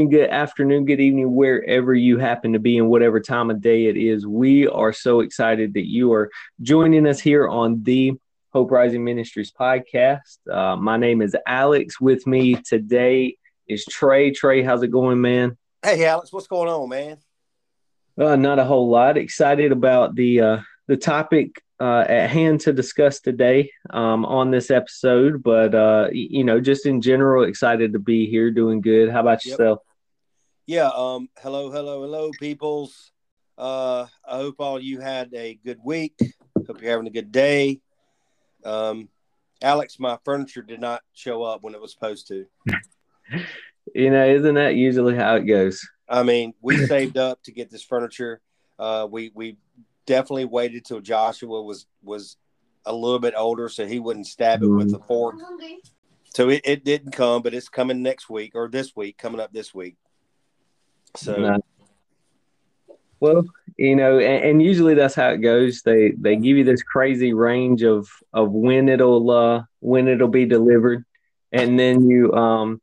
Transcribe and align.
Good 0.00 0.04
morning, 0.04 0.18
good 0.18 0.30
afternoon, 0.30 0.84
good 0.86 1.00
evening, 1.00 1.34
wherever 1.34 1.94
you 1.94 2.16
happen 2.16 2.54
to 2.54 2.58
be 2.58 2.78
and 2.78 2.88
whatever 2.88 3.20
time 3.20 3.50
of 3.50 3.60
day 3.60 3.84
it 3.84 3.98
is. 3.98 4.26
We 4.26 4.66
are 4.66 4.94
so 4.94 5.20
excited 5.20 5.74
that 5.74 5.90
you 5.90 6.10
are 6.14 6.30
joining 6.62 7.06
us 7.06 7.20
here 7.20 7.46
on 7.46 7.82
the 7.82 8.14
Hope 8.54 8.70
Rising 8.70 9.04
Ministries 9.04 9.52
podcast. 9.52 10.38
Uh, 10.50 10.76
my 10.76 10.96
name 10.96 11.20
is 11.20 11.36
Alex. 11.46 12.00
With 12.00 12.26
me 12.26 12.54
today 12.54 13.36
is 13.68 13.84
Trey. 13.84 14.30
Trey, 14.30 14.62
how's 14.62 14.82
it 14.82 14.88
going, 14.88 15.20
man? 15.20 15.58
Hey, 15.82 16.06
Alex, 16.06 16.32
what's 16.32 16.46
going 16.46 16.70
on, 16.70 16.88
man? 16.88 17.18
Uh, 18.18 18.36
not 18.36 18.58
a 18.58 18.64
whole 18.64 18.88
lot. 18.88 19.18
Excited 19.18 19.70
about 19.70 20.14
the 20.14 20.40
uh, 20.40 20.58
the 20.88 20.96
topic 20.96 21.62
uh, 21.78 22.06
at 22.08 22.30
hand 22.30 22.62
to 22.62 22.72
discuss 22.72 23.20
today 23.20 23.70
um, 23.90 24.24
on 24.24 24.50
this 24.50 24.70
episode. 24.70 25.42
But 25.42 25.74
uh, 25.74 26.08
you 26.10 26.42
know, 26.42 26.58
just 26.58 26.86
in 26.86 27.02
general, 27.02 27.44
excited 27.44 27.92
to 27.92 27.98
be 27.98 28.30
here, 28.30 28.50
doing 28.50 28.80
good. 28.80 29.10
How 29.10 29.20
about 29.20 29.44
yourself? 29.44 29.80
Yeah. 30.66 30.90
Um. 30.94 31.28
Hello, 31.38 31.70
hello, 31.70 32.02
hello, 32.02 32.30
peoples. 32.38 33.12
Uh, 33.58 34.06
I 34.26 34.36
hope 34.36 34.56
all 34.58 34.80
you 34.80 35.00
had 35.00 35.30
a 35.34 35.58
good 35.64 35.78
week. 35.84 36.18
Hope 36.66 36.80
you're 36.80 36.90
having 36.90 37.06
a 37.06 37.10
good 37.10 37.32
day. 37.32 37.80
Um, 38.64 39.08
Alex, 39.62 39.98
my 39.98 40.18
furniture 40.24 40.62
did 40.62 40.80
not 40.80 41.02
show 41.12 41.42
up 41.42 41.62
when 41.62 41.74
it 41.74 41.80
was 41.80 41.92
supposed 41.92 42.28
to. 42.28 42.46
you 43.94 44.10
know, 44.10 44.26
isn't 44.26 44.54
that 44.54 44.76
usually 44.76 45.14
how 45.14 45.36
it 45.36 45.42
goes? 45.42 45.86
I 46.08 46.22
mean, 46.22 46.54
we 46.60 46.76
saved 46.86 47.18
up 47.18 47.42
to 47.44 47.52
get 47.52 47.70
this 47.70 47.84
furniture. 47.84 48.40
Uh, 48.78 49.06
we 49.10 49.30
we 49.34 49.56
definitely 50.06 50.46
waited 50.46 50.84
till 50.84 51.00
Joshua 51.00 51.62
was 51.62 51.86
was 52.02 52.36
a 52.86 52.94
little 52.94 53.18
bit 53.18 53.34
older 53.36 53.68
so 53.68 53.86
he 53.86 54.00
wouldn't 54.00 54.26
stab 54.26 54.62
it 54.62 54.66
with 54.68 54.94
a 54.94 54.98
fork. 55.00 55.36
So 56.34 56.48
it, 56.48 56.62
it 56.64 56.84
didn't 56.84 57.12
come, 57.12 57.42
but 57.42 57.54
it's 57.54 57.68
coming 57.68 58.02
next 58.02 58.30
week 58.30 58.52
or 58.54 58.68
this 58.68 58.96
week, 58.96 59.18
coming 59.18 59.40
up 59.40 59.52
this 59.52 59.74
week. 59.74 59.96
So 61.16 61.60
well, 63.20 63.44
you 63.76 63.96
know, 63.96 64.18
and, 64.18 64.44
and, 64.44 64.62
usually 64.62 64.94
that's 64.94 65.14
how 65.14 65.28
it 65.28 65.38
goes. 65.38 65.82
They 65.82 66.12
they 66.12 66.36
give 66.36 66.56
you 66.56 66.64
this 66.64 66.82
crazy 66.82 67.34
range 67.34 67.82
of 67.82 68.08
of 68.32 68.50
when 68.50 68.88
it'll 68.88 69.30
uh 69.30 69.62
when 69.80 70.08
it'll 70.08 70.28
be 70.28 70.46
delivered, 70.46 71.04
and 71.52 71.78
then 71.78 72.08
you 72.08 72.32
um 72.32 72.80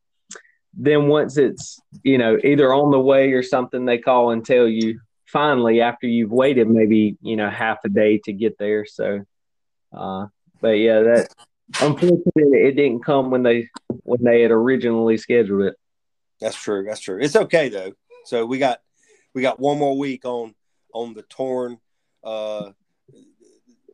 then 0.76 1.08
once 1.08 1.38
it's 1.38 1.80
you 2.04 2.20
know 2.20 2.38
either 2.44 2.72
on 2.72 2.92
the 2.92 3.00
way 3.00 3.34
or 3.34 3.42
something, 3.42 3.86
they 3.86 3.98
call 3.98 4.30
and 4.30 4.46
tell 4.46 4.68
you 4.68 5.00
finally 5.26 5.82
after 5.82 6.08
you've 6.08 6.32
waited 6.32 6.70
maybe 6.70 7.18
you 7.22 7.36
know 7.36 7.50
half 7.50 7.80
a 7.84 7.90
day 7.90 8.20
to 8.26 8.32
get 8.32 8.58
there. 8.60 8.86
So, 8.86 9.26
uh, 9.92 10.28
but 10.62 10.78
yeah, 10.78 11.02
that 11.02 11.30
unfortunately 11.82 12.60
it 12.60 12.76
didn't 12.76 13.04
come 13.04 13.32
when 13.32 13.42
they 13.42 13.70
when 14.04 14.24
they 14.24 14.42
had 14.42 14.52
originally 14.52 15.18
scheduled 15.18 15.64
it. 15.64 15.76
That's 16.40 16.56
true. 16.56 16.86
That's 16.88 17.00
true. 17.00 17.20
It's 17.20 17.36
okay 17.36 17.70
though. 17.70 17.94
So 18.28 18.46
we 18.46 18.58
got 18.58 18.82
we 19.34 19.42
got 19.42 19.60
one 19.60 19.78
more 19.78 19.98
week 19.98 20.26
on 20.26 20.54
on 20.94 21.14
the 21.14 21.24
torn 21.24 21.80
uh 22.24 22.72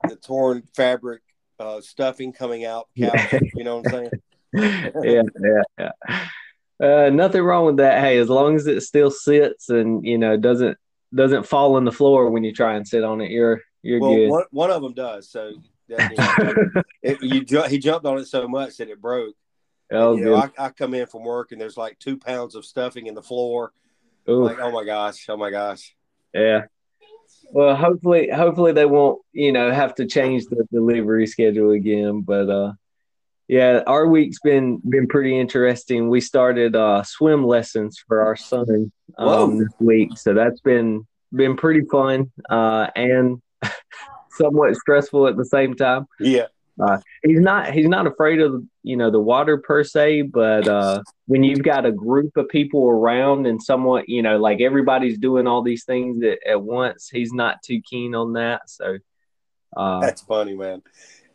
the 0.08 0.16
torn 0.16 0.64
fabric 0.76 1.22
uh 1.60 1.82
stuffing 1.82 2.34
coming 2.34 2.66
out 2.66 2.88
couch, 2.98 3.42
you 3.54 3.64
know 3.64 3.78
what 3.78 3.94
I'm 3.94 4.10
saying? 4.10 4.12
yeah, 5.04 5.22
yeah, 5.40 5.92
yeah. 6.10 6.28
Uh, 6.82 7.10
nothing 7.12 7.42
wrong 7.44 7.66
with 7.66 7.78
that. 7.78 8.02
Hey, 8.02 8.18
as 8.18 8.30
long 8.30 8.56
as 8.56 8.68
it 8.68 8.82
still 8.82 9.12
sits 9.12 9.70
and 9.70 10.06
you 10.06 10.18
know 10.18 10.36
doesn't 10.36 10.78
doesn't 11.14 11.46
fall 11.46 11.76
on 11.76 11.86
the 11.86 11.92
floor 11.92 12.30
when 12.30 12.44
you 12.44 12.54
try 12.54 12.76
and 12.76 12.88
sit 12.88 13.04
on 13.04 13.22
it, 13.22 13.30
you're 13.30 13.62
you're 13.84 14.00
well, 14.00 14.16
good. 14.16 14.30
One, 14.30 14.44
one 14.52 14.72
of 14.72 14.82
them 14.82 14.94
does. 14.94 15.30
So 15.30 15.54
that, 15.90 16.84
it, 17.02 17.22
you 17.22 17.64
he 17.64 17.78
jumped 17.78 18.06
on 18.06 18.18
it 18.18 18.26
so 18.26 18.48
much 18.48 18.78
that 18.78 18.90
it 18.90 19.00
broke. 19.00 19.36
Oh, 19.92 20.16
you 20.16 20.26
know, 20.26 20.36
I, 20.36 20.50
I, 20.58 20.70
come 20.70 20.96
in 20.96 21.06
from 21.06 21.24
work 21.24 21.52
and 21.52 21.62
there's 21.62 21.78
like 21.78 22.00
two 22.00 22.18
pounds 22.18 22.56
of 22.56 22.66
stuffing 22.66 23.06
in 23.06 23.14
the 23.14 23.22
floor. 23.22 23.74
Ooh. 24.30 24.46
Like, 24.46 24.60
oh 24.60 24.72
my 24.72 24.86
gosh, 24.86 25.26
oh 25.30 25.38
my 25.38 25.50
gosh. 25.50 25.96
Yeah. 26.34 26.66
Well, 27.52 27.76
hopefully, 27.76 28.30
hopefully 28.30 28.72
they 28.72 28.86
won't, 28.86 29.22
you 29.32 29.52
know, 29.52 29.72
have 29.72 29.94
to 29.96 30.06
change 30.06 30.46
the 30.46 30.66
delivery 30.72 31.28
schedule 31.28 31.72
again. 31.72 32.22
But 32.22 32.50
uh, 32.50 32.74
yeah, 33.48 33.82
our 33.86 34.08
week's 34.08 34.40
been 34.40 34.82
been 34.88 35.08
pretty 35.08 35.38
interesting. 35.38 36.10
We 36.10 36.22
started 36.22 36.76
uh, 36.76 37.04
swim 37.04 37.46
lessons 37.46 38.02
for 38.08 38.22
our 38.22 38.36
son 38.36 38.92
um, 39.18 39.60
this 39.60 39.74
week, 39.80 40.18
so 40.18 40.34
that's 40.34 40.62
been 40.62 41.06
been 41.32 41.58
pretty 41.58 41.82
fun 41.82 42.32
uh, 42.50 42.88
and 42.96 43.42
somewhat 44.32 44.76
stressful 44.76 45.28
at 45.28 45.36
the 45.36 45.46
same 45.46 45.76
time. 45.76 46.08
Yeah, 46.20 46.48
uh, 46.80 46.98
he's 47.24 47.40
not 47.40 47.72
he's 47.72 47.88
not 47.88 48.08
afraid 48.08 48.42
of 48.42 48.64
you 48.84 48.98
know 48.98 49.12
the 49.12 49.20
water 49.20 49.58
per 49.58 49.84
se, 49.84 50.24
but 50.24 50.68
uh, 50.68 51.02
when 51.28 51.44
you've 51.44 51.64
got 51.64 51.86
a 51.86 51.92
group 51.92 52.36
of 52.38 52.48
people 52.50 52.88
around 52.88 53.46
and 53.46 53.62
somewhat 53.62 54.10
you 54.10 54.22
know 54.22 54.38
like 54.38 54.62
everybody's 54.62 55.18
doing 55.18 55.48
all 55.48 55.62
these 55.62 55.86
things 55.86 56.24
at, 56.24 56.40
at 56.48 56.62
once, 56.62 57.10
he's 57.10 57.34
not 57.34 57.62
too 57.64 57.82
keen 57.82 58.16
on 58.16 58.34
that. 58.34 58.70
So 58.70 58.98
uh, 59.76 60.00
that's 60.00 60.22
funny, 60.22 60.56
man 60.56 60.82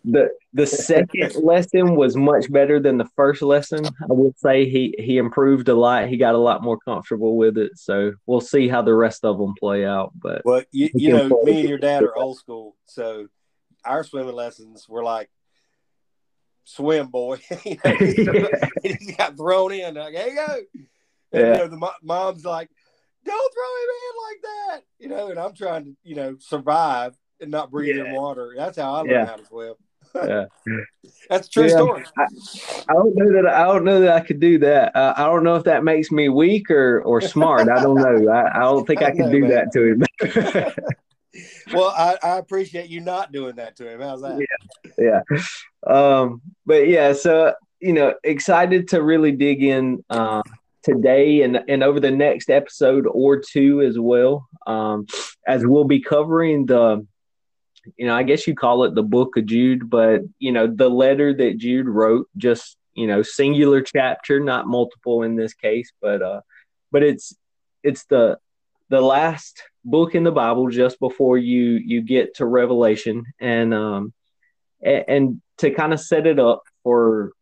the 0.05 0.31
the 0.53 0.67
second 0.67 1.35
lesson 1.43 1.95
was 1.95 2.17
much 2.17 2.51
better 2.51 2.81
than 2.81 2.99
the 2.99 3.09
first 3.17 3.43
lesson. 3.43 3.85
I 3.85 4.13
would 4.13 4.39
say 4.39 4.69
he 4.69 4.95
he 4.99 5.19
improved 5.19 5.69
a 5.69 5.75
lot. 5.75 6.09
He 6.09 6.17
got 6.17 6.35
a 6.35 6.39
lot 6.39 6.63
more 6.63 6.79
comfortable 6.79 7.37
with 7.37 7.59
it. 7.59 7.73
So 7.77 8.13
we'll 8.27 8.41
see 8.41 8.69
how 8.69 8.83
the 8.83 8.95
rest 8.95 9.25
of 9.25 9.39
them 9.39 9.55
play 9.59 9.85
out. 9.85 10.13
But 10.15 10.43
well, 10.45 10.63
you, 10.73 10.91
you 10.95 11.13
know, 11.13 11.43
me 11.43 11.61
and 11.61 11.69
your 11.69 11.79
dad 11.79 12.03
are 12.03 12.17
old 12.17 12.39
school, 12.39 12.77
so 12.87 13.27
our 13.89 14.05
swimming 14.05 14.35
lessons 14.35 14.89
were 14.89 15.03
like 15.03 15.31
swim 16.65 17.09
boy. 17.09 17.39
you 17.65 17.79
know, 17.85 18.49
he 18.83 19.15
got 19.17 19.37
thrown 19.37 19.73
in. 19.73 19.95
Like, 19.95 20.15
there 20.15 20.29
you 20.29 20.35
go. 20.35 20.55
And, 20.55 20.87
yeah. 21.33 21.53
You 21.53 21.59
know, 21.59 21.69
the 21.69 21.91
mom's 22.03 22.45
like, 22.45 22.69
don't 23.25 23.55
throw 23.55 23.83
him 23.83 23.91
in 24.07 24.23
like 24.29 24.43
that. 24.43 24.81
You 24.99 25.09
know, 25.09 25.31
and 25.31 25.39
I'm 25.39 25.55
trying 25.55 25.85
to, 25.85 25.97
you 26.03 26.15
know, 26.15 26.37
survive 26.39 27.17
and 27.41 27.51
not 27.51 27.71
breathe 27.71 27.97
yeah. 27.97 28.05
in 28.05 28.15
water. 28.15 28.55
That's 28.57 28.79
how 28.79 28.93
I 28.93 28.99
learned 28.99 29.11
yeah. 29.11 29.27
how 29.27 29.37
to 29.37 29.47
swim 29.47 29.75
yeah, 30.15 30.47
that's 31.31 31.49
true 31.49 31.65
yeah, 31.65 31.77
story. 31.77 32.05
I, 32.17 32.23
I, 32.89 32.93
don't 32.95 33.15
know 33.15 33.33
that 33.33 33.47
I 33.47 33.65
don't 33.65 33.85
know 33.85 34.01
that 34.01 34.13
I 34.13 34.21
could 34.21 34.41
do 34.41 34.59
that. 34.59 34.95
Uh, 34.95 35.15
I 35.17 35.27
don't 35.27 35.45
know 35.45 35.57
if 35.57 35.65
that 35.65 35.85
makes 35.85 36.11
me 36.11 36.29
weak 36.29 36.71
or 36.71 37.01
or 37.03 37.21
smart. 37.21 37.69
I 37.69 37.83
don't 37.83 37.97
know. 37.97 38.31
I, 38.31 38.59
I 38.59 38.61
don't 38.61 38.87
think 38.87 39.03
I, 39.03 39.07
I 39.07 39.11
can 39.11 39.31
do 39.31 39.41
man. 39.43 39.51
that 39.51 39.73
to 39.73 39.85
him. 39.85 40.95
Well, 41.73 41.95
I, 41.97 42.17
I 42.23 42.39
appreciate 42.39 42.89
you 42.89 43.01
not 43.01 43.33
doing 43.33 43.57
that 43.57 43.77
to 43.77 43.91
him. 43.91 44.01
How's 44.01 44.23
that? 44.23 44.39
Yeah, 44.99 45.23
yeah. 45.87 45.93
Um, 45.93 46.43
but 46.67 46.89
yeah, 46.89 47.13
so 47.13 47.55
you 47.81 47.93
know, 47.93 48.15
excited 48.25 48.89
to 48.89 49.03
really 49.03 49.33
dig 49.33 49.63
in 49.63 50.05
uh, 50.11 50.43
today 50.83 51.43
and 51.43 51.61
and 51.69 51.83
over 51.83 52.01
the 52.01 52.11
next 52.11 52.51
episode 52.51 53.07
or 53.11 53.41
two 53.41 53.83
as 53.83 53.99
well, 53.99 54.49
um, 54.67 55.07
as 55.47 55.67
we'll 55.67 55.85
be 55.85 56.01
covering 56.01 56.67
the 56.67 57.07
you 57.97 58.07
know, 58.07 58.15
I 58.15 58.23
guess 58.23 58.47
you 58.47 58.55
call 58.55 58.85
it 58.85 58.95
the 58.95 59.03
book 59.03 59.37
of 59.37 59.47
Jude, 59.47 59.89
but 59.89 60.23
you 60.39 60.53
know, 60.53 60.67
the 60.67 60.91
letter 60.91 61.33
that 61.35 61.59
Jude 61.59 61.89
wrote, 61.89 62.29
just 62.37 62.77
you 62.95 63.07
know, 63.07 63.23
singular 63.23 63.81
chapter, 63.81 64.41
not 64.41 64.67
multiple 64.67 65.23
in 65.23 65.37
this 65.37 65.55
case, 65.55 65.93
but 66.03 66.21
uh, 66.21 66.41
but 66.91 67.03
it's 67.03 67.35
it's 67.83 68.05
the 68.07 68.39
the 68.89 69.01
last 69.01 69.63
book 69.89 70.15
in 70.15 70.25
the 70.25 70.33
Bible 70.33 70.69
just 70.69 71.01
before 71.01 71.39
you 71.39 71.81
you 71.85 72.03
get 72.03 72.37
to 72.37 72.47
Revelation, 72.47 73.25
and 73.41 73.75
um, 73.75 74.13
and, 74.83 75.05
and 75.09 75.43
to 75.59 75.71
kind 75.71 75.93
of 75.93 76.01
set 76.01 76.27
it 76.27 76.39
up 76.39 76.63
for 76.83 77.33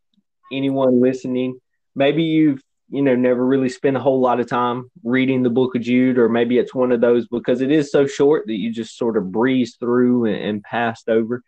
anyone 0.53 1.01
listening, 1.01 1.61
maybe 1.95 2.23
you've 2.23 2.61
you 2.89 3.03
know 3.03 3.17
never 3.17 3.45
really 3.45 3.69
spent 3.69 3.97
a 3.97 4.01
whole 4.01 4.21
lot 4.21 4.41
of 4.41 4.49
time 4.49 4.91
reading 5.03 5.43
the 5.43 5.51
book 5.51 5.75
of 5.75 5.83
jude 5.83 6.19
or 6.19 6.29
maybe 6.29 6.57
it's 6.57 6.73
one 6.73 6.93
of 6.93 7.01
those 7.01 7.27
because 7.27 7.61
it 7.61 7.73
is 7.73 7.91
so 7.91 8.07
short 8.07 8.47
that 8.47 8.55
you 8.55 8.73
just 8.73 8.97
sort 8.97 9.17
of 9.17 9.33
breeze 9.33 9.77
through 9.81 10.27
and, 10.27 10.37
and 10.37 10.63
passed 10.63 11.09
over. 11.09 11.43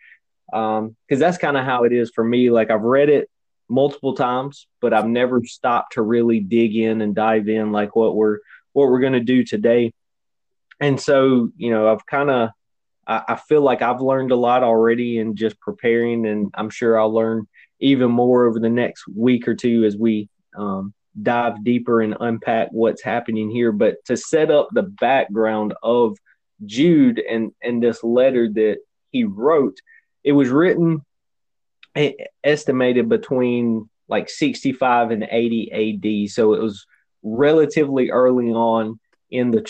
Because 0.50 0.80
um, 0.80 0.96
that's 1.08 1.38
kind 1.38 1.56
of 1.56 1.64
how 1.64 1.84
it 1.84 1.92
is 1.92 2.10
for 2.12 2.24
me. 2.24 2.50
Like 2.50 2.70
i've 2.70 2.82
read 2.82 3.08
it 3.08 3.30
multiple 3.70 4.14
times 4.14 4.66
but 4.80 4.94
i've 4.94 5.06
never 5.06 5.44
stopped 5.44 5.92
to 5.92 6.00
really 6.00 6.40
dig 6.40 6.74
in 6.74 7.02
and 7.02 7.14
dive 7.14 7.48
in 7.48 7.70
like 7.70 7.94
what 7.94 8.16
we're 8.16 8.38
what 8.72 8.88
we're 8.88 8.98
going 8.98 9.12
to 9.12 9.20
do 9.20 9.44
today 9.44 9.92
and 10.80 11.00
so 11.00 11.50
you 11.56 11.70
know 11.70 11.90
i've 11.90 12.06
kind 12.06 12.30
of 12.30 12.50
I, 13.06 13.22
I 13.28 13.36
feel 13.36 13.62
like 13.62 13.82
i've 13.82 14.00
learned 14.00 14.32
a 14.32 14.36
lot 14.36 14.62
already 14.62 15.18
in 15.18 15.36
just 15.36 15.60
preparing 15.60 16.26
and 16.26 16.50
i'm 16.54 16.70
sure 16.70 16.98
i'll 16.98 17.12
learn 17.12 17.46
even 17.80 18.10
more 18.10 18.46
over 18.46 18.58
the 18.58 18.68
next 18.68 19.04
week 19.08 19.46
or 19.46 19.54
two 19.54 19.84
as 19.84 19.96
we 19.96 20.28
um, 20.56 20.92
dive 21.22 21.62
deeper 21.64 22.00
and 22.00 22.16
unpack 22.20 22.68
what's 22.72 23.02
happening 23.02 23.50
here. 23.50 23.72
But 23.72 24.04
to 24.06 24.16
set 24.16 24.50
up 24.50 24.68
the 24.72 24.82
background 24.82 25.74
of 25.82 26.16
Jude 26.64 27.20
and 27.20 27.52
and 27.62 27.82
this 27.82 28.02
letter 28.02 28.48
that 28.52 28.78
he 29.10 29.24
wrote, 29.24 29.76
it 30.24 30.32
was 30.32 30.48
written 30.48 31.04
estimated 32.44 33.08
between 33.08 33.88
like 34.08 34.30
65 34.30 35.10
and 35.10 35.26
80 35.28 36.26
AD. 36.26 36.30
So 36.30 36.54
it 36.54 36.62
was 36.62 36.86
relatively 37.22 38.10
early 38.10 38.50
on 38.50 38.98
in 39.30 39.50
the. 39.50 39.66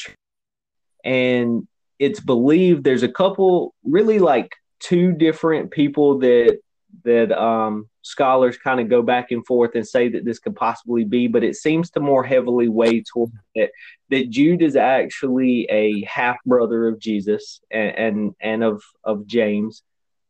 And 1.05 1.67
it's 1.99 2.21
believed 2.21 2.85
there's 2.85 3.03
a 3.03 3.13
couple 3.13 3.75
really 3.85 4.19
like 4.19 4.53
two 4.81 5.13
different 5.13 5.71
people 5.71 6.19
that 6.21 6.59
that 7.05 7.33
um, 7.33 7.89
scholars 8.03 8.57
kind 8.57 8.81
of 8.81 8.89
go 8.89 9.03
back 9.03 9.31
and 9.31 9.47
forth 9.47 9.75
and 9.75 9.87
say 9.87 10.09
that 10.09 10.25
this 10.25 10.39
could 10.39 10.57
possibly 10.57 11.05
be, 11.05 11.27
but 11.27 11.45
it 11.45 11.57
seems 11.57 11.91
to 11.91 12.01
more 12.01 12.25
heavily 12.25 12.69
weigh 12.69 13.03
toward 13.03 13.31
that 13.55 13.71
that 14.11 14.31
Jude 14.31 14.63
is 14.63 14.77
actually 14.77 15.67
a 15.71 16.05
half 16.05 16.37
brother 16.45 16.89
of 16.89 16.99
Jesus 16.99 17.61
and 17.71 17.97
and, 17.97 18.35
and 18.41 18.65
of 18.65 18.83
of 19.05 19.27
James, 19.27 19.83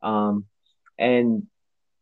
um, 0.02 0.46
and 0.98 1.46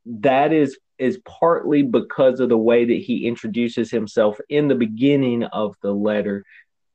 that 0.07 0.53
is 0.53 0.79
is 0.99 1.21
partly 1.27 1.83
because 1.83 2.41
of 2.41 2.49
the 2.49 2.57
way 2.57 2.87
that 2.87 3.03
he 3.03 3.27
introduces 3.27 3.91
himself 3.91 4.39
in 4.49 4.69
the 4.69 4.75
beginning 4.75 5.45
of 5.45 5.77
the 5.83 5.93
letter. 5.93 6.45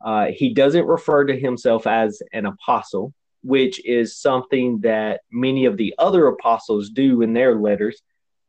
Uh, 0.03 0.27
he 0.27 0.53
doesn't 0.53 0.86
refer 0.86 1.25
to 1.25 1.39
himself 1.39 1.86
as 1.86 2.21
an 2.33 2.45
apostle, 2.45 3.13
which 3.44 3.83
is 3.86 4.18
something 4.18 4.80
that 4.81 5.21
many 5.31 5.65
of 5.65 5.77
the 5.77 5.94
other 5.98 6.27
apostles 6.27 6.89
do 6.89 7.21
in 7.21 7.33
their 7.33 7.56
letters. 7.56 8.01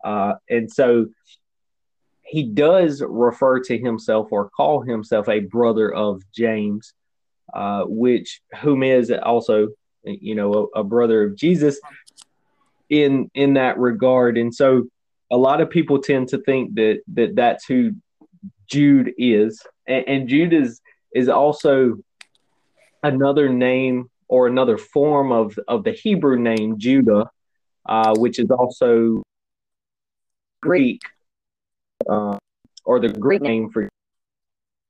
Uh, 0.04 0.34
and 0.48 0.70
so 0.70 1.06
he 2.22 2.44
does 2.44 3.02
refer 3.06 3.60
to 3.60 3.76
himself 3.78 4.28
or 4.30 4.48
call 4.50 4.80
himself 4.80 5.28
a 5.28 5.40
brother 5.40 5.92
of 5.92 6.22
James, 6.34 6.94
uh, 7.52 7.84
which 7.86 8.40
whom 8.60 8.82
is 8.82 9.10
also, 9.10 9.68
you 10.04 10.34
know, 10.34 10.70
a, 10.74 10.80
a 10.80 10.84
brother 10.84 11.22
of 11.24 11.36
Jesus 11.36 11.78
in 12.88 13.30
in 13.34 13.54
that 13.54 13.78
regard. 13.78 14.38
And 14.38 14.54
so 14.54 14.84
a 15.30 15.36
lot 15.36 15.60
of 15.60 15.70
people 15.70 16.00
tend 16.00 16.28
to 16.28 16.38
think 16.38 16.74
that 16.74 17.00
that 17.14 17.36
that's 17.36 17.66
who 17.66 17.92
Jude 18.66 19.12
is, 19.18 19.60
and, 19.86 20.08
and 20.08 20.28
Jude 20.28 20.52
is 20.52 20.80
is 21.14 21.28
also 21.28 21.96
another 23.02 23.48
name 23.48 24.10
or 24.28 24.46
another 24.46 24.78
form 24.78 25.32
of 25.32 25.58
of 25.68 25.84
the 25.84 25.92
Hebrew 25.92 26.38
name 26.38 26.78
Judah, 26.78 27.30
uh, 27.86 28.14
which 28.16 28.38
is 28.38 28.50
also 28.50 29.22
Greek, 30.62 31.02
uh, 32.08 32.38
or 32.84 33.00
the 33.00 33.08
Greek 33.08 33.42
name 33.42 33.70
for 33.70 33.88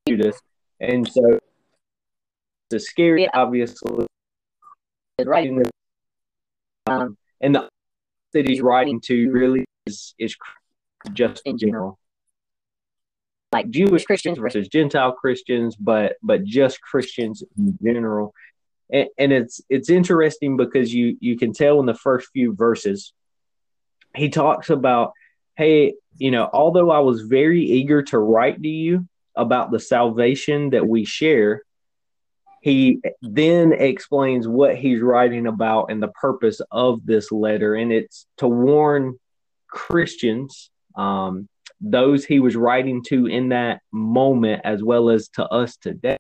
Judas, 0.07 0.39
and 0.81 1.11
so 1.11 1.39
the 2.71 2.79
scary, 2.81 3.29
obviously, 3.33 4.07
right. 5.25 5.51
Um, 6.87 7.17
and 7.41 7.55
the 7.55 7.69
he's 8.33 8.61
writing 8.61 9.01
to 9.03 9.31
really 9.31 9.65
is 9.87 10.15
is 10.19 10.37
just 11.13 11.43
in 11.45 11.59
general 11.59 11.99
like 13.53 13.69
Jewish 13.71 14.05
Christians 14.05 14.39
versus 14.39 14.69
Gentile 14.69 15.13
Christians, 15.13 15.77
but 15.77 16.17
but 16.23 16.45
just 16.45 16.81
Christians 16.81 17.45
in 17.57 17.79
general. 17.83 18.35
And, 18.91 19.09
and, 19.19 19.33
it's 19.33 19.61
it's 19.69 19.91
interesting 19.91 20.57
because 20.57 20.93
you 20.93 21.17
you 21.21 21.37
can 21.37 21.53
tell 21.53 21.81
in 21.81 21.87
the 21.87 21.95
first 21.95 22.29
few 22.33 22.55
verses, 22.55 23.13
he 24.15 24.31
talks 24.31 24.71
about, 24.71 25.13
hey, 25.57 25.95
you 26.17 26.31
know, 26.31 26.49
although 26.53 26.91
I 26.91 27.01
was 27.01 27.23
very 27.23 27.63
eager 27.63 28.03
to 28.05 28.19
write 28.19 28.63
to 28.63 28.69
you 28.69 29.07
about 29.35 29.71
the 29.71 29.81
salvation 29.81 30.71
that 30.71 30.87
we 30.87 31.05
share, 31.05 31.63
he 32.63 33.01
then 33.23 33.73
explains 33.73 34.47
what 34.47 34.77
he's 34.77 35.01
writing 35.01 35.47
about 35.47 35.91
and 35.91 36.03
the 36.03 36.09
purpose 36.09 36.61
of 36.71 37.05
this 37.05 37.33
letter, 37.33 37.75
and 37.75 37.93
it's 37.93 38.27
to 38.39 38.49
warn 38.49 39.19
Christians, 39.69 40.71
um, 40.97 41.49
those 41.82 42.25
he 42.25 42.38
was 42.38 42.55
writing 42.55 43.02
to 43.08 43.26
in 43.26 43.49
that 43.50 43.81
moment, 43.93 44.62
as 44.64 44.82
well 44.82 45.11
as 45.11 45.29
to 45.31 45.44
us 45.46 45.76
today. 45.76 46.17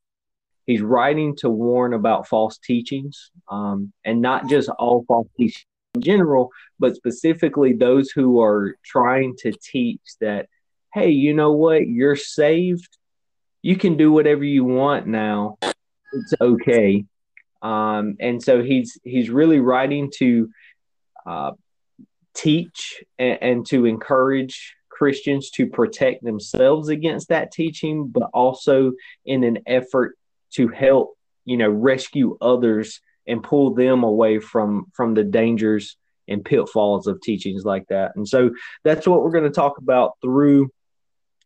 He's 0.66 0.82
writing 0.82 1.36
to 1.38 1.48
warn 1.48 1.94
about 1.94 2.28
false 2.28 2.58
teachings, 2.58 3.30
um, 3.50 3.92
and 4.04 4.20
not 4.20 4.48
just 4.48 4.68
all 4.68 5.04
false 5.06 5.28
teachings 5.36 5.64
in 5.94 6.02
general, 6.02 6.50
but 6.78 6.96
specifically 6.96 7.72
those 7.72 8.10
who 8.10 8.40
are 8.40 8.76
trying 8.84 9.36
to 9.38 9.52
teach 9.52 10.00
that, 10.20 10.48
hey, 10.92 11.10
you 11.10 11.34
know 11.34 11.52
what, 11.52 11.86
you're 11.86 12.16
saved, 12.16 12.98
you 13.62 13.76
can 13.76 13.96
do 13.96 14.12
whatever 14.12 14.44
you 14.44 14.64
want 14.64 15.06
now, 15.06 15.58
it's 15.62 16.34
okay. 16.40 17.04
Um, 17.62 18.16
and 18.18 18.42
so 18.42 18.62
he's 18.62 18.98
he's 19.04 19.30
really 19.30 19.60
writing 19.60 20.10
to 20.18 20.50
uh, 21.24 21.52
teach 22.34 23.02
and, 23.18 23.38
and 23.40 23.66
to 23.66 23.86
encourage 23.86 24.74
Christians 24.92 25.50
to 25.50 25.66
protect 25.66 26.22
themselves 26.22 26.88
against 26.88 27.28
that 27.28 27.50
teaching, 27.50 28.08
but 28.08 28.30
also 28.32 28.92
in 29.24 29.42
an 29.42 29.58
effort 29.66 30.16
to 30.52 30.68
help, 30.68 31.16
you 31.44 31.56
know, 31.56 31.70
rescue 31.70 32.36
others 32.40 33.00
and 33.26 33.42
pull 33.42 33.74
them 33.74 34.04
away 34.04 34.38
from 34.38 34.86
from 34.92 35.14
the 35.14 35.24
dangers 35.24 35.96
and 36.28 36.44
pitfalls 36.44 37.06
of 37.06 37.20
teachings 37.20 37.64
like 37.64 37.86
that. 37.88 38.12
And 38.16 38.28
so 38.28 38.50
that's 38.84 39.06
what 39.06 39.22
we're 39.22 39.30
going 39.30 39.44
to 39.44 39.50
talk 39.50 39.78
about 39.78 40.12
through 40.20 40.70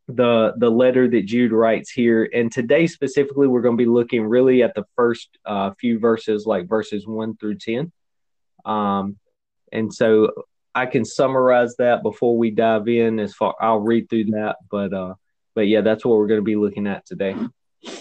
the 0.08 0.54
the 0.56 0.70
letter 0.70 1.08
that 1.08 1.26
Jude 1.26 1.52
writes 1.52 1.90
here. 1.90 2.28
And 2.32 2.52
today 2.52 2.86
specifically, 2.86 3.46
we're 3.46 3.62
going 3.62 3.76
to 3.76 3.84
be 3.84 3.90
looking 3.90 4.24
really 4.24 4.62
at 4.62 4.74
the 4.74 4.84
first 4.96 5.28
uh, 5.44 5.70
few 5.80 5.98
verses, 5.98 6.46
like 6.46 6.68
verses 6.68 7.06
one 7.06 7.36
through 7.36 7.58
ten. 7.58 7.92
Um, 8.64 9.18
and 9.72 9.92
so 9.92 10.32
I 10.76 10.84
can 10.84 11.06
summarize 11.06 11.74
that 11.76 12.02
before 12.02 12.36
we 12.36 12.50
dive 12.50 12.86
in. 12.86 13.18
As 13.18 13.32
far 13.32 13.54
I'll 13.58 13.80
read 13.80 14.10
through 14.10 14.26
that, 14.26 14.56
but 14.70 14.92
uh, 14.92 15.14
but 15.54 15.62
yeah, 15.62 15.80
that's 15.80 16.04
what 16.04 16.18
we're 16.18 16.26
going 16.26 16.40
to 16.40 16.44
be 16.44 16.54
looking 16.54 16.86
at 16.86 17.06
today. 17.06 17.34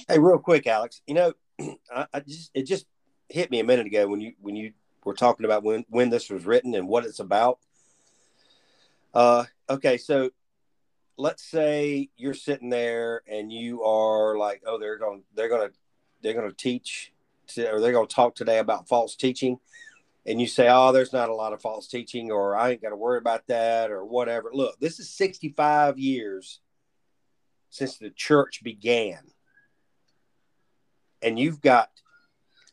Hey, 0.10 0.20
real 0.20 0.40
quick, 0.40 0.68
Alex. 0.68 1.02
You 1.08 1.14
know, 1.14 1.34
I, 1.96 2.06
I 2.14 2.20
just 2.20 2.52
it 2.54 2.64
just 2.64 2.86
hit 3.30 3.50
me 3.50 3.62
a 3.62 3.64
minute 3.64 3.88
ago 3.88 4.08
when 4.08 4.20
you 4.20 4.34
when 4.42 4.58
you 4.58 4.74
were 5.06 5.14
talking 5.14 5.46
about 5.46 5.64
when 5.64 5.86
when 5.88 6.10
this 6.10 6.30
was 6.30 6.46
written 6.46 6.76
and 6.76 6.90
what 6.90 7.06
it's 7.06 7.20
about. 7.20 7.60
Uh, 9.14 9.46
okay, 9.70 9.98
so 9.98 10.32
let's 11.18 11.50
say 11.50 12.10
you're 12.18 12.34
sitting 12.34 12.70
there 12.70 13.22
and 13.26 13.54
you 13.54 13.84
are 13.84 14.38
like, 14.38 14.64
oh, 14.68 14.78
they're 14.78 14.98
going 14.98 15.24
they're 15.34 15.48
going 15.48 15.70
to 15.70 15.74
they're 16.22 16.34
going 16.34 16.50
to 16.50 16.56
teach 16.58 17.14
to, 17.48 17.72
or 17.72 17.80
they're 17.80 17.94
going 17.94 18.08
to 18.08 18.14
talk 18.14 18.36
today 18.36 18.58
about 18.60 18.90
false 18.90 19.16
teaching 19.16 19.60
and 20.26 20.42
you 20.42 20.48
say, 20.48 20.68
oh, 20.70 20.92
there's 20.92 21.14
not 21.14 21.30
a 21.30 21.36
lot 21.36 21.54
of 21.54 21.62
false 21.62 21.88
teaching, 21.88 22.32
or 22.32 22.56
I 22.56 22.72
ain't 22.72 22.82
got 22.82 22.90
to 22.90 22.96
worry 22.96 23.20
about 23.20 23.46
that, 23.48 23.92
or 23.92 24.04
whatever. 24.04 24.50
Look, 24.52 24.80
this 24.80 25.00
is 25.00 25.10
65 25.12 26.00
years 26.00 26.60
since 27.70 27.98
the 27.98 28.10
church 28.10 28.64
began. 28.64 29.20
And 31.22 31.38
you've 31.38 31.62
got, 31.62 31.90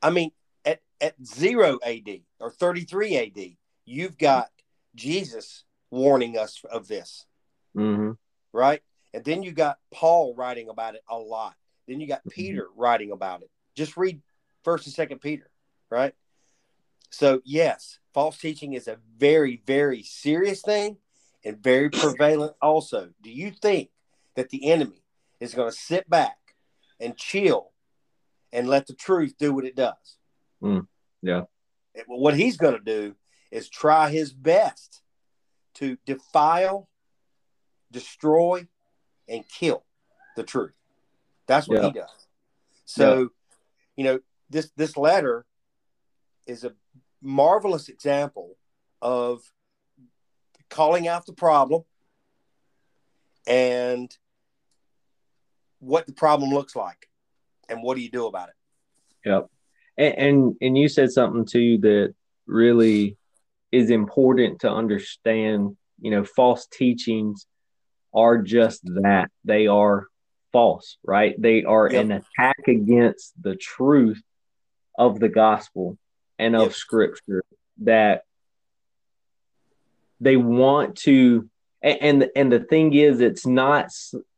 I 0.00 0.10
mean, 0.10 0.30
at, 0.64 0.80
at 1.00 1.14
zero 1.24 1.78
AD 1.84 2.20
or 2.40 2.50
33 2.50 3.16
AD, 3.16 3.56
you've 3.84 4.16
got 4.16 4.48
Jesus 4.94 5.64
warning 5.90 6.38
us 6.38 6.62
of 6.70 6.88
this. 6.88 7.26
Mm-hmm. 7.76 8.12
Right. 8.52 8.82
And 9.14 9.24
then 9.24 9.42
you 9.42 9.52
got 9.52 9.78
Paul 9.92 10.34
writing 10.34 10.68
about 10.68 10.94
it 10.94 11.02
a 11.08 11.16
lot. 11.16 11.54
Then 11.86 12.00
you 12.00 12.06
got 12.06 12.20
mm-hmm. 12.20 12.30
Peter 12.30 12.68
writing 12.76 13.12
about 13.12 13.42
it. 13.42 13.50
Just 13.76 13.96
read 13.96 14.20
first 14.64 14.86
and 14.86 14.94
second 14.94 15.20
Peter, 15.20 15.50
right? 15.90 16.14
So, 17.12 17.42
yes, 17.44 17.98
false 18.14 18.38
teaching 18.38 18.72
is 18.72 18.88
a 18.88 18.96
very, 19.18 19.62
very 19.66 20.02
serious 20.02 20.62
thing 20.62 20.96
and 21.44 21.62
very 21.62 21.90
prevalent 21.90 22.54
also. 22.62 23.10
Do 23.22 23.30
you 23.30 23.50
think 23.50 23.90
that 24.34 24.48
the 24.48 24.70
enemy 24.70 25.04
is 25.38 25.52
going 25.52 25.70
to 25.70 25.76
sit 25.76 26.08
back 26.08 26.38
and 26.98 27.14
chill 27.14 27.72
and 28.50 28.66
let 28.66 28.86
the 28.86 28.94
truth 28.94 29.34
do 29.38 29.52
what 29.52 29.66
it 29.66 29.76
does? 29.76 30.16
Mm, 30.62 30.86
yeah. 31.20 31.42
What 32.06 32.34
he's 32.34 32.56
going 32.56 32.78
to 32.78 32.84
do 32.84 33.14
is 33.50 33.68
try 33.68 34.08
his 34.08 34.32
best 34.32 35.02
to 35.74 35.98
defile, 36.06 36.88
destroy, 37.90 38.66
and 39.28 39.44
kill 39.46 39.84
the 40.34 40.44
truth. 40.44 40.72
That's 41.46 41.68
what 41.68 41.82
yeah. 41.82 41.86
he 41.88 41.92
does. 41.92 42.26
So, 42.86 43.20
yeah. 43.20 43.26
you 43.96 44.04
know, 44.04 44.20
this 44.48 44.70
this 44.76 44.96
letter 44.96 45.44
is 46.46 46.64
a 46.64 46.72
marvelous 47.22 47.88
example 47.88 48.56
of 49.00 49.42
calling 50.68 51.06
out 51.08 51.26
the 51.26 51.32
problem 51.32 51.82
and 53.46 54.16
what 55.80 56.06
the 56.06 56.12
problem 56.12 56.50
looks 56.50 56.76
like 56.76 57.08
and 57.68 57.82
what 57.82 57.96
do 57.96 58.02
you 58.02 58.10
do 58.10 58.26
about 58.26 58.48
it. 58.48 59.28
Yep. 59.28 59.46
And 59.98 60.14
and, 60.14 60.56
and 60.60 60.78
you 60.78 60.88
said 60.88 61.10
something 61.10 61.44
too 61.44 61.78
that 61.78 62.14
really 62.46 63.16
is 63.70 63.90
important 63.90 64.60
to 64.60 64.70
understand. 64.70 65.76
You 66.00 66.10
know 66.10 66.24
false 66.24 66.66
teachings 66.66 67.46
are 68.14 68.38
just 68.38 68.82
that. 69.02 69.30
They 69.44 69.66
are 69.66 70.06
false 70.52 70.98
right? 71.04 71.34
They 71.40 71.64
are 71.64 71.90
yep. 71.90 72.04
an 72.04 72.12
attack 72.12 72.68
against 72.68 73.32
the 73.40 73.56
truth 73.56 74.22
of 74.96 75.18
the 75.18 75.28
gospel 75.28 75.98
and 76.42 76.56
of 76.56 76.62
yep. 76.62 76.72
scripture 76.72 77.42
that 77.82 78.24
they 80.20 80.36
want 80.36 80.96
to 80.96 81.48
and 81.82 82.30
and 82.36 82.52
the 82.52 82.60
thing 82.60 82.94
is 82.94 83.20
it's 83.20 83.46
not 83.46 83.90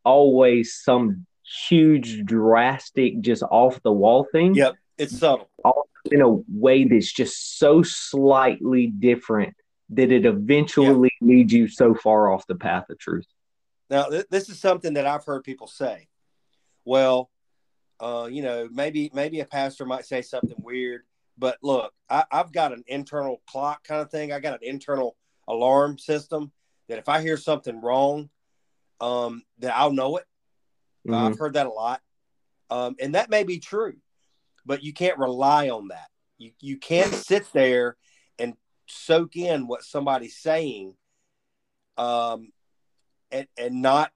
always 0.04 0.74
some 0.74 1.26
huge 1.68 2.24
drastic 2.24 3.20
just 3.20 3.42
off 3.42 3.82
the 3.82 3.92
wall 3.92 4.26
thing 4.32 4.54
yep 4.54 4.74
it's 4.96 5.18
subtle 5.18 5.48
in 6.10 6.20
a 6.20 6.28
way 6.48 6.84
that's 6.84 7.12
just 7.12 7.58
so 7.58 7.82
slightly 7.82 8.86
different 8.86 9.54
that 9.90 10.10
it 10.10 10.26
eventually 10.26 11.10
yeah. 11.20 11.26
leads 11.26 11.52
you 11.52 11.68
so 11.68 11.94
far 11.94 12.32
off 12.32 12.46
the 12.46 12.54
path 12.54 12.88
of 12.90 12.98
truth. 12.98 13.26
Now, 13.90 14.04
th- 14.04 14.26
this 14.30 14.48
is 14.48 14.58
something 14.58 14.94
that 14.94 15.06
I've 15.06 15.24
heard 15.24 15.44
people 15.44 15.66
say. 15.66 16.08
Well, 16.84 17.30
uh, 18.00 18.28
you 18.30 18.42
know, 18.42 18.68
maybe 18.70 19.10
maybe 19.14 19.40
a 19.40 19.44
pastor 19.44 19.86
might 19.86 20.04
say 20.04 20.20
something 20.20 20.56
weird, 20.58 21.02
but 21.36 21.58
look, 21.62 21.92
I, 22.08 22.24
I've 22.30 22.52
got 22.52 22.72
an 22.72 22.84
internal 22.86 23.42
clock 23.48 23.84
kind 23.84 24.00
of 24.00 24.10
thing. 24.10 24.32
I 24.32 24.40
got 24.40 24.54
an 24.54 24.68
internal 24.68 25.16
alarm 25.48 25.98
system 25.98 26.52
that 26.88 26.98
if 26.98 27.08
I 27.08 27.22
hear 27.22 27.36
something 27.36 27.80
wrong, 27.80 28.30
um, 29.00 29.42
that 29.58 29.76
I'll 29.76 29.92
know 29.92 30.16
it. 30.16 30.24
Mm-hmm. 31.06 31.14
I've 31.14 31.38
heard 31.38 31.54
that 31.54 31.66
a 31.66 31.70
lot, 31.70 32.00
um, 32.70 32.96
and 32.98 33.14
that 33.14 33.28
may 33.28 33.44
be 33.44 33.58
true, 33.58 33.94
but 34.64 34.82
you 34.82 34.94
can't 34.94 35.18
rely 35.18 35.68
on 35.68 35.88
that. 35.88 36.08
You 36.38 36.52
you 36.60 36.78
can't 36.78 37.12
sit 37.12 37.46
there 37.52 37.96
and 38.38 38.54
soak 38.86 39.36
in 39.36 39.66
what 39.66 39.82
somebody's 39.82 40.38
saying, 40.38 40.94
um, 41.98 42.52
and 43.30 43.46
and 43.58 43.82
not 43.82 44.12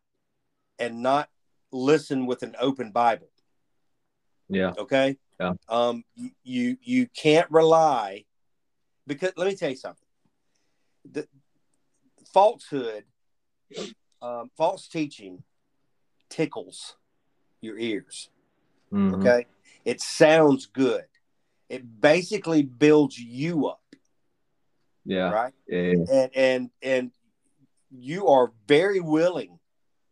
and 0.79 1.03
not 1.03 1.29
listen 1.73 2.25
with 2.25 2.43
an 2.43 2.57
open 2.59 2.91
Bible. 2.91 3.29
Yeah. 4.49 4.73
Okay. 4.79 5.19
Yeah. 5.40 5.52
Um, 5.68 6.04
you 6.42 6.76
you 6.83 7.07
can't 7.07 7.50
rely 7.50 8.25
because 9.07 9.33
let 9.37 9.47
me 9.49 9.54
tell 9.54 9.71
you 9.71 9.76
something. 9.76 10.07
The 11.11 11.26
falsehood, 12.33 13.04
um, 14.21 14.50
false 14.57 14.88
teaching 14.88 15.42
tickles 16.28 16.97
your 17.61 17.78
ears. 17.78 18.30
Mm-hmm. 18.92 19.14
Okay. 19.14 19.47
It 19.85 20.00
sounds 20.00 20.66
good. 20.66 21.04
It 21.68 22.00
basically 22.00 22.62
builds 22.62 23.18
you 23.18 23.68
up. 23.68 23.80
Yeah. 25.04 25.30
Right. 25.30 25.54
Yeah. 25.66 25.95
And 26.11 26.30
and 26.35 26.71
and 26.83 27.11
you 27.90 28.28
are 28.28 28.52
very 28.66 29.00
willing 29.00 29.59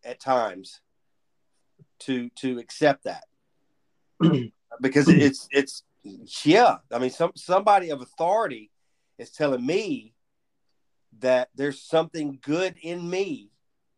at 0.05 0.21
times 0.21 0.81
to 2.01 2.31
to 2.37 2.59
accept 2.59 3.05
that 3.05 3.25
because 4.81 5.09
it's 5.09 5.49
it's 5.51 5.83
yeah 6.45 6.77
i 6.93 6.99
mean 6.99 7.11
some 7.11 7.33
somebody 7.35 7.91
of 7.91 8.01
authority 8.01 8.71
is 9.19 9.31
telling 9.31 9.65
me 9.65 10.15
that 11.19 11.49
there's 11.55 11.83
something 11.83 12.39
good 12.43 12.75
in 12.83 13.09
me 13.09 13.51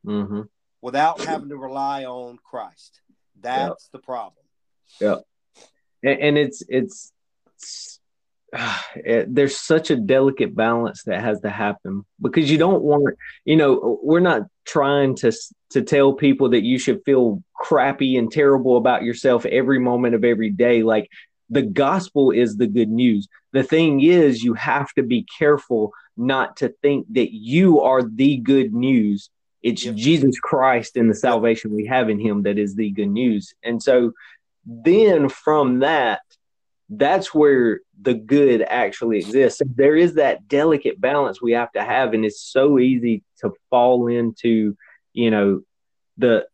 mm-hmm. 0.07 0.43
without 0.81 1.21
having 1.21 1.49
to 1.49 1.57
rely 1.57 2.05
on 2.05 2.39
christ 2.43 3.01
that's 3.41 3.89
yep. 3.93 3.93
the 3.93 3.99
problem 3.99 4.45
yeah 5.01 5.17
and, 6.03 6.21
and 6.21 6.39
it's, 6.39 6.63
it's 6.69 7.13
it, 8.53 8.61
eh, 9.07 9.25
there's 9.29 9.59
such 9.59 9.91
a 9.91 9.97
delicate 9.97 10.55
balance 10.55 11.03
that 11.05 11.21
has 11.21 11.41
to 11.43 11.51
happen 11.51 12.05
because 12.21 12.51
you 12.51 12.59
don't 12.59 12.83
want 12.83 13.17
you 13.45 13.57
know 13.57 13.99
we're 14.03 14.21
not 14.21 14.43
trying 14.65 15.15
to 15.17 15.33
to 15.71 15.83
tell 15.83 16.13
people 16.13 16.51
that 16.51 16.63
you 16.63 16.79
should 16.79 17.03
feel 17.05 17.43
crappy 17.55 18.17
and 18.17 18.31
terrible 18.33 18.77
about 18.77 19.03
yourself 19.03 19.45
every 19.47 19.79
moment 19.79 20.15
of 20.15 20.25
every 20.25 20.51
day. 20.51 20.83
Like 20.83 21.11
the 21.51 21.63
gospel 21.63 22.31
is 22.31 22.57
the 22.57 22.67
good 22.67 22.89
news. 22.89 23.29
The 23.53 23.63
thing 23.63 24.01
is 24.01 24.43
you 24.43 24.55
have 24.55 24.93
to 24.95 25.03
be 25.03 25.27
careful 25.39 25.93
not 26.17 26.57
to 26.59 26.75
think 26.83 27.07
that 27.13 27.33
you 27.33 27.81
are 27.81 28.03
the 28.03 28.37
good 28.39 28.73
news. 28.73 29.31
It's 29.63 29.85
yep. 29.85 29.97
jesus 29.97 30.39
christ 30.39 30.97
and 30.97 31.11
the 31.11 31.15
salvation 31.15 31.75
we 31.75 31.87
have 31.87 32.09
in 32.09 32.21
him 32.21 32.43
that 32.43 32.59
is 32.59 32.75
the 32.75 32.91
good 32.91 33.09
news. 33.09 33.55
And 33.63 33.83
so 33.83 34.13
then 34.65 35.29
from 35.29 35.81
that 35.81 36.21
that's 36.89 37.35
where 37.35 37.81
the 38.01 38.15
good 38.15 38.63
actually 38.63 39.19
exists. 39.19 39.61
There 39.75 39.97
is 39.97 40.15
that 40.15 40.49
delicate 40.49 41.01
balance 41.01 41.43
we 41.43 41.53
have 41.53 41.73
to 41.73 41.85
have, 41.85 42.15
and 42.15 42.25
it's 42.25 42.41
so 42.41 42.79
easy 42.79 43.23
to 43.41 43.53
fall 43.71 44.07
into, 44.07 44.77
you 45.13 45.31
know, 45.31 45.63
the 46.17 46.47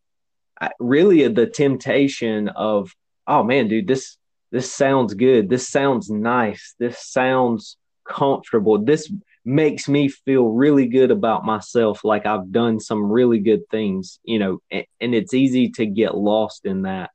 really 0.80 1.26
the 1.28 1.46
temptation 1.46 2.48
of, 2.48 2.92
oh 3.26 3.42
man, 3.42 3.68
dude, 3.68 3.86
this 3.86 4.16
this 4.50 4.72
sounds 4.72 5.14
good. 5.14 5.48
This 5.48 5.68
sounds 5.68 6.10
nice. 6.10 6.74
This 6.78 6.98
sounds 7.10 7.76
comfortable. 8.04 8.78
This 8.78 9.12
makes 9.44 9.88
me 9.88 10.08
feel 10.08 10.46
really 10.46 10.86
good 10.86 11.10
about 11.10 11.44
myself 11.44 12.04
like 12.04 12.24
I've 12.24 12.50
done 12.50 12.80
some 12.80 13.10
really 13.10 13.40
good 13.40 13.68
things, 13.70 14.18
you 14.24 14.38
know, 14.38 14.58
and, 14.70 14.86
and 15.00 15.14
it's 15.14 15.34
easy 15.34 15.70
to 15.70 15.86
get 15.86 16.16
lost 16.16 16.64
in 16.64 16.82
that. 16.82 17.10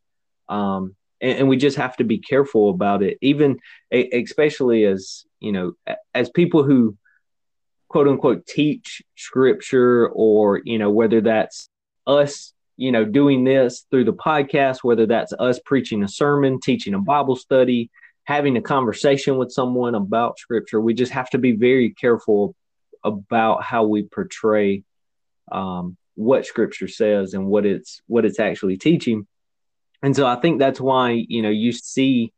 Um, 0.48 0.96
and, 1.22 1.40
and 1.40 1.50
we 1.50 1.58
just 1.58 1.78
have 1.78 1.96
to 1.98 2.04
be 2.04 2.18
careful 2.18 2.70
about 2.70 3.04
it 3.04 3.18
even 3.22 3.60
especially 3.92 4.86
as 4.86 5.26
you 5.40 5.52
know 5.52 5.74
as 6.14 6.30
people 6.30 6.64
who 6.64 6.98
quote 7.88 8.08
unquote 8.08 8.46
teach 8.46 9.02
scripture 9.16 10.08
or 10.10 10.62
you 10.64 10.78
know 10.78 10.90
whether 10.90 11.22
that's 11.22 11.70
us 12.08 12.54
you 12.78 12.92
know 12.92 13.04
doing 13.04 13.44
this 13.44 13.86
through 13.92 14.06
the 14.06 14.14
podcast 14.14 14.84
whether 14.84 15.06
that's 15.06 15.34
us 15.40 15.60
preaching 15.66 16.04
a 16.04 16.08
sermon 16.08 16.60
teaching 16.60 16.94
a 16.94 17.00
bible 17.00 17.36
study 17.36 17.90
having 18.24 18.58
a 18.58 18.62
conversation 18.62 19.38
with 19.38 19.52
someone 19.52 19.96
about 19.96 20.40
scripture 20.40 20.80
we 20.80 20.94
just 20.94 21.12
have 21.12 21.30
to 21.30 21.38
be 21.38 21.52
very 21.54 21.90
careful 21.92 22.56
about 23.04 23.64
how 23.64 23.84
we 23.84 24.04
portray 24.04 24.84
um, 25.52 25.98
what 26.16 26.46
scripture 26.46 26.88
says 26.88 27.34
and 27.34 27.46
what 27.46 27.66
it's 27.66 28.02
what 28.08 28.26
it's 28.26 28.40
actually 28.40 28.78
teaching 28.78 29.26
and 30.02 30.16
so 30.16 30.26
I 30.26 30.36
think 30.38 30.60
that's 30.60 30.80
why, 30.80 31.12
you 31.28 31.42
know, 31.42 31.50
you 31.50 31.72
see 31.72 32.32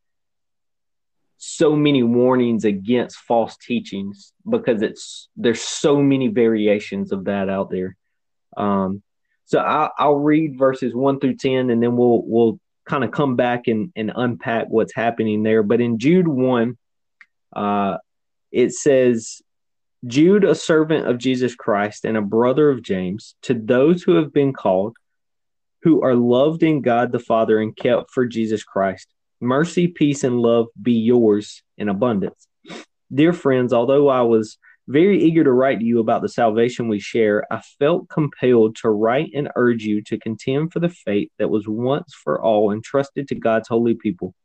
so 1.37 1.75
many 1.75 2.03
warnings 2.03 2.65
against 2.65 3.17
false 3.17 3.57
teachings 3.57 4.31
because 4.47 4.83
it's 4.83 5.27
there's 5.35 5.61
so 5.61 6.01
many 6.01 6.27
variations 6.27 7.11
of 7.11 7.25
that 7.25 7.49
out 7.49 7.71
there. 7.71 7.97
Um, 8.55 9.01
so 9.45 9.59
I'll, 9.59 9.91
I'll 9.97 10.15
read 10.15 10.57
verses 10.57 10.93
one 10.93 11.19
through 11.19 11.37
ten, 11.37 11.69
and 11.69 11.81
then 11.81 11.97
we'll 11.97 12.21
we'll 12.25 12.59
kind 12.85 13.03
of 13.03 13.11
come 13.11 13.35
back 13.35 13.67
and, 13.67 13.91
and 13.95 14.11
unpack 14.15 14.67
what's 14.69 14.93
happening 14.93 15.43
there. 15.43 15.63
But 15.63 15.81
in 15.81 15.99
Jude 15.99 16.27
one, 16.27 16.77
uh, 17.55 17.97
it 18.51 18.73
says, 18.73 19.41
"Jude, 20.05 20.43
a 20.43 20.55
servant 20.55 21.07
of 21.07 21.17
Jesus 21.17 21.55
Christ 21.55 22.05
and 22.05 22.17
a 22.17 22.21
brother 22.21 22.69
of 22.69 22.83
James, 22.83 23.35
to 23.43 23.53
those 23.53 24.03
who 24.03 24.15
have 24.15 24.33
been 24.33 24.53
called." 24.53 24.95
Who 25.83 26.01
are 26.01 26.15
loved 26.15 26.63
in 26.63 26.81
God 26.81 27.11
the 27.11 27.19
Father 27.19 27.59
and 27.59 27.75
kept 27.75 28.11
for 28.11 28.25
Jesus 28.25 28.63
Christ. 28.63 29.07
Mercy, 29.39 29.87
peace, 29.87 30.23
and 30.23 30.39
love 30.39 30.67
be 30.81 30.93
yours 30.93 31.63
in 31.77 31.89
abundance. 31.89 32.47
Dear 33.13 33.33
friends, 33.33 33.73
although 33.73 34.07
I 34.07 34.21
was 34.21 34.57
very 34.87 35.23
eager 35.23 35.43
to 35.43 35.51
write 35.51 35.79
to 35.79 35.85
you 35.85 35.99
about 35.99 36.21
the 36.21 36.29
salvation 36.29 36.87
we 36.87 36.99
share, 36.99 37.45
I 37.51 37.61
felt 37.79 38.09
compelled 38.09 38.75
to 38.77 38.89
write 38.89 39.31
and 39.33 39.49
urge 39.55 39.83
you 39.83 40.01
to 40.03 40.19
contend 40.19 40.71
for 40.71 40.79
the 40.79 40.89
faith 40.89 41.29
that 41.39 41.49
was 41.49 41.67
once 41.67 42.13
for 42.13 42.41
all 42.41 42.71
entrusted 42.71 43.27
to 43.29 43.35
God's 43.35 43.67
holy 43.67 43.95
people. 43.95 44.35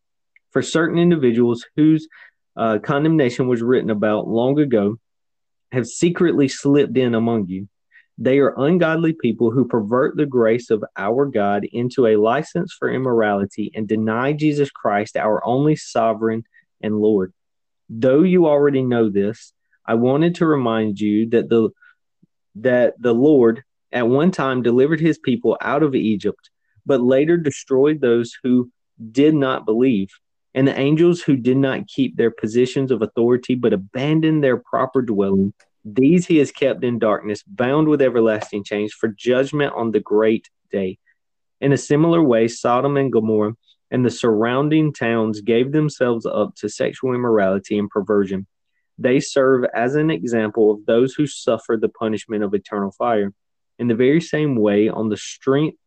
For 0.51 0.63
certain 0.63 0.99
individuals 0.99 1.65
whose 1.77 2.09
uh, 2.57 2.79
condemnation 2.79 3.49
was 3.49 3.61
written 3.61 3.91
about 3.91 4.29
long 4.29 4.59
ago 4.59 4.99
have 5.73 5.87
secretly 5.87 6.49
slipped 6.49 6.97
in 6.97 7.15
among 7.15 7.49
you 7.49 7.69
they 8.19 8.39
are 8.39 8.55
ungodly 8.57 9.13
people 9.13 9.51
who 9.51 9.69
pervert 9.69 10.17
the 10.17 10.27
grace 10.27 10.71
of 10.71 10.83
our 10.97 11.27
God 11.27 11.67
into 11.71 12.07
a 12.07 12.17
license 12.17 12.73
for 12.73 12.91
immorality 12.91 13.71
and 13.75 13.87
deny 13.87 14.33
Jesus 14.33 14.71
Christ, 14.71 15.17
our 15.17 15.45
only 15.45 15.77
sovereign 15.77 16.45
and 16.83 16.99
Lord. 16.99 17.35
Though 17.91 18.23
you 18.23 18.47
already 18.47 18.83
know 18.83 19.11
this, 19.11 19.53
I 19.85 19.95
wanted 19.95 20.37
to 20.37 20.47
remind 20.47 20.99
you 20.99 21.29
that 21.31 21.49
the 21.49 21.71
that 22.57 22.95
the 22.99 23.13
Lord 23.13 23.63
at 23.93 24.09
one 24.09 24.31
time 24.31 24.63
delivered 24.63 24.99
his 24.99 25.19
people 25.19 25.59
out 25.61 25.83
of 25.83 25.95
Egypt, 25.95 26.51
but 26.87 27.03
later 27.03 27.37
destroyed 27.37 28.01
those 28.01 28.33
who 28.43 28.71
did 29.13 29.35
not 29.35 29.67
believe, 29.67 30.09
and 30.55 30.67
the 30.67 30.79
angels 30.79 31.21
who 31.21 31.37
did 31.37 31.59
not 31.59 31.87
keep 31.87 32.17
their 32.17 32.31
positions 32.31 32.91
of 32.91 33.03
authority 33.03 33.55
but 33.55 33.75
abandoned 33.75 34.43
their 34.43 34.57
proper 34.57 35.03
dwelling 35.03 35.53
these 35.87 36.27
he 36.27 36.39
has 36.39 36.51
kept 36.51 36.83
in 36.83 36.99
darkness, 36.99 37.45
bound 37.47 37.87
with 37.87 38.03
everlasting 38.03 38.65
chains 38.65 38.93
for 38.93 39.09
judgment 39.09 39.73
on 39.77 39.93
the 39.93 40.01
great 40.01 40.51
day. 40.73 40.99
In 41.61 41.73
a 41.73 41.79
similar 41.79 42.23
way, 42.23 42.49
Sodom 42.49 42.97
and 42.97 43.13
Gomorrah 43.13 43.55
and 43.93 44.05
the 44.05 44.11
surrounding 44.11 44.93
towns 44.93 45.41
gave 45.41 45.71
themselves 45.71 46.27
up 46.27 46.57
to 46.57 46.69
sexual 46.69 47.15
immorality 47.15 47.79
and 47.79 47.89
perversion. 47.89 48.49
They 48.99 49.21
serve 49.21 49.65
as 49.75 49.95
an 49.95 50.11
example 50.11 50.73
of 50.73 50.85
those 50.87 51.15
who 51.15 51.29
suffer 51.29 51.77
the 51.77 51.89
punishment 51.89 52.43
of 52.43 52.53
eternal 52.53 52.91
fire. 52.91 53.33
In 53.79 53.87
the 53.87 53.95
very 53.95 54.21
same 54.21 54.57
way, 54.57 54.89
on 54.89 55.09
the 55.09 55.17
strength 55.17 55.79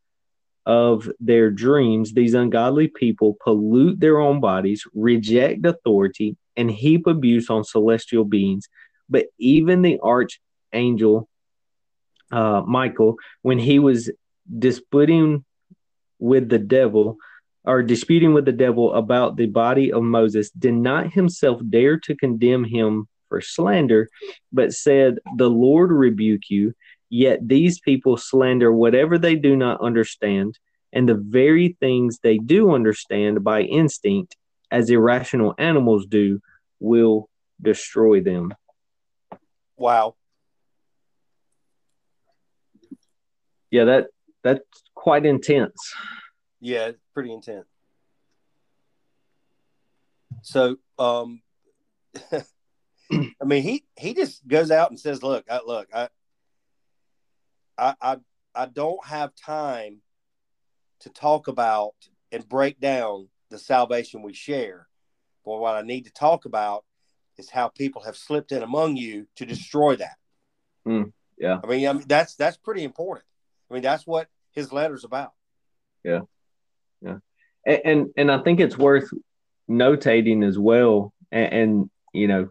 of 0.66 1.10
their 1.20 1.52
dreams, 1.52 2.14
these 2.14 2.36
ungodly 2.36 2.88
people 2.88 3.36
pollute 3.44 4.00
their 4.00 4.20
own 4.20 4.40
bodies, 4.40 4.86
reject 4.94 5.66
authority, 5.66 6.38
and 6.56 6.72
heap 6.72 7.06
abuse 7.06 7.50
on 7.50 7.66
celestial 7.66 8.24
beings 8.24 8.70
but 9.10 9.26
even 9.38 9.82
the 9.82 10.00
archangel 10.02 11.28
uh, 12.32 12.62
Michael, 12.66 13.16
when 13.42 13.60
he 13.60 13.80
was 13.80 14.12
disputing 14.58 15.44
with 16.20 16.50
the 16.50 16.60
devil 16.60 17.18
or 17.66 17.84
disputing 17.84 18.34
with 18.34 18.46
the 18.46 18.52
devil 18.52 18.94
about 18.94 19.36
the 19.36 19.48
body 19.48 19.92
of 19.92 20.04
Moses, 20.04 20.50
did 20.52 20.74
not 20.74 21.14
himself 21.14 21.62
dare 21.70 21.98
to 22.00 22.16
condemn 22.16 22.64
him 22.64 23.08
for 23.28 23.42
slander, 23.42 24.10
but 24.52 24.74
said, 24.74 25.20
The 25.38 25.50
Lord 25.50 25.92
rebuke 25.92 26.50
you. 26.50 26.74
Yet 27.10 27.48
these 27.48 27.80
people 27.80 28.18
slander 28.18 28.72
whatever 28.72 29.18
they 29.18 29.36
do 29.36 29.56
not 29.56 29.82
understand, 29.82 30.60
and 30.94 31.10
the 31.10 31.16
very 31.16 31.76
things 31.80 32.20
they 32.22 32.38
do 32.38 32.74
understand 32.74 33.44
by 33.44 33.62
instinct, 33.62 34.36
as 34.70 34.90
irrational 34.92 35.56
animals 35.58 36.06
do, 36.06 36.40
will 36.80 37.28
destroy 37.62 38.22
them. 38.22 38.54
Wow. 39.80 40.16
Yeah, 43.72 43.86
that 43.86 44.08
that's 44.44 44.62
quite 44.94 45.26
intense. 45.26 45.94
Yeah, 46.60 46.92
pretty 47.14 47.32
intense. 47.32 47.66
So, 50.42 50.78
um, 50.98 51.42
I 52.34 52.44
mean, 53.46 53.64
he 53.64 53.86
he 53.98 54.14
just 54.14 54.46
goes 54.48 54.70
out 54.70 54.90
and 54.90 55.00
says, 55.00 55.24
"Look, 55.24 55.46
I, 55.50 55.62
look, 55.66 55.88
I, 55.94 56.10
I, 57.78 57.96
I, 58.02 58.18
I 58.54 58.66
don't 58.66 59.06
have 59.06 59.32
time 59.36 60.02
to 61.02 61.10
talk 61.10 61.48
about 61.48 61.94
and 62.34 62.48
break 62.48 62.82
down 62.82 63.30
the 63.50 63.58
salvation 63.58 64.24
we 64.24 64.34
share, 64.34 64.88
but 65.46 65.60
what 65.60 65.76
I 65.76 65.84
need 65.84 66.06
to 66.06 66.12
talk 66.12 66.44
about 66.44 66.84
is 67.40 67.50
how 67.50 67.70
people 67.70 68.04
have 68.04 68.16
slipped 68.16 68.52
in 68.52 68.62
among 68.62 68.98
you 68.98 69.28
to 69.38 69.46
destroy 69.46 69.96
that." 69.96 70.18
Mm, 70.88 71.12
yeah, 71.38 71.60
I 71.64 71.68
mean, 71.68 71.88
I 71.88 71.94
mean, 71.94 72.06
that's 72.08 72.36
that's 72.36 72.58
pretty 72.58 72.84
important. 72.84 73.26
I 73.70 73.74
mean, 73.74 73.84
that's 73.84 74.06
what 74.06 74.28
his 74.52 74.72
letter's 74.72 75.04
about. 75.04 75.32
Yeah, 76.04 76.22
yeah, 77.02 77.18
and 77.66 77.82
and, 77.86 78.08
and 78.18 78.32
I 78.32 78.40
think 78.44 78.60
it's 78.60 78.78
worth 78.78 79.10
notating 79.70 80.48
as 80.48 80.58
well, 80.58 81.14
and, 81.32 81.54
and 81.54 81.90
you 82.14 82.28
know, 82.28 82.50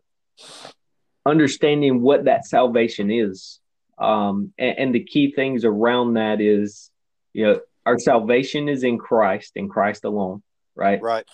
understanding 1.27 2.01
what 2.01 2.25
that 2.25 2.47
salvation 2.47 3.11
is. 3.11 3.61
Um, 3.99 4.53
and, 4.59 4.79
and 4.79 4.95
the 4.95 5.03
key 5.05 5.33
things 5.33 5.65
around 5.65 6.15
that 6.15 6.41
is, 6.41 6.91
you 7.33 7.47
know, 7.47 7.61
our 7.85 7.99
salvation 7.99 8.69
is 8.69 8.85
in 8.85 8.99
Christ 8.99 9.53
and 9.57 9.69
Christ 9.69 10.05
alone, 10.05 10.43
right? 10.75 11.01
Right. 11.01 11.25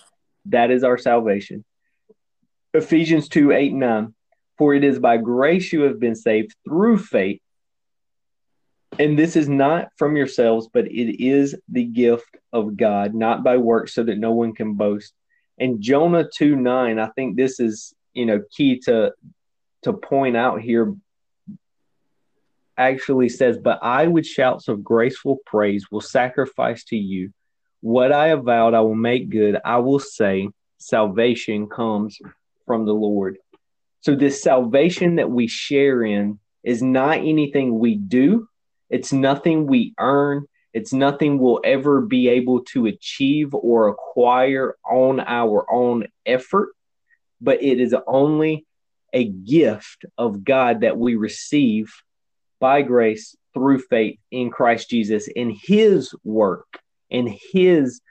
That 0.45 0.71
is 0.71 0.83
our 0.83 0.97
salvation. 0.97 1.63
Ephesians 2.75 3.27
2 3.29 3.51
8 3.51 3.73
9. 3.73 4.13
For 4.57 4.73
it 4.73 4.83
is 4.83 4.99
by 4.99 5.17
grace 5.17 5.73
you 5.73 5.81
have 5.81 5.99
been 5.99 6.15
saved 6.15 6.55
through 6.63 6.99
faith. 6.99 7.41
And 8.97 9.19
this 9.19 9.35
is 9.35 9.49
not 9.49 9.89
from 9.97 10.15
yourselves, 10.15 10.69
but 10.71 10.85
it 10.85 11.21
is 11.21 11.55
the 11.67 11.83
gift 11.83 12.37
of 12.53 12.77
God, 12.77 13.13
not 13.13 13.43
by 13.43 13.57
works, 13.57 13.93
so 13.93 14.03
that 14.03 14.17
no 14.17 14.31
one 14.31 14.53
can 14.53 14.75
boast. 14.75 15.13
And 15.57 15.81
Jonah 15.81 16.27
2 16.33 16.55
9, 16.55 16.99
I 16.99 17.07
think 17.09 17.35
this 17.35 17.59
is, 17.59 17.93
you 18.13 18.25
know, 18.25 18.41
key 18.51 18.79
to 18.85 19.13
to 19.83 19.93
point 19.93 20.37
out 20.37 20.61
here 20.61 20.95
actually 22.77 23.29
says, 23.29 23.57
But 23.57 23.79
I 23.81 24.07
with 24.07 24.25
shouts 24.25 24.67
of 24.67 24.83
graceful 24.83 25.39
praise 25.45 25.91
will 25.91 26.01
sacrifice 26.01 26.83
to 26.85 26.97
you. 26.97 27.31
What 27.81 28.11
I 28.11 28.27
have 28.27 28.43
vowed 28.43 28.73
I 28.73 28.81
will 28.81 28.95
make 28.95 29.29
good. 29.29 29.59
I 29.63 29.77
will 29.77 29.99
say, 29.99 30.49
salvation 30.77 31.67
comes 31.67 32.17
from 32.65 32.85
the 32.85 32.93
Lord. 32.93 33.37
So 34.01 34.15
this 34.15 34.41
salvation 34.41 35.15
that 35.15 35.31
we 35.31 35.47
share 35.47 36.03
in 36.03 36.39
is 36.63 36.81
not 36.81 37.17
anything 37.17 37.79
we 37.79 37.95
do. 37.95 38.47
It's 38.89 39.11
nothing 39.11 39.67
we 39.67 39.93
earn. 39.99 40.45
It's 40.73 40.93
nothing 40.93 41.39
we'll 41.39 41.61
ever 41.63 42.01
be 42.01 42.27
able 42.29 42.63
to 42.65 42.85
achieve 42.85 43.53
or 43.53 43.87
acquire 43.87 44.75
on 44.89 45.21
our 45.21 45.65
own 45.71 46.07
effort, 46.25 46.69
but 47.39 47.63
it 47.63 47.79
is 47.79 47.95
only 48.05 48.65
a 49.13 49.23
gift 49.23 50.05
of 50.17 50.43
God 50.43 50.81
that 50.81 50.97
we 50.97 51.15
receive 51.15 51.93
by 52.59 52.81
grace 52.81 53.35
through 53.53 53.79
faith 53.79 54.19
in 54.31 54.49
Christ 54.49 54.89
Jesus 54.89 55.27
in 55.27 55.49
his 55.49 56.13
work 56.23 56.79
and 57.09 57.29
his 57.53 58.01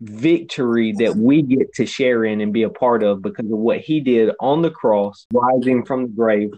victory 0.00 0.92
that 0.92 1.16
we 1.16 1.42
get 1.42 1.72
to 1.74 1.86
share 1.86 2.24
in 2.24 2.40
and 2.40 2.52
be 2.52 2.64
a 2.64 2.70
part 2.70 3.02
of 3.02 3.22
because 3.22 3.46
of 3.46 3.58
what 3.58 3.80
he 3.80 4.00
did 4.00 4.30
on 4.40 4.62
the 4.62 4.70
cross, 4.70 5.26
rising 5.32 5.84
from 5.84 6.02
the 6.02 6.08
grave, 6.08 6.50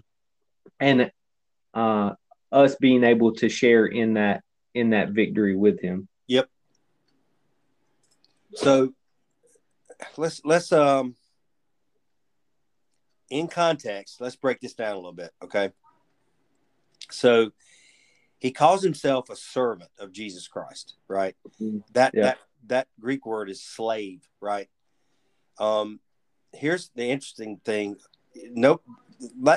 and 0.81 1.11
uh, 1.75 2.13
us 2.51 2.75
being 2.77 3.05
able 3.05 3.35
to 3.35 3.49
share 3.49 3.87
in 3.87 4.15
that 4.15 4.43
in 4.75 4.91
that 4.91 5.11
victory 5.11 5.57
with 5.57 5.81
him. 5.81 6.09
Yep. 6.27 6.49
So 8.55 8.93
let's 10.17 10.41
let's 10.45 10.73
um 10.73 11.15
in 13.31 13.49
context, 13.49 14.21
let's 14.21 14.37
break 14.37 14.61
this 14.61 14.75
down 14.75 14.93
a 14.93 14.97
little 14.97 15.13
bit, 15.13 15.31
okay? 15.43 15.71
So 17.11 17.51
he 18.39 18.53
calls 18.53 18.83
himself 18.83 19.31
a 19.31 19.37
servant 19.37 19.91
of 19.99 20.13
Jesus 20.13 20.49
Christ, 20.49 20.95
right? 21.09 21.37
Mm-hmm. 21.61 21.79
That 21.93 22.13
yeah. 22.15 22.23
that 22.23 22.39
that 22.67 22.89
Greek 23.01 23.25
word 23.25 23.51
is 23.51 23.63
slave, 23.63 24.29
right? 24.41 24.69
Um 25.59 26.01
here's 26.53 26.91
the 26.95 27.05
interesting 27.05 27.61
thing. 27.65 27.97
Nope 28.51 28.83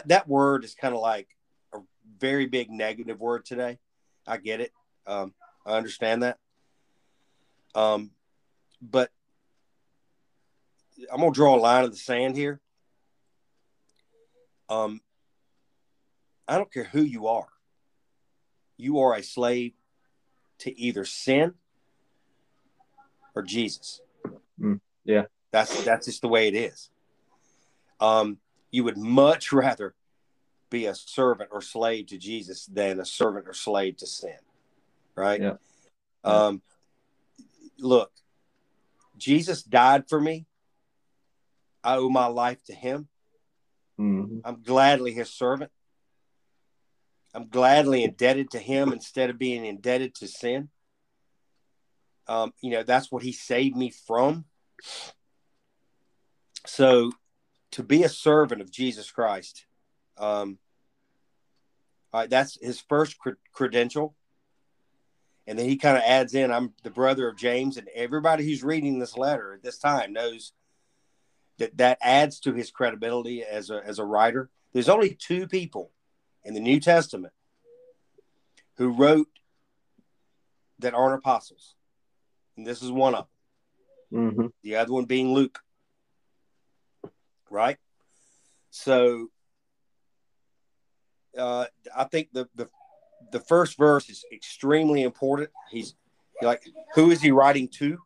that 0.06 0.28
word 0.28 0.64
is 0.64 0.76
kind 0.76 0.94
of 0.94 1.02
like 1.02 1.28
a 1.74 1.80
very 2.20 2.46
big 2.46 2.70
negative 2.70 3.20
word 3.20 3.46
today. 3.46 3.80
I 4.28 4.38
get 4.38 4.62
it. 4.62 4.72
Um, 5.06 5.34
I 5.66 5.74
understand 5.74 6.24
that. 6.24 6.38
Um, 7.76 8.12
but 8.82 9.12
I'm 11.12 11.20
gonna 11.20 11.32
draw 11.32 11.56
a 11.56 11.60
line 11.60 11.84
of 11.84 11.92
the 11.92 11.98
sand 11.98 12.36
here. 12.36 12.60
Um, 14.70 15.02
I 16.48 16.58
don't 16.58 16.72
care 16.72 16.84
who 16.84 17.02
you 17.02 17.28
are. 17.28 17.48
You 18.78 19.00
are 19.00 19.16
a 19.16 19.24
slave 19.24 19.74
to 20.60 20.80
either 20.80 21.06
sin 21.06 21.54
or 23.36 23.42
Jesus. 23.42 24.02
Mm, 24.60 24.80
yeah, 25.04 25.24
that's 25.52 25.84
that's 25.84 26.06
just 26.06 26.22
the 26.22 26.28
way 26.28 26.48
it 26.48 26.56
is. 26.56 26.90
Um, 28.00 28.38
you 28.72 28.84
would 28.84 28.98
much 28.98 29.52
rather 29.54 29.96
be 30.70 30.86
a 30.86 30.96
servant 30.96 31.50
or 31.52 31.62
slave 31.62 32.08
to 32.08 32.18
Jesus 32.18 32.66
than 32.66 33.00
a 33.00 33.06
servant 33.06 33.48
or 33.48 33.54
slave 33.54 33.98
to 33.98 34.08
sin. 34.08 34.38
Right? 35.16 35.42
Yeah. 35.42 35.54
Um, 36.24 36.62
look, 37.78 38.12
Jesus 39.18 39.64
died 39.64 40.06
for 40.08 40.20
me. 40.20 40.46
I 41.84 41.98
owe 41.98 42.10
my 42.10 42.28
life 42.28 42.64
to 42.66 42.74
him. 42.74 43.08
Mm-hmm. 44.00 44.40
I'm 44.46 44.62
gladly 44.64 45.12
his 45.12 45.30
servant. 45.30 45.72
I'm 47.34 47.48
gladly 47.48 48.04
indebted 48.04 48.52
to 48.52 48.60
him 48.60 48.92
instead 48.92 49.30
of 49.30 49.38
being 49.38 49.66
indebted 49.66 50.16
to 50.16 50.28
sin. 50.28 50.70
Um, 52.28 52.54
you 52.62 52.72
know, 52.72 52.84
that's 52.84 53.12
what 53.12 53.24
he 53.24 53.32
saved 53.32 53.76
me 53.76 53.90
from. 53.90 54.46
So 56.66 57.12
to 57.72 57.84
be 57.84 58.04
a 58.04 58.10
servant 58.10 58.62
of 58.62 58.72
Jesus 58.72 59.12
Christ 59.12 59.66
um, 60.22 60.60
all 62.14 62.22
right, 62.22 62.30
that's 62.30 62.58
his 62.62 62.80
first 62.80 63.18
credential. 63.54 64.16
And 65.48 65.58
then 65.58 65.68
he 65.68 65.78
kind 65.78 65.98
of 65.98 66.04
adds 66.06 66.36
in, 66.36 66.52
I'm 66.52 66.74
the 66.84 66.92
brother 66.92 67.28
of 67.28 67.38
James. 67.38 67.78
And 67.78 67.88
everybody 67.96 68.46
who's 68.46 68.64
reading 68.64 69.00
this 69.00 69.18
letter 69.18 69.54
at 69.54 69.64
this 69.64 69.80
time 69.80 70.14
knows 70.14 70.54
that 71.58 71.78
that 71.78 71.98
adds 72.02 72.40
to 72.42 72.54
his 72.54 72.70
credibility 72.70 73.44
as 73.44 73.70
a, 73.70 73.82
as 73.86 73.98
a 73.98 74.06
writer. 74.06 74.50
There's 74.74 74.90
only 74.90 75.16
two 75.16 75.48
people 75.48 75.92
in 76.44 76.54
the 76.54 76.60
New 76.60 76.80
Testament 76.80 77.34
who 78.78 78.90
wrote 78.90 79.28
that 80.80 80.94
aren't 80.94 81.20
apostles. 81.20 81.76
And 82.58 82.66
this 82.66 82.82
is 82.82 82.92
one 82.92 83.16
of 83.16 83.28
them. 84.12 84.32
Mm-hmm. 84.32 84.48
The 84.64 84.76
other 84.76 84.94
one 84.94 85.06
being 85.06 85.34
Luke. 85.34 85.60
Right? 87.50 87.78
So 88.70 89.28
uh, 91.38 91.66
I 91.96 92.04
think 92.06 92.30
the, 92.34 92.48
the 92.56 92.70
the 93.32 93.40
first 93.40 93.78
verse 93.78 94.10
is 94.10 94.26
extremely 94.32 95.04
important. 95.04 95.50
He's 95.70 95.96
like, 96.42 96.64
who 96.96 97.12
is 97.12 97.22
he 97.22 97.32
writing 97.32 97.68
to? 97.80 97.98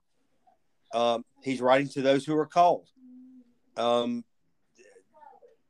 Um, 0.93 1.25
he's 1.41 1.62
writing 1.62 1.89
to 1.89 2.01
those 2.01 2.25
who 2.25 2.38
are 2.38 2.45
called. 2.45 2.88
Um, 3.77 4.23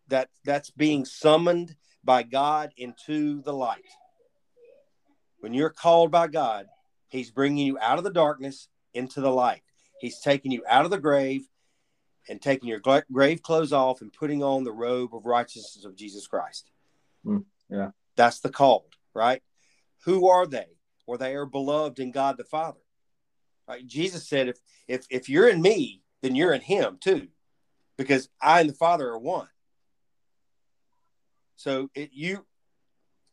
that 0.07 0.29
that's 0.43 0.69
being 0.69 1.05
summoned 1.05 1.75
by 2.03 2.23
God 2.23 2.71
into 2.77 3.41
the 3.41 3.53
light. 3.53 3.81
When 5.39 5.53
you're 5.53 5.69
called 5.69 6.11
by 6.11 6.27
God, 6.27 6.67
He's 7.15 7.31
bringing 7.31 7.65
you 7.65 7.79
out 7.79 7.97
of 7.97 8.03
the 8.03 8.11
darkness 8.11 8.67
into 8.93 9.21
the 9.21 9.31
light. 9.31 9.61
He's 9.99 10.19
taking 10.19 10.51
you 10.51 10.63
out 10.67 10.85
of 10.85 10.91
the 10.91 10.99
grave 10.99 11.47
and 12.29 12.41
taking 12.41 12.69
your 12.69 12.81
grave 13.11 13.41
clothes 13.41 13.73
off 13.73 14.01
and 14.01 14.11
putting 14.11 14.43
on 14.43 14.63
the 14.63 14.71
robe 14.71 15.15
of 15.15 15.25
righteousness 15.25 15.85
of 15.85 15.95
Jesus 15.95 16.27
Christ. 16.27 16.71
Mm, 17.25 17.45
yeah. 17.69 17.91
That's 18.15 18.39
the 18.39 18.49
called, 18.49 18.95
right? 19.13 19.41
Who 20.05 20.27
are 20.29 20.45
they? 20.47 20.67
Well, 21.07 21.17
they 21.17 21.35
are 21.35 21.45
beloved 21.45 21.99
in 21.99 22.11
God 22.11 22.37
the 22.37 22.43
Father. 22.43 22.79
Right? 23.67 23.85
Jesus 23.87 24.27
said, 24.27 24.47
if 24.47 24.59
if 24.87 25.05
if 25.09 25.29
you're 25.29 25.49
in 25.49 25.61
me, 25.61 26.01
then 26.21 26.35
you're 26.35 26.53
in 26.53 26.61
him 26.61 26.97
too. 26.99 27.27
because 27.97 28.29
I 28.41 28.61
and 28.61 28.69
the 28.69 28.73
Father 28.73 29.07
are 29.09 29.19
one. 29.19 29.47
So 31.55 31.89
it 31.95 32.11
you 32.13 32.45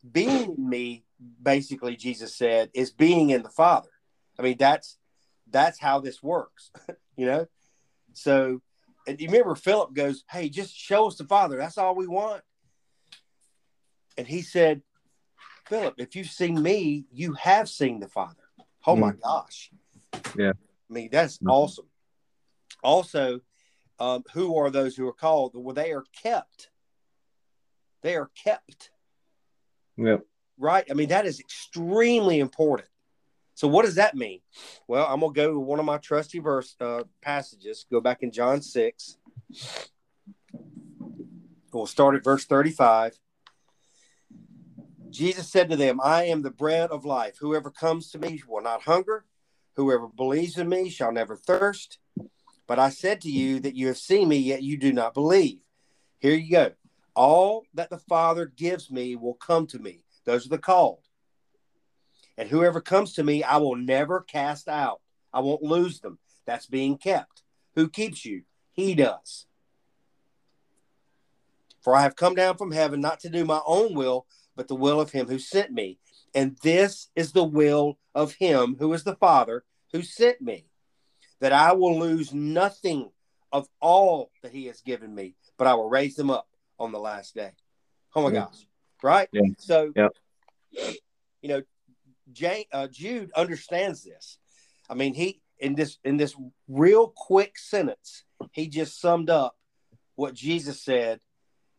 being 0.09 0.53
in 0.57 0.69
me, 0.69 1.05
basically, 1.41 1.95
Jesus 1.95 2.35
said, 2.35 2.69
is 2.73 2.91
being 2.91 3.29
in 3.29 3.43
the 3.43 3.49
Father. 3.49 3.89
I 4.37 4.41
mean, 4.41 4.57
that's 4.57 4.97
that's 5.49 5.79
how 5.79 5.99
this 5.99 6.21
works, 6.21 6.71
you 7.15 7.25
know. 7.25 7.47
So, 8.13 8.61
and 9.07 9.19
you 9.19 9.27
remember 9.27 9.55
Philip 9.55 9.93
goes, 9.93 10.23
"Hey, 10.29 10.49
just 10.49 10.75
show 10.75 11.07
us 11.07 11.15
the 11.15 11.25
Father. 11.25 11.57
That's 11.57 11.77
all 11.77 11.95
we 11.95 12.07
want." 12.07 12.41
And 14.17 14.27
he 14.27 14.41
said, 14.41 14.81
"Philip, 15.67 15.95
if 15.97 16.15
you've 16.15 16.27
seen 16.27 16.61
me, 16.61 17.05
you 17.11 17.33
have 17.33 17.69
seen 17.69 17.99
the 17.99 18.07
Father." 18.07 18.43
Oh 18.85 18.95
mm. 18.95 18.99
my 18.99 19.11
gosh! 19.13 19.71
Yeah, 20.37 20.53
I 20.89 20.93
mean 20.93 21.09
that's 21.11 21.37
mm. 21.37 21.49
awesome. 21.49 21.87
Also, 22.83 23.39
um, 23.99 24.23
who 24.33 24.57
are 24.57 24.69
those 24.69 24.95
who 24.95 25.07
are 25.07 25.13
called? 25.13 25.51
Well, 25.53 25.75
they 25.75 25.91
are 25.91 26.05
kept. 26.21 26.69
They 28.01 28.15
are 28.15 28.29
kept. 28.35 28.89
Yep. 29.97 30.25
Right. 30.57 30.85
I 30.89 30.93
mean 30.93 31.09
that 31.09 31.25
is 31.25 31.39
extremely 31.39 32.39
important. 32.39 32.89
So 33.55 33.67
what 33.67 33.85
does 33.85 33.95
that 33.95 34.15
mean? 34.15 34.39
Well, 34.87 35.05
I'm 35.07 35.19
gonna 35.19 35.33
go 35.33 35.53
to 35.53 35.59
one 35.59 35.79
of 35.79 35.85
my 35.85 35.97
trusty 35.97 36.39
verse 36.39 36.75
uh, 36.79 37.03
passages. 37.21 37.85
Go 37.91 38.01
back 38.01 38.23
in 38.23 38.31
John 38.31 38.61
six. 38.61 39.17
We'll 41.71 41.87
start 41.87 42.15
at 42.15 42.23
verse 42.23 42.45
35. 42.45 43.17
Jesus 45.09 45.47
said 45.47 45.69
to 45.69 45.75
them, 45.75 45.99
I 46.03 46.25
am 46.25 46.41
the 46.41 46.51
bread 46.51 46.91
of 46.91 47.05
life. 47.05 47.37
Whoever 47.39 47.69
comes 47.69 48.11
to 48.11 48.19
me 48.19 48.41
will 48.47 48.61
not 48.61 48.83
hunger. 48.83 49.25
Whoever 49.75 50.07
believes 50.07 50.57
in 50.57 50.69
me 50.69 50.89
shall 50.89 51.11
never 51.11 51.35
thirst. 51.35 51.97
But 52.67 52.79
I 52.79 52.89
said 52.89 53.21
to 53.21 53.29
you 53.29 53.59
that 53.61 53.75
you 53.75 53.87
have 53.87 53.97
seen 53.97 54.29
me, 54.29 54.37
yet 54.37 54.63
you 54.63 54.77
do 54.77 54.93
not 54.93 55.13
believe. 55.13 55.59
Here 56.19 56.35
you 56.35 56.51
go. 56.51 56.71
All 57.15 57.65
that 57.73 57.89
the 57.89 57.97
Father 57.97 58.45
gives 58.45 58.89
me 58.89 59.15
will 59.15 59.33
come 59.33 59.67
to 59.67 59.79
me. 59.79 60.02
Those 60.25 60.45
are 60.45 60.49
the 60.49 60.57
called. 60.57 61.03
And 62.37 62.49
whoever 62.49 62.81
comes 62.81 63.13
to 63.13 63.23
me, 63.23 63.43
I 63.43 63.57
will 63.57 63.75
never 63.75 64.21
cast 64.21 64.67
out. 64.67 65.01
I 65.31 65.39
won't 65.41 65.61
lose 65.61 65.99
them. 65.99 66.19
That's 66.45 66.65
being 66.65 66.97
kept. 66.97 67.43
Who 67.75 67.89
keeps 67.89 68.25
you? 68.25 68.43
He 68.71 68.95
does. 68.95 69.45
For 71.81 71.95
I 71.95 72.01
have 72.01 72.15
come 72.15 72.33
down 72.33 72.57
from 72.57 72.71
heaven 72.71 73.01
not 73.01 73.19
to 73.21 73.29
do 73.29 73.45
my 73.45 73.61
own 73.65 73.93
will, 73.93 74.25
but 74.55 74.67
the 74.67 74.75
will 74.75 75.01
of 75.01 75.11
him 75.11 75.27
who 75.27 75.39
sent 75.39 75.71
me. 75.71 75.99
And 76.33 76.57
this 76.63 77.09
is 77.15 77.31
the 77.31 77.43
will 77.43 77.99
of 78.15 78.33
him 78.33 78.77
who 78.79 78.93
is 78.93 79.03
the 79.03 79.15
Father 79.15 79.63
who 79.91 80.01
sent 80.01 80.41
me, 80.41 80.65
that 81.39 81.53
I 81.53 81.73
will 81.73 81.99
lose 81.99 82.33
nothing 82.33 83.11
of 83.51 83.67
all 83.79 84.31
that 84.41 84.51
he 84.51 84.65
has 84.65 84.81
given 84.81 85.13
me, 85.13 85.35
but 85.57 85.67
I 85.67 85.75
will 85.75 85.89
raise 85.89 86.15
them 86.15 86.31
up 86.31 86.47
on 86.79 86.91
the 86.91 86.99
last 86.99 87.35
day. 87.35 87.51
Oh 88.15 88.23
my 88.23 88.31
gosh. 88.31 88.65
Right? 89.03 89.27
Yeah. 89.33 89.41
So, 89.57 89.91
yeah. 89.95 90.07
you 91.41 91.49
know, 91.49 91.61
Jay, 92.31 92.67
uh, 92.71 92.87
Jude 92.87 93.31
understands 93.35 94.03
this. 94.03 94.39
I 94.89 94.95
mean, 94.95 95.13
he 95.13 95.41
in 95.59 95.75
this 95.75 95.97
in 96.03 96.17
this 96.17 96.35
real 96.67 97.13
quick 97.15 97.57
sentence, 97.57 98.23
he 98.51 98.67
just 98.67 98.99
summed 98.99 99.29
up 99.29 99.55
what 100.15 100.33
Jesus 100.33 100.81
said 100.81 101.19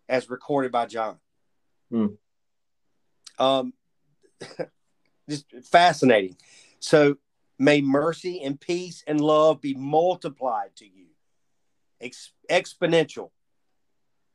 as 0.09 0.29
recorded 0.29 0.71
by 0.71 0.87
John. 0.87 1.19
Hmm. 1.91 2.07
Um, 3.39 3.73
just 5.29 5.47
fascinating. 5.65 6.37
So, 6.81 7.17
may 7.59 7.81
mercy 7.81 8.43
and 8.43 8.61
peace 8.61 9.03
and 9.07 9.21
love 9.21 9.61
be 9.61 9.75
multiplied 9.75 10.77
to 10.77 10.85
you, 10.85 11.07
Ex- 12.01 12.33
exponential. 12.51 13.31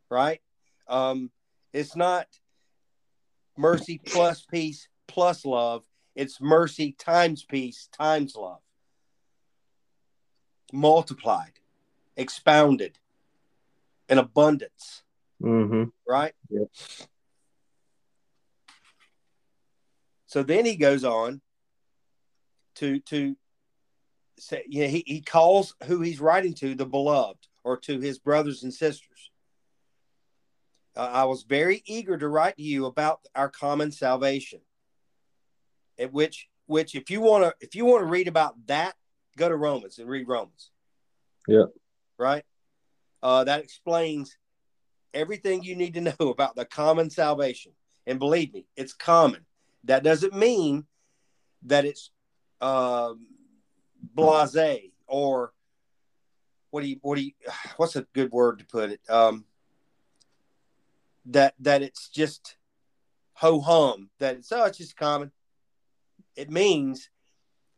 Right? 0.10 0.42
Um, 0.88 1.32
it's 1.72 1.96
not 1.96 2.26
mercy 3.60 4.00
plus 4.04 4.42
peace 4.42 4.88
plus 5.08 5.46
love. 5.46 5.84
It's 6.16 6.42
mercy 6.42 6.94
times 6.94 7.44
peace 7.44 7.90
times 7.92 8.36
love. 8.36 8.62
Multiplied, 10.72 11.60
expounded, 12.16 12.98
in 14.08 14.18
abundance. 14.18 15.04
Mm-hmm. 15.42 15.86
Right? 16.08 16.34
Yep. 16.50 16.68
So 20.28 20.44
then 20.44 20.66
he 20.66 20.76
goes 20.76 21.04
on 21.04 21.42
to 22.76 23.00
to 23.00 23.36
say, 24.38 24.64
you 24.68 24.84
know, 24.84 24.90
he, 24.90 25.04
he 25.06 25.22
calls 25.22 25.76
who 25.86 26.02
he's 26.02 26.22
writing 26.22 26.54
to 26.56 26.76
the 26.76 26.86
beloved 26.86 27.48
or 27.64 27.78
to 27.78 28.00
his 28.00 28.20
brothers 28.20 28.64
and 28.64 28.74
sisters. 28.74 29.19
Uh, 30.96 31.10
I 31.12 31.24
was 31.26 31.44
very 31.44 31.82
eager 31.86 32.18
to 32.18 32.28
write 32.28 32.58
to 32.58 32.64
you 32.64 32.86
about 32.86 33.20
our 33.36 33.50
common 33.50 33.92
salvation. 33.92 34.62
At 35.98 36.14
which 36.14 36.48
which 36.66 36.96
if 36.96 37.10
you 37.10 37.22
want 37.22 37.44
to 37.44 37.54
if 37.60 37.76
you 37.76 37.86
want 37.86 38.02
to 38.02 38.06
read 38.06 38.28
about 38.28 38.56
that, 38.68 38.96
go 39.38 39.50
to 39.50 39.56
Romans 39.56 40.00
and 40.00 40.10
read 40.10 40.28
Romans. 40.28 40.72
Yeah. 41.48 41.66
Right? 42.18 42.44
Uh, 43.22 43.44
that 43.46 43.64
explains 43.64 44.38
everything 45.14 45.64
you 45.64 45.76
need 45.76 45.96
to 45.96 46.02
know 46.20 46.30
about 46.30 46.56
the 46.56 46.66
common 46.66 47.10
salvation. 47.10 47.74
And 48.06 48.20
believe 48.20 48.54
me, 48.54 48.66
it's 48.76 48.94
common. 48.94 49.46
That 49.86 50.04
doesn't 50.04 50.34
mean 50.34 50.86
that 51.64 51.86
it's 51.86 52.12
um, 52.62 53.28
blase 54.14 54.92
or 55.08 55.54
what 56.72 56.82
do 56.82 56.88
you 56.88 56.98
what 57.02 57.16
do 57.18 57.24
you 57.24 57.32
what's 57.78 57.96
a 57.96 58.06
good 58.14 58.32
word 58.32 58.60
to 58.60 58.66
put 58.66 58.92
it? 58.92 59.02
Um, 59.10 59.46
that 61.26 61.54
that 61.60 61.82
it's 61.82 62.10
just 62.10 62.56
ho 63.34 63.60
hum. 63.60 64.10
That 64.20 64.38
it's 64.38 64.52
oh 64.52 64.66
it's 64.66 64.78
just 64.78 64.96
common. 64.96 65.32
It 66.36 66.50
means 66.50 67.10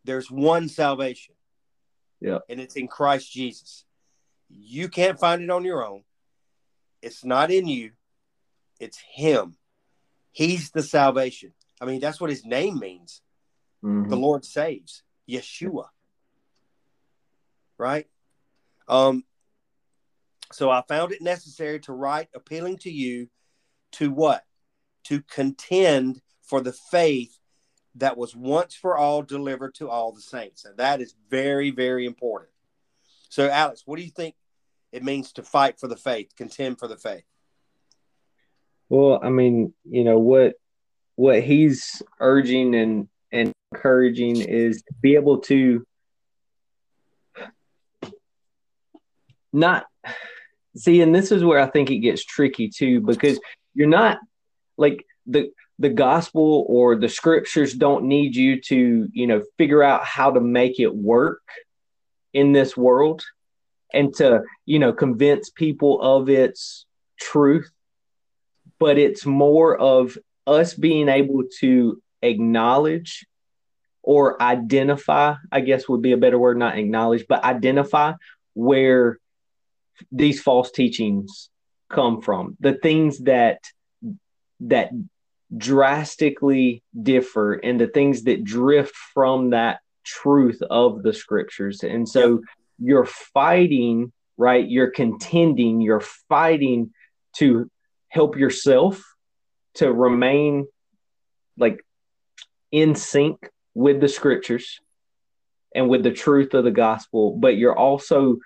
there's 0.03 0.29
one 0.29 0.69
salvation. 0.69 1.35
Yeah. 2.19 2.39
And 2.49 2.59
it's 2.59 2.75
in 2.75 2.87
Christ 2.87 3.31
Jesus. 3.31 3.85
You 4.49 4.89
can't 4.89 5.19
find 5.19 5.41
it 5.41 5.49
on 5.49 5.63
your 5.63 5.85
own. 5.85 6.03
It's 7.01 7.25
not 7.25 7.51
in 7.51 7.67
you. 7.67 7.91
It's 8.79 8.99
him. 9.13 9.57
He's 10.31 10.71
the 10.71 10.83
salvation. 10.83 11.53
I 11.79 11.85
mean, 11.85 11.99
that's 11.99 12.21
what 12.21 12.29
his 12.29 12.45
name 12.45 12.79
means. 12.79 13.21
Mm-hmm. 13.83 14.09
The 14.09 14.15
Lord 14.15 14.45
saves. 14.45 15.03
Yeshua. 15.29 15.87
Right? 17.77 18.07
Um, 18.87 19.23
so 20.51 20.69
I 20.69 20.83
found 20.87 21.11
it 21.11 21.21
necessary 21.21 21.79
to 21.81 21.93
write 21.93 22.29
appealing 22.35 22.77
to 22.79 22.91
you 22.91 23.27
to 23.93 24.11
what? 24.11 24.43
To 25.05 25.21
contend 25.21 26.21
for 26.41 26.61
the 26.61 26.73
faith 26.73 27.37
that 27.95 28.17
was 28.17 28.35
once 28.35 28.75
for 28.75 28.97
all 28.97 29.21
delivered 29.21 29.75
to 29.75 29.89
all 29.89 30.11
the 30.11 30.21
saints. 30.21 30.65
And 30.65 30.77
that 30.77 31.01
is 31.01 31.15
very, 31.29 31.71
very 31.71 32.05
important. 32.05 32.51
So, 33.29 33.49
Alex, 33.49 33.83
what 33.85 33.97
do 33.97 34.03
you 34.03 34.11
think 34.11 34.35
it 34.91 35.03
means 35.03 35.33
to 35.33 35.43
fight 35.43 35.79
for 35.79 35.87
the 35.87 35.95
faith, 35.95 36.31
contend 36.35 36.79
for 36.79 36.87
the 36.87 36.97
faith? 36.97 37.23
Well, 38.89 39.19
I 39.23 39.29
mean, 39.29 39.73
you 39.85 40.03
know, 40.03 40.19
what 40.19 40.55
what 41.15 41.41
he's 41.41 42.01
urging 42.19 42.75
and 42.75 43.07
and 43.31 43.53
encouraging 43.71 44.41
is 44.41 44.81
to 44.81 44.93
be 45.01 45.15
able 45.15 45.39
to 45.39 45.85
not 49.53 49.85
see 50.75 51.01
and 51.01 51.13
this 51.13 51.31
is 51.31 51.43
where 51.43 51.59
i 51.59 51.67
think 51.67 51.89
it 51.89 51.99
gets 51.99 52.23
tricky 52.23 52.69
too 52.69 53.01
because 53.01 53.39
you're 53.73 53.87
not 53.87 54.19
like 54.77 55.05
the 55.25 55.51
the 55.79 55.89
gospel 55.89 56.65
or 56.67 56.95
the 56.95 57.09
scriptures 57.09 57.73
don't 57.73 58.05
need 58.05 58.35
you 58.35 58.61
to 58.61 59.09
you 59.11 59.27
know 59.27 59.41
figure 59.57 59.83
out 59.83 60.03
how 60.03 60.31
to 60.31 60.39
make 60.39 60.79
it 60.79 60.93
work 60.93 61.41
in 62.33 62.51
this 62.51 62.77
world 62.77 63.23
and 63.93 64.13
to 64.15 64.43
you 64.65 64.79
know 64.79 64.93
convince 64.93 65.49
people 65.49 66.01
of 66.01 66.29
its 66.29 66.85
truth. 67.19 67.71
But 68.79 68.97
it's 68.97 69.25
more 69.25 69.77
of 69.77 70.17
us 70.47 70.73
being 70.73 71.07
able 71.07 71.43
to 71.59 72.01
acknowledge 72.21 73.25
or 74.03 74.41
identify, 74.41 75.35
I 75.51 75.61
guess 75.61 75.87
would 75.87 76.01
be 76.01 76.13
a 76.13 76.17
better 76.17 76.39
word, 76.39 76.57
not 76.57 76.77
acknowledge, 76.77 77.25
but 77.29 77.43
identify 77.43 78.13
where 78.53 79.19
these 80.11 80.41
false 80.41 80.71
teachings 80.71 81.49
come 81.89 82.21
from. 82.21 82.57
The 82.59 82.73
things 82.73 83.19
that 83.19 83.59
that 84.61 84.91
drastically 85.55 86.83
differ 87.01 87.53
and 87.53 87.79
the 87.79 87.87
things 87.87 88.23
that 88.23 88.43
drift 88.43 88.95
from 89.13 89.49
that 89.49 89.79
truth 90.05 90.61
of 90.69 91.03
the 91.03 91.13
scriptures. 91.13 91.83
And 91.83 92.07
so 92.07 92.41
you're 92.79 93.05
fighting, 93.05 94.11
right? 94.37 94.67
You're 94.67 94.91
contending, 94.91 95.81
you're 95.81 96.03
fighting 96.29 96.93
to 97.37 97.69
help 98.07 98.37
yourself 98.37 99.03
to 99.75 99.91
remain 99.91 100.67
like 101.57 101.83
in 102.71 102.95
sync 102.95 103.49
with 103.73 104.01
the 104.01 104.07
scriptures 104.07 104.79
and 105.73 105.89
with 105.89 106.03
the 106.03 106.11
truth 106.11 106.53
of 106.53 106.63
the 106.63 106.71
gospel, 106.71 107.37
but 107.37 107.57
you're 107.57 107.77
also 107.77 108.37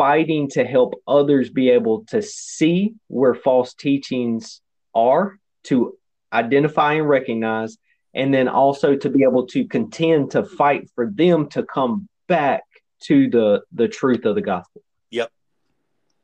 fighting 0.00 0.48
to 0.48 0.64
help 0.64 0.94
others 1.06 1.50
be 1.50 1.68
able 1.68 2.06
to 2.06 2.22
see 2.22 2.94
where 3.08 3.34
false 3.34 3.74
teachings 3.74 4.62
are, 4.94 5.38
to 5.62 5.94
identify 6.32 6.94
and 6.94 7.06
recognize, 7.06 7.76
and 8.14 8.32
then 8.32 8.48
also 8.48 8.96
to 8.96 9.10
be 9.10 9.24
able 9.24 9.46
to 9.46 9.66
contend 9.66 10.30
to 10.30 10.42
fight 10.42 10.88
for 10.94 11.10
them 11.14 11.50
to 11.50 11.62
come 11.62 12.08
back 12.28 12.62
to 13.02 13.28
the 13.28 13.60
the 13.72 13.88
truth 13.88 14.24
of 14.24 14.36
the 14.36 14.40
gospel. 14.40 14.80
Yep. 15.10 15.30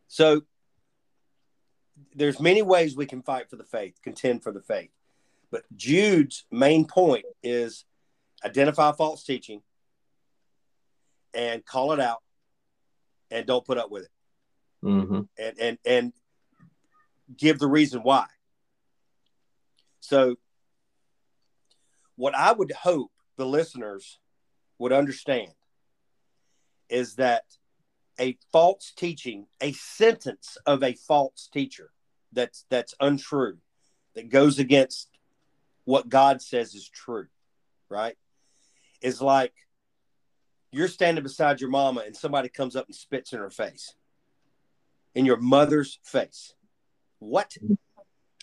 So 0.08 0.40
there's 2.14 2.40
many 2.40 2.62
ways 2.62 2.96
we 2.96 3.04
can 3.04 3.20
fight 3.20 3.50
for 3.50 3.56
the 3.56 3.64
faith, 3.64 3.98
contend 4.02 4.42
for 4.42 4.52
the 4.52 4.62
faith. 4.62 4.90
But 5.50 5.64
Jude's 5.76 6.46
main 6.50 6.86
point 6.86 7.26
is 7.42 7.84
identify 8.42 8.92
false 8.92 9.22
teaching 9.22 9.60
and 11.34 11.62
call 11.62 11.92
it 11.92 12.00
out 12.00 12.22
and 13.30 13.46
don't 13.46 13.64
put 13.64 13.78
up 13.78 13.90
with 13.90 14.04
it. 14.04 14.10
Mm-hmm. 14.84 15.20
And 15.38 15.58
and 15.58 15.78
and 15.84 16.12
give 17.36 17.58
the 17.58 17.66
reason 17.66 18.00
why. 18.02 18.26
So 20.00 20.36
what 22.16 22.34
I 22.34 22.52
would 22.52 22.72
hope 22.72 23.10
the 23.36 23.46
listeners 23.46 24.18
would 24.78 24.92
understand 24.92 25.52
is 26.88 27.16
that 27.16 27.42
a 28.18 28.38
false 28.52 28.92
teaching, 28.96 29.46
a 29.60 29.72
sentence 29.72 30.56
of 30.66 30.82
a 30.82 30.94
false 30.94 31.48
teacher 31.52 31.90
that's 32.32 32.64
that's 32.70 32.94
untrue, 33.00 33.58
that 34.14 34.30
goes 34.30 34.58
against 34.58 35.08
what 35.84 36.08
God 36.08 36.40
says 36.40 36.74
is 36.74 36.88
true, 36.88 37.26
right? 37.88 38.16
Is 39.02 39.20
like 39.20 39.52
you're 40.76 40.88
standing 40.88 41.22
beside 41.22 41.60
your 41.60 41.70
mama 41.70 42.02
and 42.04 42.14
somebody 42.14 42.48
comes 42.48 42.76
up 42.76 42.86
and 42.86 42.94
spits 42.94 43.32
in 43.32 43.38
her 43.38 43.50
face. 43.50 43.94
In 45.14 45.24
your 45.24 45.38
mother's 45.38 45.98
face. 46.02 46.54
What? 47.18 47.56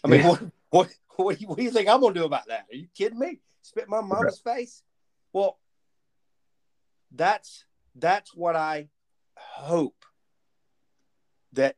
I 0.03 0.07
mean, 0.07 0.21
yeah. 0.21 0.29
what, 0.29 0.41
what, 0.71 0.89
what, 1.15 1.35
do 1.35 1.41
you, 1.41 1.47
what 1.47 1.57
do 1.59 1.63
you 1.63 1.69
think 1.69 1.87
I'm 1.87 2.01
gonna 2.01 2.15
do 2.15 2.25
about 2.25 2.47
that? 2.47 2.65
Are 2.71 2.75
you 2.75 2.87
kidding 2.97 3.19
me? 3.19 3.39
Spit 3.61 3.87
my 3.87 4.01
mama's 4.01 4.41
right. 4.45 4.55
face? 4.55 4.81
Well, 5.31 5.59
that's 7.11 7.65
that's 7.95 8.35
what 8.35 8.55
I 8.55 8.89
hope 9.35 10.05
that 11.53 11.75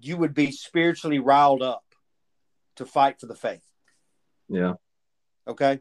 you 0.00 0.16
would 0.16 0.34
be 0.34 0.50
spiritually 0.50 1.20
riled 1.20 1.62
up 1.62 1.84
to 2.76 2.84
fight 2.84 3.20
for 3.20 3.26
the 3.26 3.36
faith. 3.36 3.64
Yeah. 4.48 4.74
Okay. 5.46 5.80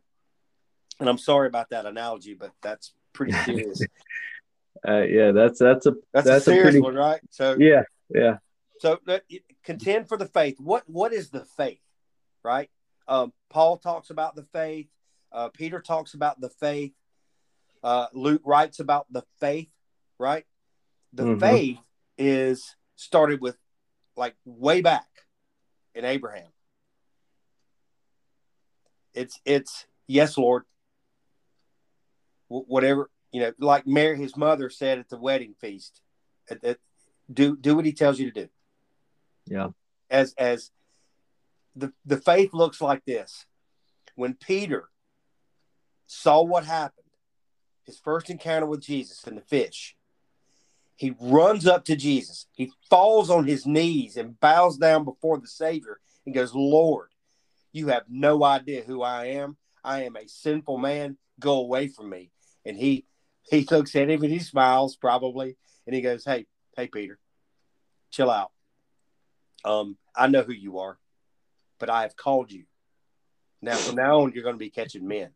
And 0.99 1.09
I'm 1.09 1.17
sorry 1.17 1.47
about 1.47 1.69
that 1.69 1.85
analogy, 1.85 2.33
but 2.33 2.51
that's 2.61 2.93
pretty 3.13 3.31
serious. 3.45 3.81
uh, 4.87 5.01
yeah, 5.01 5.31
that's 5.31 5.59
that's 5.59 5.85
a 5.85 5.93
that's, 6.13 6.27
that's 6.27 6.47
a 6.47 6.51
serious 6.51 6.61
a 6.61 6.63
pretty, 6.63 6.81
one, 6.81 6.95
right? 6.95 7.21
So 7.29 7.55
yeah, 7.59 7.83
yeah. 8.13 8.37
So 8.79 8.99
uh, 9.07 9.19
contend 9.63 10.07
for 10.07 10.17
the 10.17 10.27
faith. 10.27 10.59
What 10.59 10.83
what 10.87 11.13
is 11.13 11.29
the 11.29 11.45
faith, 11.57 11.81
right? 12.43 12.69
Um, 13.07 13.33
Paul 13.49 13.77
talks 13.77 14.09
about 14.09 14.35
the 14.35 14.43
faith. 14.43 14.87
Uh, 15.31 15.49
Peter 15.49 15.81
talks 15.81 16.13
about 16.13 16.39
the 16.39 16.49
faith. 16.49 16.93
Uh, 17.83 18.07
Luke 18.13 18.41
writes 18.45 18.79
about 18.79 19.07
the 19.11 19.23
faith, 19.39 19.69
right? 20.17 20.45
The 21.13 21.23
mm-hmm. 21.23 21.39
faith 21.39 21.79
is 22.17 22.75
started 22.95 23.41
with 23.41 23.57
like 24.15 24.35
way 24.45 24.81
back 24.81 25.07
in 25.95 26.05
Abraham. 26.05 26.47
It's 29.13 29.39
it's 29.45 29.85
yes, 30.07 30.37
Lord. 30.37 30.63
Whatever 32.47 33.09
you 33.31 33.41
know, 33.41 33.51
like 33.59 33.87
Mary, 33.87 34.17
his 34.17 34.37
mother 34.37 34.69
said 34.69 34.99
at 34.99 35.09
the 35.09 35.17
wedding 35.17 35.55
feast, 35.59 36.01
at, 36.49 36.63
at, 36.63 36.77
do 37.31 37.57
do 37.57 37.75
what 37.75 37.85
he 37.85 37.91
tells 37.91 38.19
you 38.19 38.31
to 38.31 38.43
do. 38.43 38.49
Yeah. 39.47 39.69
As 40.09 40.33
as 40.37 40.71
the 41.75 41.91
the 42.05 42.17
faith 42.17 42.53
looks 42.53 42.79
like 42.79 43.03
this. 43.05 43.45
When 44.15 44.35
Peter 44.35 44.89
saw 46.05 46.43
what 46.43 46.65
happened, 46.65 47.07
his 47.83 47.97
first 47.97 48.29
encounter 48.29 48.67
with 48.67 48.81
Jesus 48.81 49.23
and 49.23 49.35
the 49.35 49.41
fish, 49.41 49.95
he 50.95 51.15
runs 51.19 51.65
up 51.65 51.85
to 51.85 51.95
Jesus. 51.95 52.45
He 52.53 52.71
falls 52.89 53.31
on 53.31 53.47
his 53.47 53.65
knees 53.65 54.15
and 54.15 54.39
bows 54.39 54.77
down 54.77 55.03
before 55.03 55.39
the 55.39 55.47
Savior 55.47 55.99
and 56.25 56.35
goes, 56.35 56.53
Lord, 56.53 57.09
you 57.71 57.87
have 57.87 58.03
no 58.07 58.43
idea 58.43 58.83
who 58.83 59.01
I 59.01 59.25
am. 59.27 59.57
I 59.83 60.03
am 60.03 60.15
a 60.15 60.27
sinful 60.27 60.77
man. 60.77 61.17
Go 61.39 61.55
away 61.55 61.87
from 61.87 62.11
me. 62.11 62.29
And 62.65 62.77
he 62.77 63.05
he 63.49 63.67
looks 63.69 63.95
at 63.95 64.09
him 64.09 64.23
and 64.23 64.31
he 64.31 64.39
smiles 64.39 64.95
probably 64.95 65.57
and 65.85 65.95
he 65.95 66.01
goes, 66.01 66.23
Hey, 66.23 66.45
hey 66.77 66.87
Peter, 66.87 67.19
chill 68.11 68.29
out. 68.29 68.51
Um, 69.65 69.97
I 70.15 70.27
know 70.27 70.43
who 70.43 70.53
you 70.53 70.79
are, 70.79 70.97
but 71.79 71.89
I 71.89 72.03
have 72.03 72.15
called 72.15 72.51
you. 72.51 72.65
Now 73.61 73.75
from 73.75 73.95
now 73.95 74.21
on 74.21 74.33
you're 74.33 74.43
going 74.43 74.55
to 74.55 74.59
be 74.59 74.69
catching 74.69 75.07
men. 75.07 75.31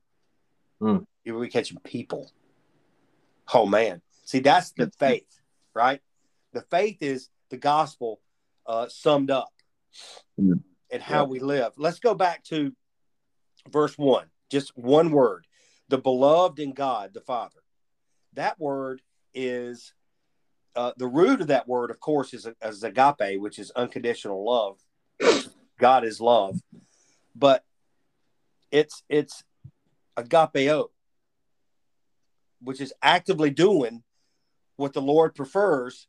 Mm. 0.82 1.06
You're 1.24 1.36
going 1.36 1.50
to 1.50 1.54
be 1.54 1.60
catching 1.60 1.80
people. 1.80 2.32
Oh 3.54 3.66
man. 3.66 4.02
See, 4.26 4.40
that's 4.40 4.72
the 4.72 4.92
faith, 5.00 5.42
right? 5.74 6.02
The 6.54 6.62
faith 6.62 6.98
is 7.02 7.30
the 7.50 7.58
gospel 7.58 8.20
uh, 8.66 8.88
summed 8.90 9.32
up. 9.32 9.50
Mm 10.40 10.62
and 10.92 11.02
how 11.02 11.26
we 11.26 11.40
live. 11.40 11.74
Let's 11.78 12.00
go 12.00 12.14
back 12.14 12.44
to 12.46 12.74
verse 13.70 13.98
one, 13.98 14.28
just 14.50 14.78
one 14.78 15.12
word 15.12 15.47
the 15.90 15.98
beloved 15.98 16.60
in 16.60 16.74
God 16.74 17.14
the 17.14 17.22
Father. 17.22 17.60
That 18.34 18.60
word 18.60 19.02
is 19.34 19.94
uh, 20.76 20.92
the 20.98 21.08
root 21.08 21.42
of 21.42 21.48
that 21.48 21.68
word, 21.68 21.90
of 21.90 22.00
course, 22.00 22.34
is, 22.34 22.48
is 22.62 22.84
agape, 22.84 23.40
which 23.40 23.58
is 23.58 23.72
unconditional 23.72 24.46
love. 24.46 24.80
God 25.80 26.04
is 26.04 26.22
love, 26.22 26.60
but 27.36 27.64
it's 28.72 29.04
it's 29.10 29.44
agapeo, 30.18 30.88
which 32.62 32.82
is 32.82 32.94
actively 33.02 33.50
doing 33.50 34.04
what 34.76 34.94
the 34.94 35.02
Lord 35.02 35.36
prefers 35.36 36.08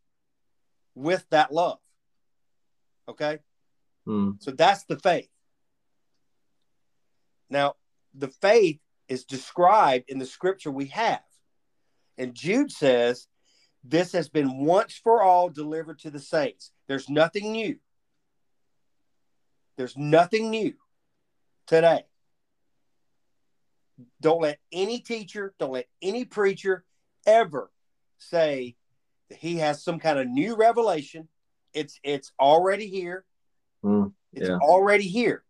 with 0.94 1.24
that 1.30 1.52
love. 1.52 1.78
Okay, 3.08 3.38
Mm. 4.08 4.42
So 4.42 4.50
that's 4.50 4.84
the 4.84 4.98
faith. 4.98 5.28
Now, 7.50 7.74
the 8.14 8.28
faith 8.28 8.80
is 9.08 9.24
described 9.24 10.04
in 10.08 10.18
the 10.18 10.26
scripture 10.26 10.70
we 10.70 10.86
have. 10.86 11.20
And 12.16 12.34
Jude 12.34 12.70
says, 12.70 13.26
This 13.84 14.12
has 14.12 14.28
been 14.28 14.64
once 14.64 14.94
for 15.02 15.22
all 15.22 15.48
delivered 15.48 16.00
to 16.00 16.10
the 16.10 16.18
saints. 16.18 16.72
There's 16.88 17.08
nothing 17.08 17.52
new. 17.52 17.76
There's 19.76 19.96
nothing 19.96 20.50
new 20.50 20.74
today. 21.66 22.04
Don't 24.20 24.42
let 24.42 24.58
any 24.72 25.00
teacher, 25.00 25.54
don't 25.58 25.72
let 25.72 25.86
any 26.02 26.24
preacher 26.24 26.84
ever 27.26 27.70
say 28.18 28.76
that 29.28 29.38
he 29.38 29.56
has 29.56 29.82
some 29.82 29.98
kind 29.98 30.18
of 30.18 30.28
new 30.28 30.56
revelation. 30.56 31.28
It's 31.72 32.00
it's 32.02 32.32
already 32.40 32.88
here. 32.88 33.24
Mm, 33.84 34.12
it's 34.32 34.48
already 34.48 35.06
here. 35.06 35.44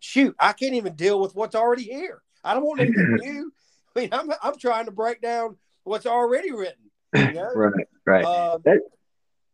Shoot, 0.00 0.36
I 0.38 0.52
can't 0.52 0.74
even 0.74 0.94
deal 0.94 1.20
with 1.20 1.34
what's 1.34 1.54
already 1.54 1.82
here. 1.84 2.22
I 2.48 2.54
don't 2.54 2.64
want 2.64 2.80
anything 2.80 3.16
new. 3.20 3.52
I 3.94 4.00
mean, 4.00 4.08
I'm, 4.12 4.30
I'm 4.42 4.58
trying 4.58 4.86
to 4.86 4.90
break 4.90 5.20
down 5.20 5.56
what's 5.84 6.06
already 6.06 6.52
written. 6.52 6.90
You 7.14 7.32
know? 7.32 7.52
right, 7.54 7.86
right. 8.06 8.24
Um, 8.24 8.62
that... 8.64 8.80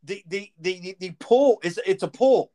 the, 0.04 0.22
the, 0.28 0.52
the, 0.60 0.96
the, 0.98 1.10
pull 1.18 1.60
is 1.62 1.80
it's 1.86 2.02
a 2.02 2.08
pull. 2.08 2.52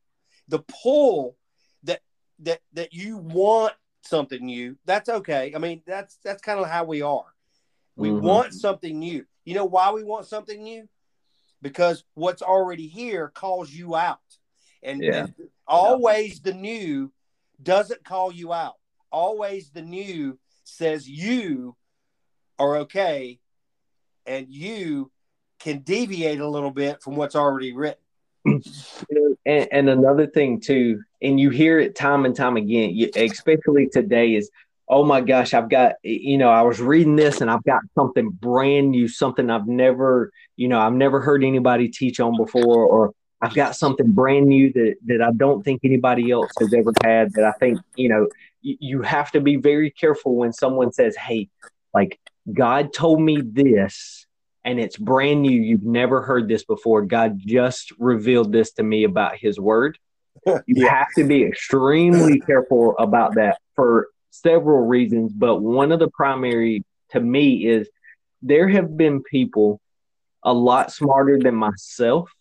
The 0.48 0.60
pull 0.84 1.38
that 1.84 2.02
that 2.40 2.60
that 2.74 2.94
you 2.94 3.18
want 3.18 3.74
something 4.04 4.44
new. 4.44 4.78
That's 4.86 5.10
okay. 5.10 5.54
I 5.56 5.60
mean, 5.60 5.84
that's 5.86 6.18
that's 6.24 6.42
kind 6.42 6.60
of 6.60 6.68
how 6.68 6.84
we 6.84 7.02
are. 7.02 7.26
We 7.96 8.10
mm-hmm. 8.10 8.26
want 8.26 8.54
something 8.54 8.98
new. 8.98 9.26
You 9.46 9.56
know 9.56 9.66
why 9.66 9.92
we 9.92 10.04
want 10.04 10.26
something 10.26 10.62
new? 10.62 10.88
Because 11.62 12.04
what's 12.14 12.42
already 12.42 12.88
here 12.88 13.30
calls 13.34 13.72
you 13.72 13.96
out. 13.96 14.20
And, 14.82 15.04
yeah. 15.04 15.26
and 15.26 15.34
always 15.68 16.40
the 16.40 16.54
new 16.54 17.12
doesn't 17.62 18.06
call 18.06 18.32
you 18.32 18.54
out. 18.54 18.76
Always 19.12 19.70
the 19.72 19.82
new 19.82 20.38
says 20.64 21.10
you 21.10 21.76
are 22.58 22.78
okay 22.78 23.40
and 24.26 24.48
you 24.50 25.12
can 25.60 25.80
deviate 25.80 26.40
a 26.40 26.48
little 26.48 26.72
bit 26.72 27.02
from 27.02 27.16
what's 27.16 27.36
already 27.36 27.74
written. 27.74 28.02
And, 29.46 29.68
and, 29.72 29.90
another 29.90 30.28
thing 30.28 30.60
too, 30.60 31.02
and 31.22 31.40
you 31.40 31.50
hear 31.50 31.80
it 31.80 31.96
time 31.96 32.26
and 32.26 32.36
time 32.36 32.56
again, 32.58 32.96
especially 33.16 33.88
today, 33.88 34.36
is 34.36 34.50
oh 34.88 35.04
my 35.04 35.22
gosh, 35.22 35.54
I've 35.54 35.70
got 35.70 35.96
you 36.04 36.38
know 36.38 36.50
I 36.50 36.62
was 36.62 36.82
reading 36.82 37.16
this 37.16 37.42
and 37.42 37.50
I've 37.50 37.64
got 37.64 37.82
something 37.96 38.30
brand 38.30 38.92
new, 38.92 39.08
something 39.08 39.50
I've 39.50 39.68
never 39.68 40.32
you 40.56 40.68
know 40.68 40.80
I've 40.80 40.94
never 40.94 41.22
heard 41.22 41.44
anybody 41.44 41.90
teach 41.90 42.20
on 42.20 42.38
before, 42.38 42.86
or 42.86 43.14
I've 43.42 43.54
got 43.54 43.76
something 43.76 44.12
brand 44.12 44.48
new 44.48 44.72
that 44.74 44.96
that 45.06 45.22
I 45.22 45.32
don't 45.32 45.64
think 45.64 45.82
anybody 45.84 46.32
else 46.32 46.52
has 46.60 46.74
ever 46.74 46.92
had. 47.04 47.32
That 47.34 47.46
I 47.46 47.52
think 47.60 47.80
you 47.96 48.10
know 48.10 48.28
you, 48.62 49.02
have 49.02 49.32
to 49.32 49.42
be 49.42 49.56
very 49.56 49.92
careful 49.92 50.36
when 50.36 50.54
someone 50.54 50.92
says, 50.92 51.16
"Hey, 51.16 51.50
like 51.94 52.20
God 52.52 52.94
told 52.94 53.22
me 53.22 53.42
this," 53.42 54.26
and 54.64 54.80
it's 54.80 54.98
brand 54.98 55.42
new. 55.42 55.52
You've 55.52 55.84
never 55.84 56.22
heard 56.22 56.48
this 56.48 56.64
before. 56.64 57.04
God 57.04 57.40
just 57.40 57.92
revealed 58.00 58.52
this 58.52 58.72
to 58.74 58.84
me 58.84 59.04
about 59.04 59.38
his 59.38 59.60
word. 59.60 59.98
You 60.46 60.84
Yeah. 60.84 60.90
have 60.90 61.08
to 61.18 61.24
be 61.26 61.44
extremely 61.44 62.40
careful 62.48 62.96
about 62.98 63.36
that 63.36 63.60
for 63.76 64.08
several 64.32 64.86
reasons, 64.86 65.34
but 65.34 65.58
one 65.58 65.92
of 65.92 66.00
the 66.00 66.10
primary 66.10 66.84
to 67.10 67.20
me 67.20 67.66
is 67.68 67.90
there 68.42 68.68
have 68.70 68.96
been 68.96 69.22
people 69.24 69.82
a 70.44 70.54
lot 70.54 70.92
smarter 70.92 71.38
than 71.40 71.56
myself 71.56 72.32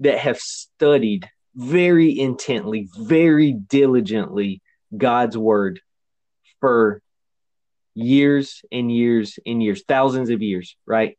that 0.00 0.18
have 0.18 0.38
studied 0.38 1.28
very 1.54 2.18
intently, 2.18 2.88
very 2.98 3.52
diligently 3.52 4.60
God's 4.96 5.36
word 5.36 5.80
for 6.60 7.02
years 7.94 8.62
and 8.72 8.90
years 8.94 9.38
and 9.46 9.62
years, 9.62 9.84
thousands 9.86 10.30
of 10.30 10.42
years, 10.42 10.76
right? 10.86 11.16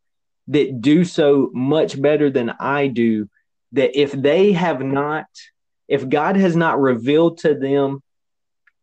That 0.47 0.81
do 0.81 1.03
so 1.03 1.49
much 1.53 1.99
better 1.99 2.29
than 2.29 2.51
I 2.59 2.87
do. 2.87 3.29
That 3.71 3.99
if 3.99 4.11
they 4.11 4.53
have 4.53 4.81
not, 4.81 5.25
if 5.87 6.07
God 6.07 6.35
has 6.35 6.55
not 6.55 6.79
revealed 6.79 7.39
to 7.39 7.55
them 7.55 8.01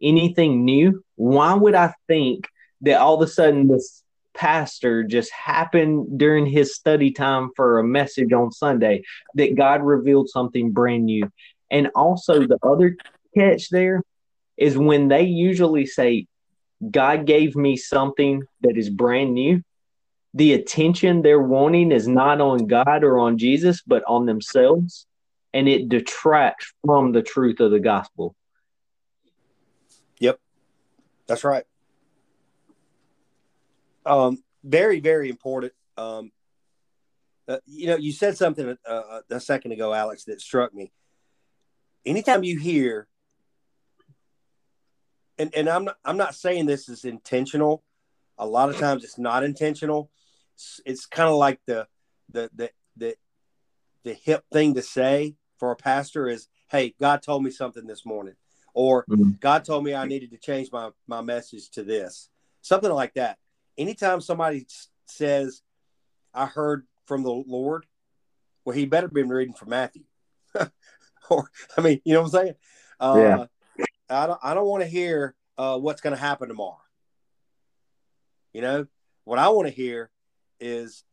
anything 0.02 0.64
new, 0.64 1.04
why 1.16 1.54
would 1.54 1.74
I 1.74 1.94
think 2.08 2.48
that 2.82 3.00
all 3.00 3.14
of 3.14 3.28
a 3.28 3.30
sudden 3.30 3.68
this 3.68 4.02
pastor 4.34 5.04
just 5.04 5.30
happened 5.30 6.18
during 6.18 6.46
his 6.46 6.74
study 6.74 7.12
time 7.12 7.50
for 7.54 7.78
a 7.78 7.84
message 7.84 8.32
on 8.32 8.50
Sunday 8.50 9.02
that 9.34 9.56
God 9.56 9.82
revealed 9.82 10.28
something 10.28 10.72
brand 10.72 11.04
new? 11.04 11.30
And 11.70 11.90
also, 11.94 12.46
the 12.46 12.58
other 12.62 12.96
catch 13.34 13.70
there 13.70 14.02
is 14.62 14.78
when 14.78 15.08
they 15.08 15.22
usually 15.22 15.86
say, 15.86 16.26
God 16.88 17.26
gave 17.26 17.56
me 17.56 17.76
something 17.76 18.44
that 18.60 18.76
is 18.76 18.88
brand 18.88 19.34
new. 19.34 19.62
The 20.34 20.54
attention 20.54 21.20
they're 21.20 21.42
wanting 21.42 21.90
is 21.90 22.06
not 22.06 22.40
on 22.40 22.68
God 22.68 23.02
or 23.02 23.18
on 23.18 23.38
Jesus, 23.38 23.82
but 23.84 24.04
on 24.06 24.24
themselves. 24.24 25.06
And 25.52 25.68
it 25.68 25.88
detracts 25.88 26.72
from 26.86 27.10
the 27.10 27.22
truth 27.22 27.58
of 27.58 27.72
the 27.72 27.80
gospel. 27.80 28.36
Yep. 30.20 30.38
That's 31.26 31.42
right. 31.42 31.64
Um, 34.06 34.42
very, 34.62 35.00
very 35.00 35.28
important. 35.28 35.72
Um, 35.96 36.30
uh, 37.48 37.58
you 37.66 37.88
know, 37.88 37.96
you 37.96 38.12
said 38.12 38.36
something 38.36 38.78
uh, 38.88 39.20
a 39.28 39.40
second 39.40 39.72
ago, 39.72 39.92
Alex, 39.92 40.24
that 40.24 40.40
struck 40.40 40.72
me. 40.72 40.92
Anytime 42.06 42.44
you 42.44 42.58
hear, 42.58 43.08
and, 45.42 45.54
and 45.56 45.68
I'm 45.68 45.84
not, 45.84 45.96
I'm 46.04 46.16
not 46.16 46.36
saying 46.36 46.66
this 46.66 46.88
is 46.88 47.04
intentional. 47.04 47.82
A 48.38 48.46
lot 48.46 48.68
of 48.68 48.78
times 48.78 49.02
it's 49.02 49.18
not 49.18 49.42
intentional. 49.42 50.08
It's, 50.54 50.80
it's 50.86 51.06
kind 51.06 51.28
of 51.28 51.34
like 51.34 51.60
the, 51.66 51.88
the, 52.30 52.48
the, 52.54 52.70
the, 52.96 53.16
the 54.04 54.14
hip 54.14 54.44
thing 54.52 54.74
to 54.74 54.82
say 54.82 55.34
for 55.58 55.72
a 55.72 55.76
pastor 55.76 56.28
is, 56.28 56.46
Hey, 56.70 56.94
God 57.00 57.22
told 57.22 57.42
me 57.42 57.50
something 57.50 57.86
this 57.86 58.06
morning 58.06 58.34
or 58.72 59.04
Mhm. 59.10 59.40
God 59.40 59.64
told 59.64 59.84
me 59.84 59.94
I 59.94 60.06
needed 60.06 60.30
to 60.30 60.38
change 60.38 60.70
my, 60.70 60.90
my 61.08 61.20
message 61.20 61.70
to 61.70 61.82
this, 61.82 62.30
something 62.60 62.90
like 62.90 63.14
that. 63.14 63.38
Anytime 63.76 64.20
somebody 64.20 64.66
says, 65.06 65.62
I 66.32 66.46
heard 66.46 66.86
from 67.06 67.24
the 67.24 67.32
Lord, 67.32 67.84
well, 68.64 68.76
he 68.76 68.86
better 68.86 69.08
been 69.08 69.28
reading 69.28 69.54
from 69.54 69.70
Matthew. 69.70 70.04
or, 71.30 71.50
I 71.76 71.80
mean, 71.80 72.00
you 72.04 72.14
know 72.14 72.22
what 72.22 72.34
I'm 72.34 72.44
saying? 72.44 72.54
Uh, 73.00 73.18
Yeah. 73.18 73.46
I 74.12 74.26
don't, 74.26 74.40
I 74.42 74.54
don't 74.54 74.66
want 74.66 74.82
to 74.82 74.88
hear 74.88 75.34
uh, 75.58 75.78
what's 75.78 76.00
going 76.00 76.14
to 76.14 76.20
happen 76.20 76.48
tomorrow. 76.48 76.76
You 78.52 78.60
know, 78.60 78.86
what 79.24 79.38
I 79.38 79.48
want 79.48 79.68
to 79.68 79.74
hear 79.74 80.10
is 80.60 81.04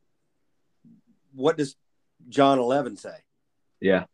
what 1.33 1.57
does 1.57 1.75
John 2.27 2.59
11 2.59 2.97
say? 2.97 3.15
Yeah. 3.79 4.05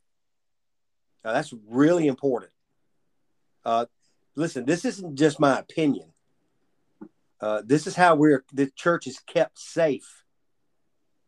Now, 1.24 1.34
that's 1.34 1.54
really 1.68 2.08
important. 2.08 2.52
Uh, 3.64 3.86
listen, 4.36 4.66
this 4.66 4.86
isn't 4.86 5.16
just 5.16 5.40
my 5.40 5.58
opinion. 5.58 6.14
Uh, 7.42 7.62
this 7.66 7.88
is 7.88 7.96
how 7.96 8.16
we're 8.16 8.44
the 8.54 8.72
church 8.76 9.08
is 9.08 9.20
kept 9.20 9.60
safe. 9.60 10.24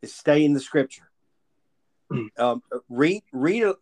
Is 0.02 0.14
stay 0.14 0.46
in 0.46 0.54
the 0.54 0.60
scripture. 0.60 1.10
um, 2.38 2.62
read, 2.90 3.24
read, 3.34 3.74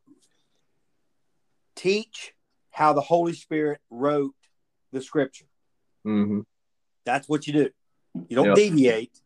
teach 1.76 2.35
how 2.76 2.92
the 2.92 3.00
Holy 3.00 3.32
Spirit 3.32 3.80
wrote 3.90 4.36
the 4.92 5.02
scripture. 5.02 5.46
hmm 6.04 6.42
That's 7.06 7.30
what 7.30 7.48
you 7.48 7.54
do. 7.54 7.70
You 8.28 8.36
don't 8.36 8.48
Yep. 8.48 8.56
deviate. 8.56 9.22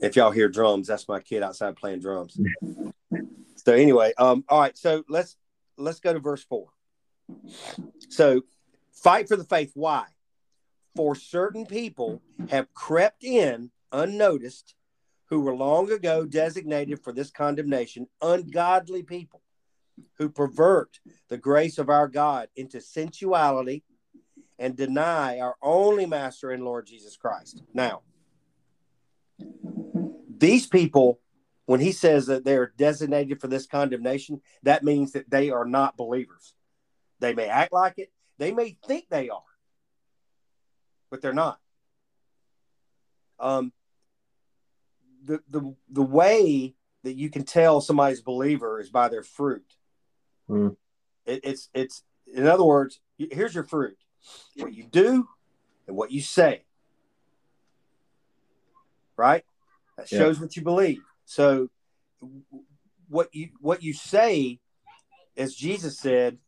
If 0.00 0.16
y'all 0.16 0.30
hear 0.30 0.48
drums, 0.48 0.86
that's 0.86 1.06
my 1.06 1.20
kid 1.20 1.42
outside 1.42 1.76
playing 1.76 2.00
drums. 2.00 2.40
so 3.56 3.74
anyway, 3.74 4.14
um, 4.16 4.42
all 4.48 4.60
right. 4.60 4.76
So 4.76 5.04
let's 5.10 5.36
let's 5.76 6.00
go 6.00 6.14
to 6.14 6.18
verse 6.18 6.42
four. 6.42 6.68
So 8.08 8.40
fight 8.94 9.28
for 9.28 9.36
the 9.36 9.44
faith. 9.44 9.72
Why? 9.74 10.06
For 10.96 11.14
certain 11.14 11.66
people 11.66 12.22
have 12.46 12.72
crept 12.72 13.22
in 13.22 13.70
unnoticed, 13.92 14.74
who 15.26 15.40
were 15.42 15.54
long 15.54 15.92
ago 15.92 16.24
designated 16.24 17.04
for 17.04 17.12
this 17.12 17.30
condemnation, 17.30 18.08
ungodly 18.22 19.02
people 19.02 19.41
who 20.18 20.28
pervert 20.28 21.00
the 21.28 21.38
grace 21.38 21.78
of 21.78 21.88
our 21.88 22.08
God 22.08 22.48
into 22.56 22.80
sensuality 22.80 23.84
and 24.58 24.76
deny 24.76 25.40
our 25.40 25.56
only 25.62 26.06
master 26.06 26.50
and 26.50 26.64
Lord 26.64 26.86
Jesus 26.86 27.16
Christ. 27.16 27.62
Now, 27.74 28.02
these 30.38 30.66
people, 30.66 31.20
when 31.66 31.80
he 31.80 31.92
says 31.92 32.26
that 32.26 32.44
they're 32.44 32.72
designated 32.76 33.40
for 33.40 33.48
this 33.48 33.66
condemnation, 33.66 34.40
that 34.62 34.84
means 34.84 35.12
that 35.12 35.30
they 35.30 35.50
are 35.50 35.64
not 35.64 35.96
believers. 35.96 36.54
They 37.20 37.34
may 37.34 37.46
act 37.46 37.72
like 37.72 37.94
it, 37.98 38.10
they 38.38 38.52
may 38.52 38.76
think 38.86 39.06
they 39.08 39.28
are, 39.28 39.42
but 41.10 41.22
they're 41.22 41.32
not. 41.32 41.58
Um, 43.38 43.72
the, 45.24 45.40
the, 45.48 45.74
the 45.90 46.02
way 46.02 46.74
that 47.04 47.16
you 47.16 47.30
can 47.30 47.44
tell 47.44 47.80
somebody's 47.80 48.22
believer 48.22 48.80
is 48.80 48.90
by 48.90 49.08
their 49.08 49.22
fruit. 49.22 49.64
Mm. 50.50 50.76
It, 51.26 51.40
it's, 51.44 51.68
it's, 51.74 52.02
in 52.32 52.46
other 52.46 52.64
words, 52.64 53.00
here's 53.18 53.54
your 53.54 53.64
fruit 53.64 53.96
what 54.56 54.72
you 54.72 54.84
do 54.84 55.28
and 55.86 55.96
what 55.96 56.10
you 56.10 56.20
say. 56.20 56.64
Right? 59.16 59.44
That 59.96 60.10
Yeah. 60.10 60.18
shows 60.18 60.40
what 60.40 60.56
you 60.56 60.62
believe. 60.62 61.02
So 61.24 61.68
what 63.08 63.28
you 63.32 63.50
what 63.60 63.82
you 63.82 63.92
say, 63.92 64.60
as 65.36 65.54
Jesus 65.54 65.98
said, 65.98 66.38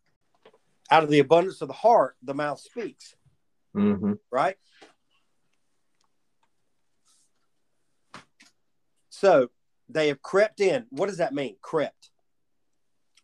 out 0.91 1.03
of 1.03 1.11
the 1.11 1.19
abundance 1.19 1.61
of 1.61 1.69
the 1.69 1.75
heart, 1.75 2.17
the 2.23 2.35
mouth 2.35 2.61
speaks, 2.61 3.15
hmm 3.73 4.13
right? 4.31 4.57
So 9.11 9.51
they 9.89 10.09
have 10.09 10.23
crept 10.23 10.61
in. 10.61 10.87
What 10.91 11.07
does 11.07 11.19
that 11.19 11.35
mean? 11.35 11.57
Crept. 11.61 12.11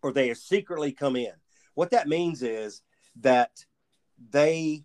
Or 0.03 0.13
they 0.13 0.29
have 0.29 0.39
secretly 0.39 0.93
come 0.93 1.17
in. 1.17 1.33
What 1.75 1.91
that 1.91 2.09
means 2.09 2.43
is 2.43 2.83
that 3.21 3.51
they 4.31 4.85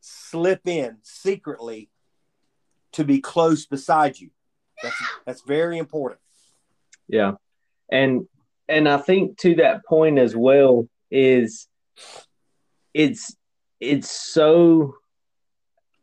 slip 0.00 0.66
in 0.66 0.98
secretly 1.02 1.90
to 2.92 3.04
be 3.04 3.20
close 3.20 3.66
beside 3.66 4.18
you. 4.18 4.30
That's 4.82 4.96
that's 5.26 5.42
very 5.42 5.78
important. 5.78 6.20
Yeah. 7.08 7.32
And 7.90 8.26
and 8.68 8.88
I 8.88 8.98
think 8.98 9.38
to 9.38 9.56
that 9.56 9.84
point 9.84 10.18
as 10.18 10.34
well 10.36 10.88
is 11.10 11.66
it's 12.92 13.34
it's 13.80 14.10
so 14.10 14.96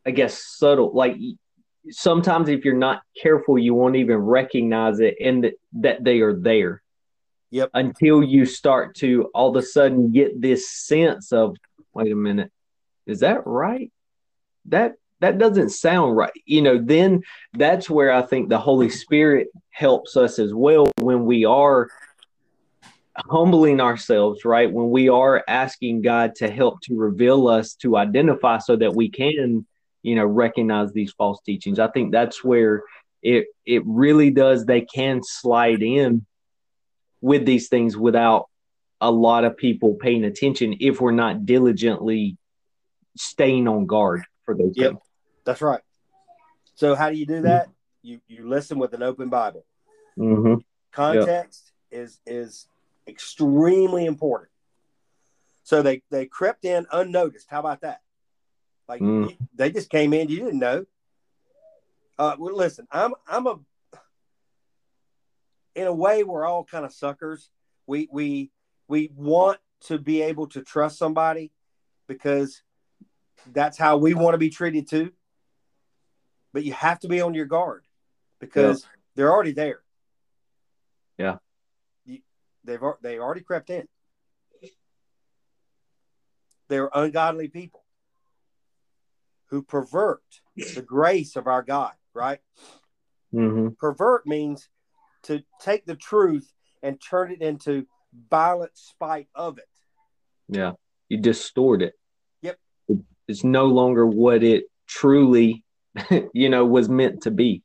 I 0.06 0.10
guess 0.10 0.42
subtle 0.42 0.92
like 0.94 1.16
sometimes 1.90 2.48
if 2.48 2.64
you're 2.64 2.74
not 2.74 3.02
careful 3.20 3.58
you 3.58 3.74
won't 3.74 3.96
even 3.96 4.16
recognize 4.18 5.00
it 5.00 5.16
and 5.20 5.44
that, 5.44 5.54
that 5.74 6.04
they 6.04 6.20
are 6.20 6.34
there. 6.34 6.81
Yep. 7.52 7.70
Until 7.74 8.22
you 8.22 8.46
start 8.46 8.96
to 8.96 9.30
all 9.34 9.50
of 9.50 9.56
a 9.56 9.66
sudden 9.66 10.10
get 10.10 10.40
this 10.40 10.70
sense 10.70 11.32
of 11.32 11.54
wait 11.92 12.10
a 12.10 12.16
minute 12.16 12.50
is 13.06 13.20
that 13.20 13.46
right? 13.46 13.92
That 14.66 14.94
that 15.20 15.38
doesn't 15.38 15.68
sound 15.68 16.16
right. 16.16 16.32
You 16.46 16.62
know, 16.62 16.80
then 16.82 17.22
that's 17.52 17.88
where 17.88 18.10
I 18.10 18.22
think 18.22 18.48
the 18.48 18.58
Holy 18.58 18.88
Spirit 18.88 19.48
helps 19.70 20.16
us 20.16 20.38
as 20.38 20.54
well 20.54 20.90
when 20.98 21.26
we 21.26 21.44
are 21.44 21.88
humbling 23.16 23.80
ourselves, 23.80 24.44
right? 24.44 24.72
When 24.72 24.90
we 24.90 25.08
are 25.10 25.44
asking 25.46 26.02
God 26.02 26.34
to 26.36 26.50
help 26.50 26.80
to 26.82 26.96
reveal 26.96 27.48
us 27.48 27.74
to 27.76 27.98
identify 27.98 28.58
so 28.58 28.76
that 28.76 28.94
we 28.94 29.10
can, 29.10 29.66
you 30.02 30.14
know, 30.14 30.24
recognize 30.24 30.92
these 30.92 31.12
false 31.12 31.40
teachings. 31.44 31.78
I 31.78 31.88
think 31.88 32.12
that's 32.12 32.42
where 32.42 32.82
it 33.22 33.46
it 33.66 33.82
really 33.84 34.30
does 34.30 34.64
they 34.64 34.80
can 34.80 35.20
slide 35.22 35.82
in 35.82 36.24
with 37.22 37.46
these 37.46 37.68
things 37.68 37.96
without 37.96 38.50
a 39.00 39.10
lot 39.10 39.44
of 39.44 39.56
people 39.56 39.94
paying 39.94 40.24
attention 40.24 40.76
if 40.80 41.00
we're 41.00 41.10
not 41.12 41.46
diligently 41.46 42.36
staying 43.16 43.66
on 43.66 43.86
guard 43.86 44.22
for 44.44 44.54
those 44.54 44.74
Yep. 44.76 44.90
things. 44.90 45.00
That's 45.44 45.62
right. 45.62 45.80
So 46.74 46.94
how 46.94 47.08
do 47.10 47.16
you 47.16 47.24
do 47.26 47.42
that? 47.42 47.68
you 48.04 48.20
you 48.26 48.48
listen 48.48 48.78
with 48.80 48.92
an 48.94 49.02
open 49.02 49.28
Bible. 49.28 49.64
Mm-hmm. 50.18 50.54
Context 50.90 51.70
is 51.92 52.18
is 52.26 52.66
extremely 53.06 54.06
important. 54.06 54.50
So 55.62 55.82
they 55.82 56.02
they 56.10 56.26
crept 56.26 56.64
in 56.64 56.86
unnoticed. 56.92 57.46
How 57.48 57.60
about 57.60 57.82
that? 57.82 58.00
Like 58.88 59.00
Mm. 59.00 59.30
you- 59.30 59.36
they 59.54 59.70
just 59.70 59.88
came 59.90 60.12
in, 60.12 60.28
you 60.28 60.38
didn't 60.38 60.58
know. 60.58 60.84
Uh, 62.18 62.34
well, 62.38 62.56
listen, 62.56 62.86
I'm 62.90 63.14
I'm 63.26 63.46
a 63.46 63.58
in 65.74 65.86
a 65.86 65.92
way 65.92 66.24
we're 66.24 66.44
all 66.44 66.64
kind 66.64 66.84
of 66.84 66.92
suckers. 66.92 67.50
We 67.86 68.08
we 68.10 68.50
we 68.88 69.10
want 69.14 69.58
to 69.86 69.98
be 69.98 70.22
able 70.22 70.46
to 70.48 70.62
trust 70.62 70.98
somebody 70.98 71.52
because 72.06 72.62
that's 73.52 73.78
how 73.78 73.96
we 73.96 74.14
want 74.14 74.34
to 74.34 74.38
be 74.38 74.50
treated 74.50 74.88
too. 74.88 75.12
But 76.52 76.64
you 76.64 76.72
have 76.74 77.00
to 77.00 77.08
be 77.08 77.20
on 77.20 77.34
your 77.34 77.46
guard 77.46 77.84
because 78.38 78.86
they're 79.14 79.32
already 79.32 79.52
there. 79.52 79.80
Yeah. 81.18 81.36
You, 82.04 82.20
they've 82.64 82.80
they 83.02 83.18
already 83.18 83.40
crept 83.40 83.70
in. 83.70 83.88
They're 86.68 86.90
ungodly 86.94 87.48
people 87.48 87.84
who 89.46 89.62
pervert 89.62 90.22
the 90.56 90.82
grace 90.82 91.36
of 91.36 91.46
our 91.46 91.62
God, 91.62 91.92
right? 92.14 92.40
Mm-hmm. 93.34 93.74
Pervert 93.78 94.26
means 94.26 94.68
to 95.24 95.42
take 95.60 95.86
the 95.86 95.96
truth 95.96 96.52
and 96.82 97.00
turn 97.00 97.32
it 97.32 97.40
into 97.42 97.86
violent 98.30 98.76
spite 98.76 99.28
of 99.34 99.58
it. 99.58 99.68
Yeah. 100.48 100.72
You 101.08 101.18
distort 101.18 101.82
it. 101.82 101.94
Yep. 102.42 102.58
It's 103.28 103.44
no 103.44 103.66
longer 103.66 104.06
what 104.06 104.42
it 104.42 104.64
truly, 104.86 105.64
you 106.34 106.48
know, 106.48 106.64
was 106.66 106.88
meant 106.88 107.22
to 107.22 107.30
be. 107.30 107.62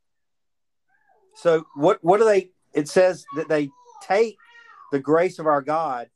So 1.35 1.65
what 1.75 1.99
what 2.01 2.17
do 2.17 2.25
they 2.25 2.49
it 2.73 2.87
says 2.87 3.25
that 3.35 3.47
they 3.47 3.69
take 4.01 4.37
the 4.91 4.99
grace 4.99 5.39
of 5.39 5.47
our 5.47 5.61
God 5.61 6.09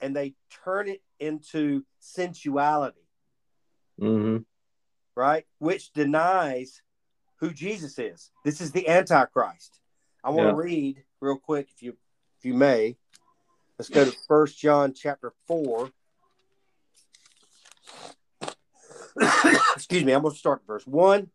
and 0.00 0.14
they 0.14 0.34
turn 0.64 0.88
it 0.88 1.02
into 1.18 1.84
sensuality, 2.00 3.00
Mm-hmm. 4.00 4.38
right? 5.16 5.44
Which 5.58 5.92
denies 5.92 6.82
who 7.40 7.52
Jesus 7.52 7.98
is. 7.98 8.30
This 8.44 8.60
is 8.60 8.72
the 8.72 8.88
antichrist. 8.88 9.80
I 10.28 10.30
want 10.30 10.50
to 10.50 10.62
Yeah. 10.62 10.62
read 10.62 11.04
real 11.20 11.38
quick 11.38 11.70
if 11.74 11.82
you 11.82 11.96
if 12.38 12.44
you 12.44 12.52
may. 12.52 12.98
Let's 13.78 13.88
go 13.88 14.04
to 14.04 14.12
First 14.28 14.58
John 14.58 14.92
chapter 14.92 15.32
4. 15.46 15.90
Excuse 19.74 20.04
me, 20.04 20.12
I'm 20.12 20.20
going 20.20 20.34
to 20.34 20.38
start 20.38 20.66
verse 20.66 20.86
1. 20.86 21.30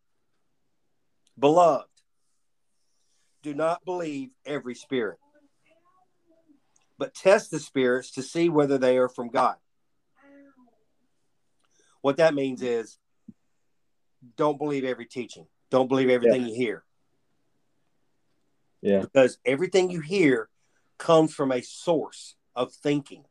Beloved, 1.40 1.88
do 3.42 3.56
not 3.56 3.84
believe 3.84 4.30
every 4.46 4.76
spirit, 4.76 5.18
but 7.00 7.16
test 7.16 7.50
the 7.50 7.60
spirits 7.60 8.12
to 8.12 8.22
see 8.22 8.48
whether 8.48 8.78
they 8.78 9.00
are 9.00 9.10
from 9.10 9.30
God. 9.30 9.56
What 12.02 12.18
that 12.18 12.36
means 12.36 12.62
is 12.62 13.00
don't 14.38 14.60
believe 14.60 14.84
every 14.84 15.08
teaching, 15.08 15.48
don't 15.72 15.88
believe 15.88 16.12
everything 16.12 16.46
you 16.48 16.54
hear, 16.54 16.84
Yeah. 18.84 19.00
because 19.00 19.38
everything 19.46 19.90
you 19.90 20.02
hear 20.02 20.50
comes 20.98 21.34
from 21.34 21.52
a 21.52 21.62
source 21.62 22.36
of 22.56 22.74
thinking. 22.74 23.24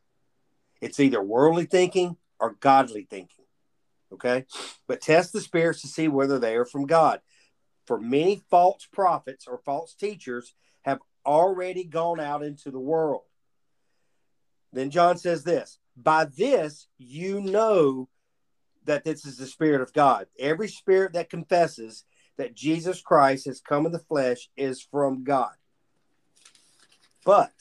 It's 0.81 0.99
either 0.99 1.23
worldly 1.23 1.67
thinking 1.67 2.17
or 2.41 2.57
godly 2.59 3.07
thinking. 3.09 3.45
Okay. 4.13 4.47
But 4.89 5.01
test 5.01 5.33
the 5.33 5.41
spirits 5.41 5.83
to 5.83 5.89
see 5.89 6.09
whether 6.09 6.39
they 6.39 6.57
are 6.57 6.65
from 6.65 6.87
God. 6.87 7.21
For 7.87 8.01
many 8.01 8.43
false 8.51 8.89
prophets 8.91 9.47
or 9.47 9.59
false 9.59 9.95
teachers 9.95 10.55
have 10.83 11.01
already 11.25 11.85
gone 11.85 12.19
out 12.19 12.43
into 12.43 12.71
the 12.71 12.81
world. 12.81 13.23
Then 14.73 14.91
John 14.91 15.19
says 15.19 15.45
this 15.45 15.79
By 15.97 16.25
this 16.25 16.89
you 16.99 17.41
know 17.41 18.09
that 18.85 19.05
this 19.05 19.27
is 19.27 19.37
the 19.37 19.47
Spirit 19.47 19.83
of 19.83 19.93
God. 19.93 20.27
Every 20.39 20.69
spirit 20.69 21.13
that 21.13 21.31
confesses 21.31 22.05
that 22.43 22.57
Jesus 22.57 23.01
Christ 23.01 23.47
has 23.47 23.61
come 23.61 23.87
in 23.87 23.93
the 23.93 24.01
flesh 24.01 24.51
is 24.57 24.83
from 24.83 25.23
God. 25.23 25.53
But 27.25 27.53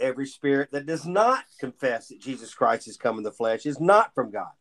every 0.00 0.26
spirit 0.26 0.70
that 0.72 0.86
does 0.86 1.04
not 1.04 1.44
confess 1.60 2.08
that 2.08 2.18
Jesus 2.18 2.54
Christ 2.54 2.86
has 2.86 2.96
come 2.96 3.18
in 3.18 3.24
the 3.24 3.30
flesh 3.30 3.66
is 3.66 3.78
not 3.78 4.14
from 4.14 4.30
God. 4.30 4.52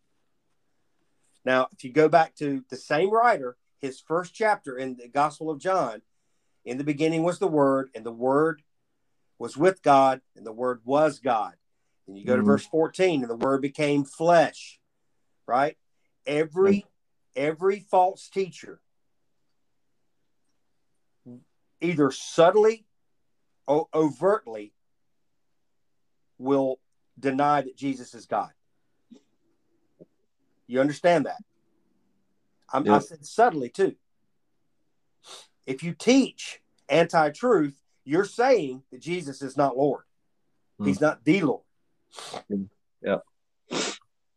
Now, 1.46 1.70
if 1.72 1.86
you 1.86 1.94
go 1.94 2.10
back 2.10 2.36
to 2.36 2.66
the 2.70 2.76
same 2.76 3.12
writer, 3.12 3.56
his 3.80 4.02
first 4.02 4.36
chapter 4.36 4.78
in 4.78 4.98
the 4.98 5.08
Gospel 5.08 5.50
of 5.50 5.60
John, 5.60 6.02
in 6.66 6.78
the 6.78 6.84
beginning 6.84 7.24
was 7.24 7.39
the 7.39 7.48
Word, 7.48 7.92
and 7.96 8.06
the 8.06 8.12
Word 8.12 8.62
was 9.39 9.56
with 9.56 9.82
God, 9.82 10.20
and 10.36 10.46
the 10.46 10.52
Word 10.52 10.82
was 10.84 11.20
God. 11.20 11.54
And 12.08 12.18
you 12.18 12.26
go 12.26 12.36
to 12.36 12.44
Mhm. 12.44 12.48
verse 12.48 12.66
14, 12.66 13.22
and 13.22 13.30
the 13.30 13.38
Word 13.38 13.62
became 13.62 14.04
flesh, 14.04 14.82
right? 15.48 15.78
Every 16.26 16.86
every 17.36 17.80
false 17.80 18.30
teacher 18.30 18.80
either 21.80 22.12
subtly 22.12 22.86
or 23.68 23.88
overtly 23.94 24.74
will 26.38 26.80
deny 27.20 27.62
that 27.62 27.76
Jesus 27.76 28.14
is 28.14 28.26
God. 28.26 28.52
You 30.68 30.80
understand 30.80 31.26
that? 31.26 31.42
I'm, 32.72 32.90
I 32.90 33.00
said 33.00 33.26
subtly 33.26 33.70
too. 33.70 33.96
If 35.66 35.84
you 35.84 35.94
teach 35.94 36.62
anti 36.88 37.30
truth, 37.32 37.80
you're 38.06 38.26
saying 38.26 38.84
that 38.92 39.02
Jesus 39.02 39.42
is 39.42 39.58
not 39.58 39.78
Lord. 39.78 40.04
He's 40.84 41.02
not 41.02 41.24
the 41.24 41.42
Lord. 41.42 41.62
Mm. 42.52 42.70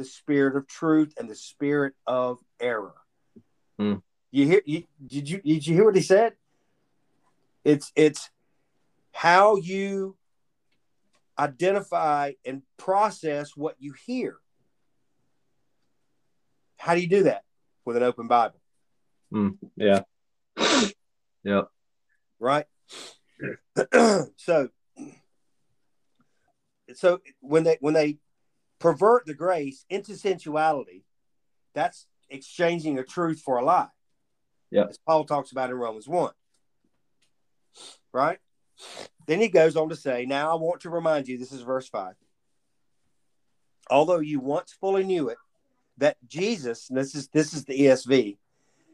the 0.00 0.06
spirit 0.06 0.56
of 0.56 0.66
truth 0.66 1.12
and 1.18 1.28
the 1.28 1.34
spirit 1.34 1.92
of 2.06 2.38
error. 2.58 2.94
Hmm. 3.78 3.96
You 4.30 4.46
hear? 4.46 4.62
You, 4.64 4.84
did 5.06 5.28
you 5.28 5.42
did 5.42 5.66
you 5.66 5.74
hear 5.74 5.84
what 5.84 5.94
he 5.94 6.00
said? 6.00 6.32
It's 7.64 7.92
it's 7.94 8.30
how 9.12 9.56
you 9.56 10.16
identify 11.38 12.32
and 12.46 12.62
process 12.78 13.54
what 13.54 13.76
you 13.78 13.92
hear. 14.06 14.38
How 16.78 16.94
do 16.94 17.02
you 17.02 17.08
do 17.08 17.24
that 17.24 17.44
with 17.84 17.98
an 17.98 18.02
open 18.02 18.26
Bible? 18.26 18.58
Mm, 19.32 19.58
yeah. 19.76 20.02
Yep. 21.42 21.70
right? 22.38 22.66
so, 24.36 24.68
so 26.92 27.20
when 27.40 27.64
they 27.64 27.78
when 27.80 27.94
they 27.94 28.18
pervert 28.80 29.26
the 29.26 29.34
grace 29.34 29.84
into 29.88 30.16
sensuality, 30.16 31.04
that's 31.74 32.06
exchanging 32.28 32.98
a 32.98 33.04
truth 33.04 33.40
for 33.40 33.58
a 33.58 33.64
lie. 33.64 33.88
Yeah. 34.70 34.86
as 34.88 34.98
Paul 34.98 35.24
talks 35.24 35.52
about 35.52 35.70
in 35.70 35.76
Romans 35.76 36.08
one. 36.08 36.32
Right. 38.12 38.38
Then 39.26 39.40
he 39.40 39.48
goes 39.48 39.76
on 39.76 39.88
to 39.90 39.96
say, 39.96 40.26
"Now 40.26 40.50
I 40.52 40.54
want 40.60 40.80
to 40.82 40.90
remind 40.90 41.28
you. 41.28 41.38
This 41.38 41.52
is 41.52 41.62
verse 41.62 41.88
five. 41.88 42.14
Although 43.90 44.20
you 44.20 44.40
once 44.40 44.72
fully 44.72 45.04
knew 45.04 45.28
it, 45.28 45.38
that 46.00 46.16
Jesus. 46.26 46.88
And 46.88 46.98
this 46.98 47.14
is 47.14 47.28
this 47.28 47.54
is 47.54 47.64
the 47.64 47.78
ESV. 47.78 48.38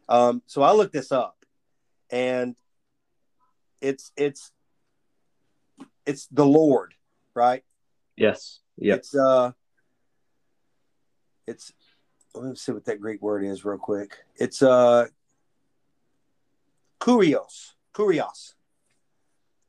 Um, 0.09 0.43
so 0.47 0.63
I 0.63 0.73
looked 0.73 0.93
this 0.93 1.11
up, 1.11 1.37
and 2.11 2.55
it's 3.81 4.13
it's 4.17 4.53
it's 6.05 6.27
the 6.31 6.47
Lord, 6.47 6.95
right? 7.35 7.65
Yes. 8.17 8.61
Yep. 8.79 8.99
It's 8.99 9.15
uh 9.15 9.53
it's 11.47 11.73
let 12.35 12.45
me 12.45 12.55
see 12.55 12.73
what 12.73 12.85
that 12.85 13.01
Greek 13.01 13.23
word 13.23 13.45
is 13.45 13.65
real 13.65 13.79
quick. 13.79 14.17
It's 14.37 14.63
uh 14.63 15.07
kurios, 17.01 17.73
kurios. 17.95 18.55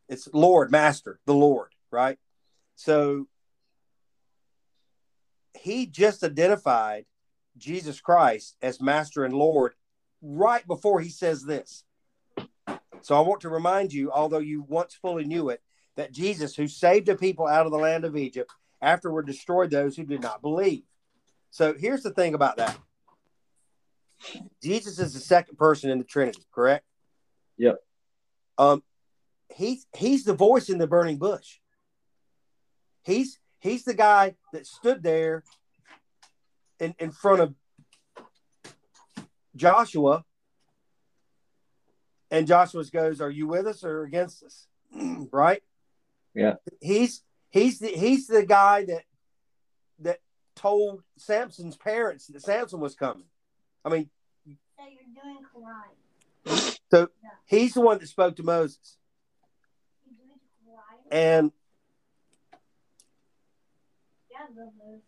It's 0.09 0.27
Lord, 0.33 0.71
Master, 0.71 1.19
the 1.25 1.33
Lord, 1.33 1.73
right? 1.91 2.17
So 2.75 3.27
he 5.53 5.85
just 5.85 6.23
identified 6.23 7.05
Jesus 7.57 7.99
Christ 7.99 8.55
as 8.61 8.79
Master 8.79 9.25
and 9.25 9.33
Lord 9.33 9.73
right 10.21 10.65
before 10.65 11.01
he 11.01 11.09
says 11.09 11.43
this. 11.43 11.83
So 13.01 13.15
I 13.15 13.21
want 13.21 13.41
to 13.41 13.49
remind 13.49 13.93
you, 13.93 14.11
although 14.11 14.39
you 14.39 14.65
once 14.67 14.93
fully 14.93 15.25
knew 15.25 15.49
it, 15.49 15.61
that 15.95 16.11
Jesus, 16.11 16.55
who 16.55 16.67
saved 16.67 17.09
a 17.09 17.15
people 17.15 17.47
out 17.47 17.65
of 17.65 17.71
the 17.71 17.77
land 17.77 18.05
of 18.05 18.15
Egypt, 18.15 18.51
afterward 18.81 19.25
destroyed 19.25 19.71
those 19.71 19.95
who 19.95 20.03
did 20.03 20.21
not 20.21 20.41
believe. 20.41 20.83
So 21.51 21.73
here's 21.73 22.03
the 22.03 22.11
thing 22.11 22.33
about 22.33 22.57
that 22.57 22.77
Jesus 24.61 24.99
is 24.99 25.13
the 25.13 25.19
second 25.19 25.57
person 25.57 25.89
in 25.89 25.97
the 25.97 26.03
Trinity, 26.03 26.41
correct? 26.53 26.85
Yep. 27.57 27.79
Um, 28.57 28.83
he's 29.53 29.85
he's 29.95 30.23
the 30.23 30.33
voice 30.33 30.69
in 30.69 30.77
the 30.77 30.87
burning 30.87 31.17
bush. 31.17 31.59
He's 33.03 33.39
he's 33.59 33.83
the 33.83 33.93
guy 33.93 34.35
that 34.53 34.65
stood 34.65 35.03
there 35.03 35.43
in, 36.79 36.95
in 36.99 37.11
front 37.11 37.41
of 37.41 37.55
Joshua, 39.55 40.23
and 42.29 42.47
Joshua 42.47 42.83
goes, 42.91 43.21
"Are 43.21 43.31
you 43.31 43.47
with 43.47 43.67
us 43.67 43.83
or 43.83 44.03
against 44.03 44.43
us?" 44.43 44.67
right? 45.31 45.61
Yeah. 46.33 46.55
He's 46.81 47.23
he's 47.49 47.79
the 47.79 47.87
he's 47.87 48.27
the 48.27 48.45
guy 48.45 48.85
that 48.85 49.03
that 49.99 50.19
told 50.57 51.03
Samson's 51.17 51.77
parents 51.77 52.27
that 52.27 52.41
Samson 52.41 52.79
was 52.79 52.95
coming. 52.95 53.25
I 53.85 53.89
mean, 53.89 54.09
So 54.45 54.83
you're 54.85 55.23
doing 55.23 55.45
Quran. 55.55 56.77
so 56.91 57.09
he's 57.45 57.73
the 57.73 57.81
one 57.81 57.99
that 57.99 58.07
spoke 58.07 58.35
to 58.37 58.43
Moses. 58.43 58.97
You're 60.05 60.15
doing 60.25 60.39
Quran. 60.67 61.07
And 61.11 61.51
Yeah, 64.31 64.37
I 64.41 64.59
love 64.59 64.73
those. 64.83 65.01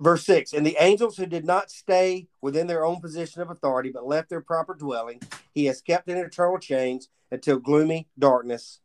verse 0.00 0.24
6 0.26 0.52
And 0.52 0.66
the 0.66 0.76
angels 0.78 1.16
who 1.16 1.26
did 1.26 1.44
not 1.44 1.70
stay 1.70 2.28
within 2.40 2.66
their 2.66 2.84
own 2.84 3.00
position 3.00 3.42
of 3.42 3.50
authority, 3.50 3.90
but 3.90 4.06
left 4.06 4.28
their 4.30 4.40
proper 4.40 4.74
dwelling, 4.74 5.20
he 5.54 5.64
has 5.66 5.80
kept 5.80 6.08
in 6.08 6.16
eternal 6.18 6.58
chains 6.58 7.08
until 7.30 7.58
gloomy 7.58 8.08
darkness, 8.18 8.80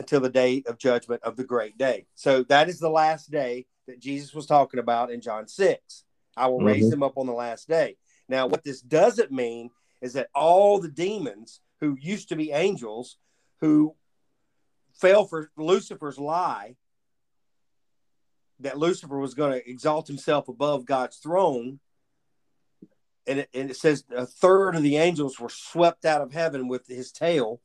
until 0.00 0.20
the 0.20 0.30
day 0.30 0.62
of 0.66 0.78
judgment 0.78 1.22
of 1.22 1.36
the 1.36 1.44
great 1.44 1.76
day. 1.76 2.06
So 2.14 2.42
that 2.44 2.68
is 2.68 2.80
the 2.80 2.88
last 2.88 3.30
day 3.30 3.66
that 3.86 4.00
Jesus 4.00 4.34
was 4.34 4.46
talking 4.46 4.80
about 4.80 5.12
in 5.12 5.20
John 5.20 5.46
6. 5.46 6.04
I 6.36 6.46
will 6.46 6.60
raise 6.60 6.86
Mhm. 6.86 6.90
them 6.90 7.02
up 7.02 7.18
on 7.18 7.26
the 7.26 7.34
last 7.34 7.68
day. 7.68 7.98
Now, 8.26 8.46
what 8.46 8.64
this 8.64 8.80
doesn't 8.80 9.30
mean 9.30 9.70
is 10.00 10.14
that 10.14 10.30
all 10.34 10.80
the 10.80 10.90
demons 10.90 11.60
who 11.80 11.98
used 12.00 12.30
to 12.30 12.36
be 12.36 12.50
angels, 12.50 13.18
who 13.58 13.94
fell 14.94 15.26
for 15.26 15.50
Lucifer's 15.56 16.18
lie, 16.18 16.76
that 18.60 18.78
Lucifer 18.78 19.18
was 19.18 19.34
going 19.34 19.52
to 19.52 19.70
exalt 19.70 20.08
himself 20.08 20.48
above 20.48 20.86
God's 20.86 21.18
throne. 21.18 21.80
And 23.26 23.40
it, 23.40 23.50
and 23.52 23.70
it 23.70 23.76
says 23.76 24.04
a 24.10 24.24
third 24.24 24.76
of 24.76 24.82
the 24.82 24.96
angels 24.96 25.38
were 25.38 25.50
swept 25.50 26.06
out 26.06 26.22
of 26.22 26.32
heaven 26.32 26.68
with 26.68 26.86
his 26.86 27.12
tail. 27.12 27.60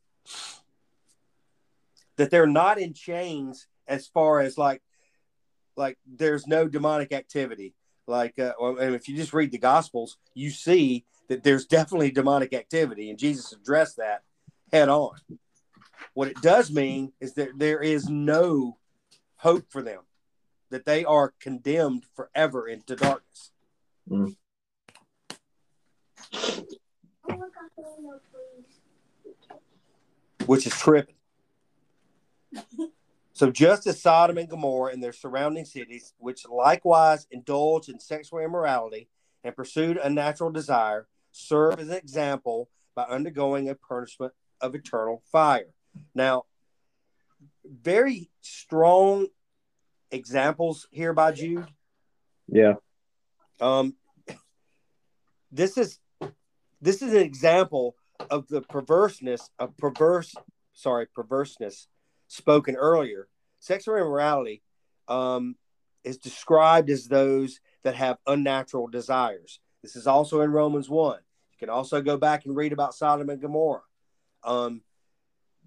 That 2.16 2.30
they're 2.30 2.46
not 2.46 2.78
in 2.78 2.94
chains 2.94 3.66
as 3.86 4.06
far 4.06 4.40
as 4.40 4.56
like, 4.58 4.82
like 5.76 5.98
there's 6.06 6.46
no 6.46 6.68
demonic 6.68 7.12
activity. 7.12 7.74
Like, 8.06 8.38
uh, 8.38 8.52
and 8.60 8.94
if 8.94 9.08
you 9.08 9.16
just 9.16 9.34
read 9.34 9.50
the 9.50 9.58
Gospels, 9.58 10.16
you 10.34 10.50
see 10.50 11.04
that 11.28 11.42
there's 11.42 11.66
definitely 11.66 12.10
demonic 12.12 12.54
activity, 12.54 13.10
and 13.10 13.18
Jesus 13.18 13.52
addressed 13.52 13.96
that 13.96 14.22
head 14.72 14.88
on. 14.88 15.16
What 16.14 16.28
it 16.28 16.40
does 16.40 16.70
mean 16.70 17.12
is 17.20 17.34
that 17.34 17.58
there 17.58 17.82
is 17.82 18.08
no 18.08 18.78
hope 19.36 19.70
for 19.70 19.82
them 19.82 20.02
that 20.70 20.86
they 20.86 21.04
are 21.04 21.34
condemned 21.40 22.04
forever 22.14 22.66
into 22.68 22.96
darkness. 22.96 23.50
Oh 24.10 24.34
my 27.28 27.36
God, 27.36 27.70
no, 27.78 28.20
please. 28.32 28.80
which 30.46 30.66
is 30.66 30.72
tripping. 30.72 31.15
So 33.32 33.50
just 33.50 33.86
as 33.86 34.00
Sodom 34.00 34.38
and 34.38 34.48
Gomorrah 34.48 34.92
and 34.92 35.02
their 35.02 35.12
surrounding 35.12 35.64
cities, 35.64 36.14
which 36.18 36.46
likewise 36.48 37.26
indulged 37.30 37.88
in 37.88 38.00
sexual 38.00 38.40
immorality 38.40 39.08
and 39.44 39.54
pursued 39.54 39.98
unnatural 40.02 40.50
desire, 40.50 41.06
serve 41.32 41.78
as 41.78 41.88
an 41.88 41.96
example 41.96 42.68
by 42.94 43.04
undergoing 43.04 43.68
a 43.68 43.74
punishment 43.74 44.32
of 44.60 44.74
eternal 44.74 45.22
fire. 45.30 45.74
Now, 46.14 46.44
very 47.64 48.30
strong 48.40 49.28
examples 50.10 50.86
here 50.90 51.12
by 51.12 51.32
Jude. 51.32 51.66
Yeah. 52.48 52.74
Um, 53.60 53.94
this 55.50 55.76
is 55.78 55.98
this 56.80 57.02
is 57.02 57.12
an 57.12 57.22
example 57.22 57.96
of 58.30 58.48
the 58.48 58.62
perverseness 58.62 59.50
of 59.58 59.76
perverse 59.76 60.34
sorry 60.72 61.06
perverseness 61.06 61.88
spoken 62.28 62.76
earlier. 62.76 63.28
Sexual 63.60 63.96
immorality 63.96 64.62
um, 65.08 65.56
is 66.04 66.18
described 66.18 66.90
as 66.90 67.06
those 67.06 67.60
that 67.82 67.94
have 67.94 68.18
unnatural 68.26 68.86
desires. 68.86 69.60
This 69.82 69.96
is 69.96 70.06
also 70.06 70.40
in 70.40 70.50
Romans 70.50 70.88
one. 70.88 71.20
You 71.52 71.58
can 71.58 71.70
also 71.70 72.02
go 72.02 72.16
back 72.16 72.44
and 72.44 72.56
read 72.56 72.72
about 72.72 72.94
Sodom 72.94 73.30
and 73.30 73.40
Gomorrah. 73.40 73.82
Um, 74.44 74.82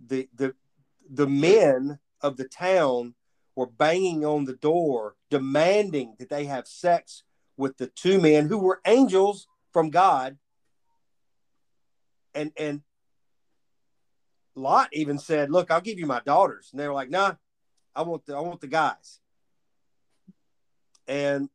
the 0.08 0.30
the 0.36 0.54
the 1.10 1.28
men 1.28 2.00
of 2.22 2.38
the 2.38 2.48
town 2.48 3.16
were 3.56 3.66
banging 3.66 4.26
on 4.26 4.46
the 4.46 4.56
door, 4.56 5.16
demanding 5.30 6.16
that 6.20 6.30
they 6.30 6.46
have 6.46 6.68
sex 6.68 7.24
with 7.58 7.78
the 7.78 7.88
two 7.88 8.22
men 8.22 8.48
who 8.48 8.58
were 8.58 8.82
angels 8.86 9.48
from 9.72 9.90
God. 9.90 10.38
And 12.34 12.52
and 12.58 12.82
Lot 14.60 14.90
even 14.94 15.18
said, 15.18 15.52
"Look, 15.52 15.72
I'll 15.72 15.82
give 15.82 16.00
you 16.00 16.06
my 16.06 16.22
daughters," 16.26 16.70
and 16.72 16.80
they 16.80 16.88
were 16.88 16.94
like, 16.94 17.10
"Nah, 17.10 17.36
I 17.96 18.04
want 18.04 18.26
the 18.26 18.36
I 18.36 18.42
want 18.42 18.62
the 18.62 18.68
guys." 18.68 19.20
And 21.08 21.50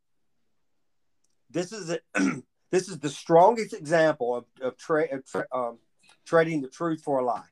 this 1.50 1.72
is 1.72 1.90
a, 1.90 2.00
this 2.70 2.88
is 2.88 2.98
the 2.98 3.08
strongest 3.08 3.74
example 3.74 4.34
of 4.34 4.44
of, 4.60 4.76
tra- 4.76 5.14
of 5.14 5.24
tra- 5.24 5.46
um, 5.52 5.78
trading 6.24 6.60
the 6.60 6.68
truth 6.68 7.02
for 7.02 7.20
a 7.20 7.24
lie, 7.24 7.42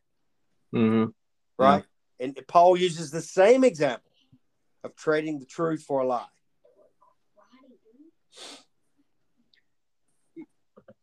hmm 0.72 1.04
right? 1.58 1.84
And 2.18 2.38
Paul 2.46 2.76
uses 2.76 3.10
the 3.10 3.20
same 3.20 3.64
example 3.64 4.10
of 4.84 4.94
trading 4.96 5.38
the 5.38 5.46
truth 5.46 5.82
for 5.82 6.00
a 6.00 6.06
lie. 6.06 6.26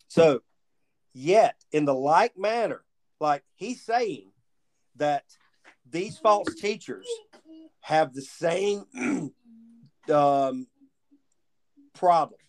So, 0.08 0.42
yet 1.14 1.56
in 1.72 1.86
the 1.86 1.94
like 1.94 2.38
manner, 2.38 2.84
like 3.20 3.44
he's 3.56 3.82
saying 3.84 4.32
that 5.00 5.24
these 5.90 6.18
false 6.18 6.54
teachers 6.56 7.08
have 7.82 8.14
the 8.14 8.22
same 8.22 8.84
um, 10.14 10.68
problem. 11.94 12.40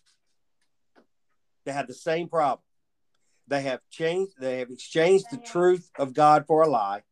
They 1.65 1.71
have 1.71 1.87
the 1.87 1.93
same 1.93 2.27
problem. 2.27 2.63
They 3.47 3.63
have 3.63 3.81
changed. 3.89 4.33
They 4.39 4.59
have 4.59 4.69
exchanged 4.69 5.25
the 5.31 5.37
truth 5.37 5.89
of 5.97 6.13
God 6.13 6.45
for 6.47 6.61
a 6.61 6.69
lie, 6.69 7.03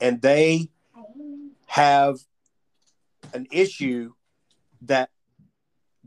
and 0.00 0.20
they 0.20 0.70
have 1.66 2.18
an 3.32 3.46
issue 3.50 4.12
that 4.82 5.10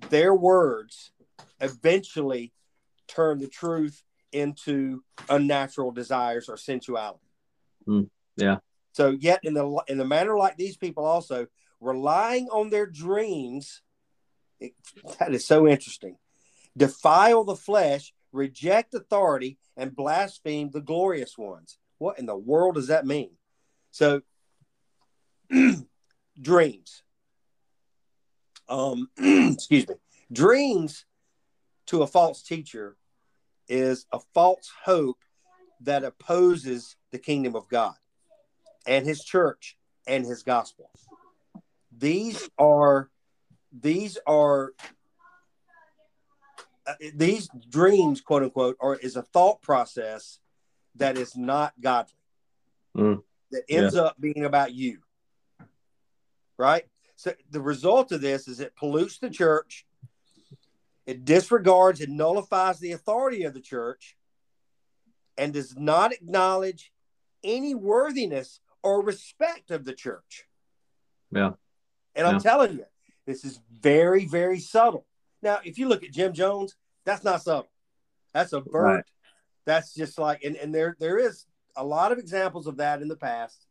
their 0.10 0.34
words 0.34 1.12
eventually 1.60 2.54
turn 3.08 3.40
the 3.40 3.48
truth 3.48 4.04
into 4.32 5.04
unnatural 5.30 5.92
desires 5.92 6.50
or 6.50 6.58
sensuality. 6.58 7.27
Mm, 7.88 8.10
yeah. 8.36 8.58
So 8.92 9.10
yet 9.10 9.40
in 9.44 9.54
the 9.54 9.84
in 9.88 9.98
the 9.98 10.06
manner 10.06 10.38
like 10.38 10.58
these 10.58 10.78
people 10.78 11.06
also 11.06 11.48
relying 11.80 12.48
on 12.50 12.70
their 12.70 12.88
dreams, 12.88 13.82
it, 14.60 14.74
that 15.20 15.34
is 15.34 15.46
so 15.46 15.68
interesting. 15.68 16.18
Defile 16.76 17.44
the 17.44 17.56
flesh, 17.56 18.14
reject 18.32 18.94
authority, 18.94 19.58
and 19.76 19.96
blaspheme 19.96 20.72
the 20.72 20.82
glorious 20.82 21.38
ones. 21.38 21.78
What 22.00 22.20
in 22.20 22.26
the 22.26 22.38
world 22.38 22.76
does 22.76 22.88
that 22.88 23.06
mean? 23.06 23.32
So 23.92 24.22
dreams. 26.42 27.04
Um, 28.70 29.10
excuse 29.18 29.88
me. 29.88 29.96
Dreams 30.32 31.06
to 31.88 32.02
a 32.02 32.08
false 32.08 32.44
teacher 32.44 32.98
is 33.68 34.06
a 34.12 34.20
false 34.34 34.72
hope 34.84 35.20
that 35.82 36.04
opposes 36.04 36.96
the 37.12 37.20
kingdom 37.20 37.56
of 37.56 37.68
God 37.70 37.96
and 38.86 39.06
his 39.06 39.24
church 39.24 39.78
and 40.08 40.26
his 40.26 40.44
gospel. 40.44 40.90
These 41.96 42.50
are 42.58 43.10
these 43.72 44.18
are 44.26 44.74
uh, 46.88 46.94
these 47.14 47.50
dreams, 47.70 48.22
quote 48.22 48.44
unquote, 48.44 48.78
or 48.80 48.96
is 48.96 49.16
a 49.16 49.22
thought 49.22 49.62
process 49.62 50.40
that 50.96 51.18
is 51.18 51.36
not 51.36 51.74
godly. 51.80 52.14
Mm. 52.96 53.24
That 53.52 53.64
ends 53.70 53.96
up 53.96 54.20
being 54.20 54.46
about 54.46 54.74
you. 54.74 55.00
Right? 56.58 56.86
So 57.16 57.34
the 57.50 57.62
result 57.62 58.12
of 58.12 58.22
this 58.22 58.48
is 58.48 58.60
it 58.60 58.76
pollutes 58.76 59.20
the 59.20 59.30
church. 59.30 59.86
It 61.06 61.24
disregards 61.24 62.02
and 62.02 62.18
nullifies 62.18 62.80
the 62.80 62.92
authority 62.92 63.44
of 63.44 63.54
the 63.54 63.62
church 63.62 64.17
and 65.38 65.54
does 65.54 65.76
not 65.78 66.14
acknowledge 66.14 66.92
any 67.44 67.76
worthiness 67.76 68.60
or 68.84 69.04
respect 69.04 69.72
of 69.72 69.86
the 69.86 69.94
church. 69.94 70.46
Yeah. 71.32 71.52
And 72.16 72.26
I'm 72.26 72.40
telling 72.40 72.78
you, 72.78 72.86
this 73.26 73.46
is 73.46 73.60
very, 73.80 74.26
very 74.26 74.60
subtle. 74.60 75.06
Now, 75.42 75.60
if 75.64 75.78
you 75.78 75.88
look 75.88 76.04
at 76.04 76.12
Jim 76.12 76.34
Jones, 76.34 76.76
that's 77.06 77.24
not 77.24 77.44
subtle. 77.44 77.70
That's 78.34 78.54
a 78.54 78.62
bird. 78.62 78.84
Right. 78.84 79.04
That's 79.66 79.94
just 79.94 80.18
like, 80.18 80.44
and, 80.44 80.56
and 80.56 80.74
there 80.74 80.96
there 81.00 81.18
is 81.20 81.46
a 81.76 81.84
lot 81.84 82.12
of 82.12 82.18
examples 82.18 82.68
of 82.68 82.78
that 82.78 83.02
in 83.02 83.08
the 83.08 83.16
past. 83.16 83.66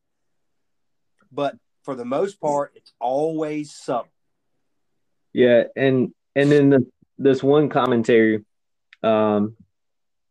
But 1.32 1.56
for 1.84 1.94
the 1.94 2.04
most 2.04 2.40
part, 2.40 2.72
it's 2.76 2.92
always 3.00 3.72
subtle. 3.74 4.08
Yeah, 5.32 5.64
and 5.74 6.12
and 6.34 6.52
then 6.52 6.70
the, 6.70 6.86
this 7.18 7.42
one 7.42 7.68
commentary, 7.68 8.44
um, 9.02 9.56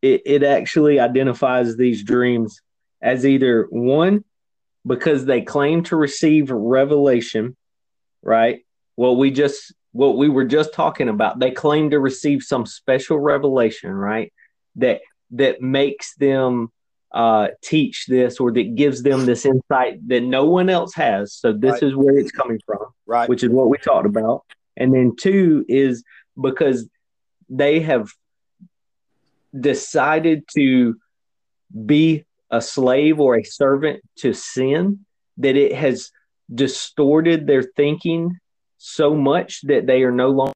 it 0.06 0.22
it 0.26 0.43
actually 0.43 0.99
identifies 0.99 1.76
these 1.76 2.03
dreams 2.03 2.62
as 3.01 3.26
either 3.26 3.68
one 3.70 4.24
because 4.86 5.26
they 5.26 5.41
claim 5.41 5.84
to 5.84 5.95
receive 5.95 6.51
revelation, 6.51 7.56
right? 8.22 8.60
What 8.95 9.18
we 9.18 9.32
just 9.32 9.74
what 9.91 10.18
we 10.18 10.30
were 10.30 10.45
just 10.45 10.74
talking 10.74 11.10
about, 11.10 11.39
they 11.39 11.51
claim 11.51 11.89
to 11.89 11.99
receive 11.99 12.43
some 12.43 12.66
special 12.66 13.20
revelation, 13.20 13.91
right? 13.91 14.32
That 14.76 15.01
that 15.32 15.62
makes 15.62 16.16
them 16.16 16.70
uh, 17.14 17.47
teach 17.64 18.06
this 18.08 18.39
or 18.39 18.51
that 18.51 18.76
gives 18.76 19.01
them 19.03 19.26
this 19.26 19.45
insight 19.45 20.06
that 20.10 20.22
no 20.22 20.45
one 20.45 20.70
else 20.70 20.93
has. 20.95 21.34
So 21.34 21.53
this 21.53 21.82
Right. 21.82 21.84
is 21.84 21.95
where 21.95 22.18
it's 22.18 22.32
coming 22.32 22.60
from 22.66 22.80
Right. 23.06 23.30
which 23.30 23.43
is 23.43 23.49
what 23.49 23.70
we 23.70 23.78
talked 23.78 24.06
about. 24.06 24.43
And 24.76 24.93
then 24.93 25.16
two 25.16 25.64
is 25.70 26.03
because 26.39 26.89
they 27.47 27.80
have 27.80 28.10
decided 29.60 30.43
to 30.56 30.95
be 31.86 32.26
a 32.51 32.62
slave 32.62 33.20
or 33.20 33.38
a 33.38 33.43
servant 33.43 34.01
to 34.18 34.34
sin, 34.34 35.06
that 35.38 35.56
it 35.56 35.74
has 35.74 36.12
distorted 36.53 37.47
their 37.47 37.64
thinking 37.64 38.39
so 38.78 39.16
much 39.16 39.62
that 39.64 39.88
they 39.88 40.03
are 40.03 40.12
no 40.12 40.30
longer 40.30 40.53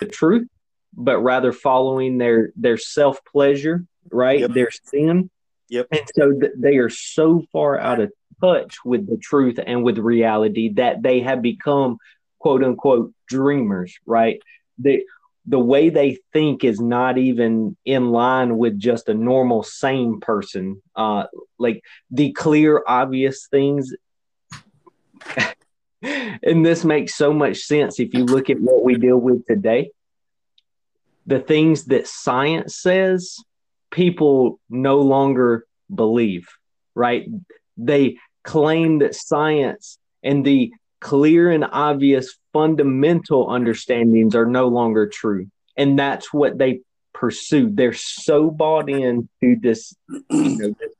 the 0.00 0.06
truth, 0.06 0.48
but 0.92 1.18
rather 1.20 1.52
following 1.52 2.18
their 2.18 2.52
their 2.56 2.76
self 2.76 3.18
pleasure, 3.24 3.84
right? 4.10 4.40
Yep. 4.40 4.50
Their 4.52 4.70
sin. 4.70 5.30
Yep. 5.70 5.86
And 5.92 6.02
so 6.14 6.32
th- 6.32 6.52
they 6.56 6.76
are 6.76 6.90
so 6.90 7.42
far 7.52 7.78
out 7.78 8.00
of 8.00 8.12
touch 8.40 8.76
with 8.84 9.08
the 9.08 9.16
truth 9.16 9.58
and 9.64 9.82
with 9.82 9.98
reality 9.98 10.72
that 10.74 11.02
they 11.02 11.20
have 11.20 11.42
become 11.42 11.98
quote 12.38 12.62
unquote 12.62 13.12
dreamers, 13.26 13.94
right? 14.06 14.40
They 14.78 15.04
the 15.48 15.58
way 15.58 15.88
they 15.88 16.18
think 16.32 16.62
is 16.62 16.80
not 16.80 17.16
even 17.16 17.76
in 17.84 18.10
line 18.10 18.58
with 18.58 18.78
just 18.78 19.08
a 19.08 19.14
normal 19.14 19.62
sane 19.62 20.20
person. 20.20 20.82
Uh 20.94 21.24
like 21.58 21.82
the 22.10 22.32
clear 22.32 22.82
obvious 22.86 23.48
things 23.50 23.94
and 26.02 26.64
this 26.64 26.84
makes 26.84 27.14
so 27.14 27.32
much 27.32 27.58
sense 27.58 27.98
if 27.98 28.14
you 28.14 28.24
look 28.24 28.50
at 28.50 28.60
what 28.60 28.84
we 28.84 28.94
deal 28.94 29.18
with 29.18 29.46
today. 29.46 29.90
The 31.26 31.40
things 31.40 31.86
that 31.86 32.06
science 32.06 32.76
says, 32.76 33.36
people 33.90 34.60
no 34.70 35.00
longer 35.00 35.66
believe, 35.92 36.48
right? 36.94 37.26
They 37.76 38.16
claim 38.44 39.00
that 39.00 39.14
science 39.14 39.98
and 40.22 40.44
the 40.44 40.72
clear 41.00 41.50
and 41.50 41.64
obvious 41.70 42.36
fundamental 42.52 43.50
understandings 43.50 44.34
are 44.34 44.46
no 44.46 44.68
longer 44.68 45.08
true. 45.08 45.48
And 45.76 45.98
that's 45.98 46.32
what 46.32 46.58
they 46.58 46.80
pursue. 47.12 47.70
They're 47.70 47.92
so 47.92 48.50
bought 48.50 48.90
into 48.90 49.56
this, 49.60 49.94
you 50.08 50.58
know, 50.58 50.74
this 50.78 50.92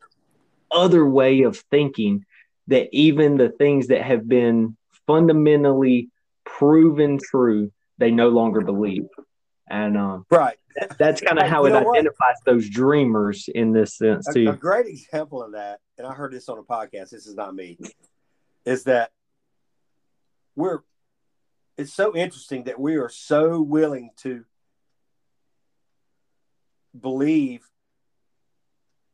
other 0.71 1.07
way 1.07 1.43
of 1.43 1.57
thinking 1.71 2.25
that 2.69 2.89
even 2.93 3.37
the 3.39 3.49
things 3.49 3.89
that 3.89 4.03
have 4.03 4.29
been 4.29 4.77
fundamentally 5.07 6.11
proven 6.45 7.19
true, 7.19 7.73
they 7.99 8.11
no 8.11 8.29
longer 8.29 8.61
believe. 8.61 9.07
And 9.69 9.97
um, 9.97 10.27
Right. 10.31 10.57
that's 10.99 11.21
kind 11.21 11.39
of 11.39 11.47
how 11.49 11.65
it 11.65 11.71
know 11.71 11.83
what? 11.83 11.97
identifies 11.99 12.37
those 12.45 12.69
dreamers 12.69 13.49
in 13.53 13.73
this 13.73 13.97
sense 13.97 14.29
A, 14.29 14.35
too. 14.35 14.51
a 14.51 14.57
great 14.57 14.87
example 14.87 15.43
of 15.43 15.53
that, 15.53 15.81
and 15.97 16.07
I 16.07 16.13
heard 16.13 16.33
this 16.33 16.49
on 16.49 16.59
a 16.59 16.63
podcast, 16.63 17.11
this 17.11 17.27
is 17.27 17.35
not 17.35 17.55
me, 17.55 17.79
is 18.65 18.85
that 18.85 19.11
we're 20.59 20.81
it's 21.77 21.95
so 21.95 22.15
interesting 22.17 22.65
that 22.65 22.81
we 22.81 22.97
are 22.97 23.09
so 23.09 23.63
willing 23.63 24.11
to 24.17 24.45
believe 27.01 27.63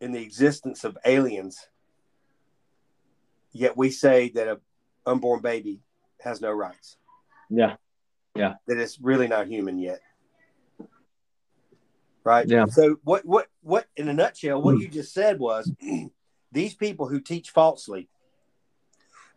in 0.01 0.13
the 0.13 0.23
existence 0.23 0.83
of 0.83 0.97
aliens, 1.05 1.69
yet 3.53 3.77
we 3.77 3.91
say 3.91 4.31
that 4.31 4.49
a 4.49 4.61
unborn 5.05 5.43
baby 5.43 5.81
has 6.23 6.41
no 6.41 6.51
rights, 6.51 6.97
Yeah, 7.51 7.77
Yeah. 8.35 8.55
that 8.67 8.79
it's 8.79 8.99
really 8.99 9.29
not 9.29 9.47
human 9.47 9.79
yet. 9.79 10.01
Right? 12.25 12.49
Yeah. 12.49 12.65
So 12.65 12.97
what 13.05 13.27
what 13.27 13.49
what 13.61 13.87
in 13.95 14.09
a 14.09 14.15
nutshell, 14.15 14.63
what 14.63 14.77
hmm. 14.77 14.81
you 14.81 14.89
just 14.89 15.13
said 15.13 15.39
was 15.39 15.71
these 16.53 16.75
people 16.75 17.07
who 17.07 17.21
teach 17.21 17.51
falsely, 17.51 18.09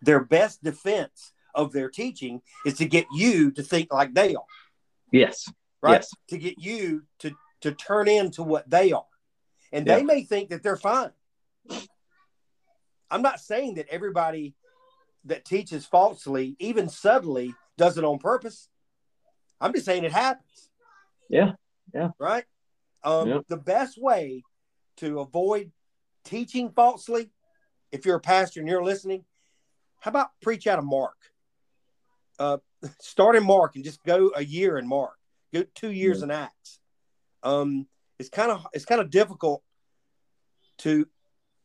their 0.02 0.24
best 0.24 0.64
defense 0.64 1.34
of 1.58 1.74
their 1.74 1.90
teaching 1.90 2.42
is 2.66 2.76
to 2.76 2.86
get 2.86 3.06
you 3.12 3.52
to 3.52 3.64
think 3.64 3.92
like 3.92 4.14
they 4.14 4.36
are, 4.36 4.46
yes, 5.12 5.50
right? 5.82 5.94
Yes. 5.94 6.10
To 6.30 6.38
get 6.38 6.56
you 6.58 7.04
to 7.20 7.32
to 7.62 7.72
turn 7.74 8.08
into 8.08 8.44
what 8.44 8.70
they 8.70 8.94
are. 8.94 9.04
And 9.74 9.86
they 9.86 10.02
may 10.02 10.24
think 10.24 10.52
that 10.52 10.64
they're 10.64 10.78
fine. 10.78 11.12
I'm 13.12 13.22
not 13.22 13.42
saying 13.42 13.76
that 13.76 13.88
everybody 13.90 14.56
that 15.26 15.44
teaches 15.44 15.86
falsely, 15.86 16.56
even 16.60 16.88
subtly, 16.88 17.54
does 17.78 17.98
it 17.98 18.06
on 18.06 18.20
purpose. 18.20 18.70
I'm 19.60 19.74
just 19.74 19.86
saying 19.86 20.06
it 20.06 20.14
happens. 20.14 20.70
Yeah. 21.30 21.54
Yeah. 21.94 22.12
Right? 22.20 22.46
Um, 23.04 23.28
Yep. 23.30 23.42
The 23.50 23.58
best 23.58 24.02
way 24.02 24.44
to 24.98 25.20
avoid 25.20 25.72
teaching 26.24 26.72
falsely, 26.72 27.30
if 27.92 28.06
you're 28.06 28.18
a 28.18 28.22
pastor 28.22 28.60
and 28.60 28.70
you're 28.70 28.84
listening, 28.84 29.26
how 30.00 30.10
about 30.10 30.30
preach 30.42 30.68
out 30.68 30.80
of 30.80 30.86
Mark? 30.86 31.18
Uh, 32.40 32.58
start 33.00 33.36
in 33.36 33.44
Mark 33.44 33.76
and 33.76 33.84
just 33.84 34.04
go 34.04 34.32
a 34.36 34.44
year 34.44 34.78
in 34.78 34.88
Mark. 34.88 35.16
Go 35.54 35.64
two 35.76 35.92
years 35.92 36.20
Yeah. 36.20 36.26
in 36.26 36.32
Acts. 36.32 36.80
Um, 37.44 37.88
it's 38.20 38.30
kind 38.30 38.52
of 38.52 38.66
it's 38.74 38.86
kind 38.86 39.02
of 39.02 39.10
difficult 39.10 39.64
to. 40.80 41.08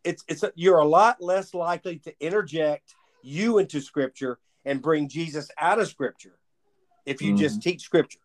It's 0.05 0.25
it's 0.29 0.43
a, 0.43 0.53
you're 0.55 0.79
a 0.79 0.87
lot 0.87 1.23
less 1.23 1.55
likely 1.55 1.99
to 2.01 2.15
interject 2.21 2.95
you 3.23 3.59
into 3.59 3.81
Scripture 3.81 4.39
and 4.65 4.83
bring 4.83 5.09
Jesus 5.09 5.51
out 5.59 5.79
of 5.79 5.89
Scripture 5.89 6.39
if 7.07 7.23
you 7.23 7.37
just 7.37 7.63
teach 7.63 7.83
Scripture. 7.83 8.19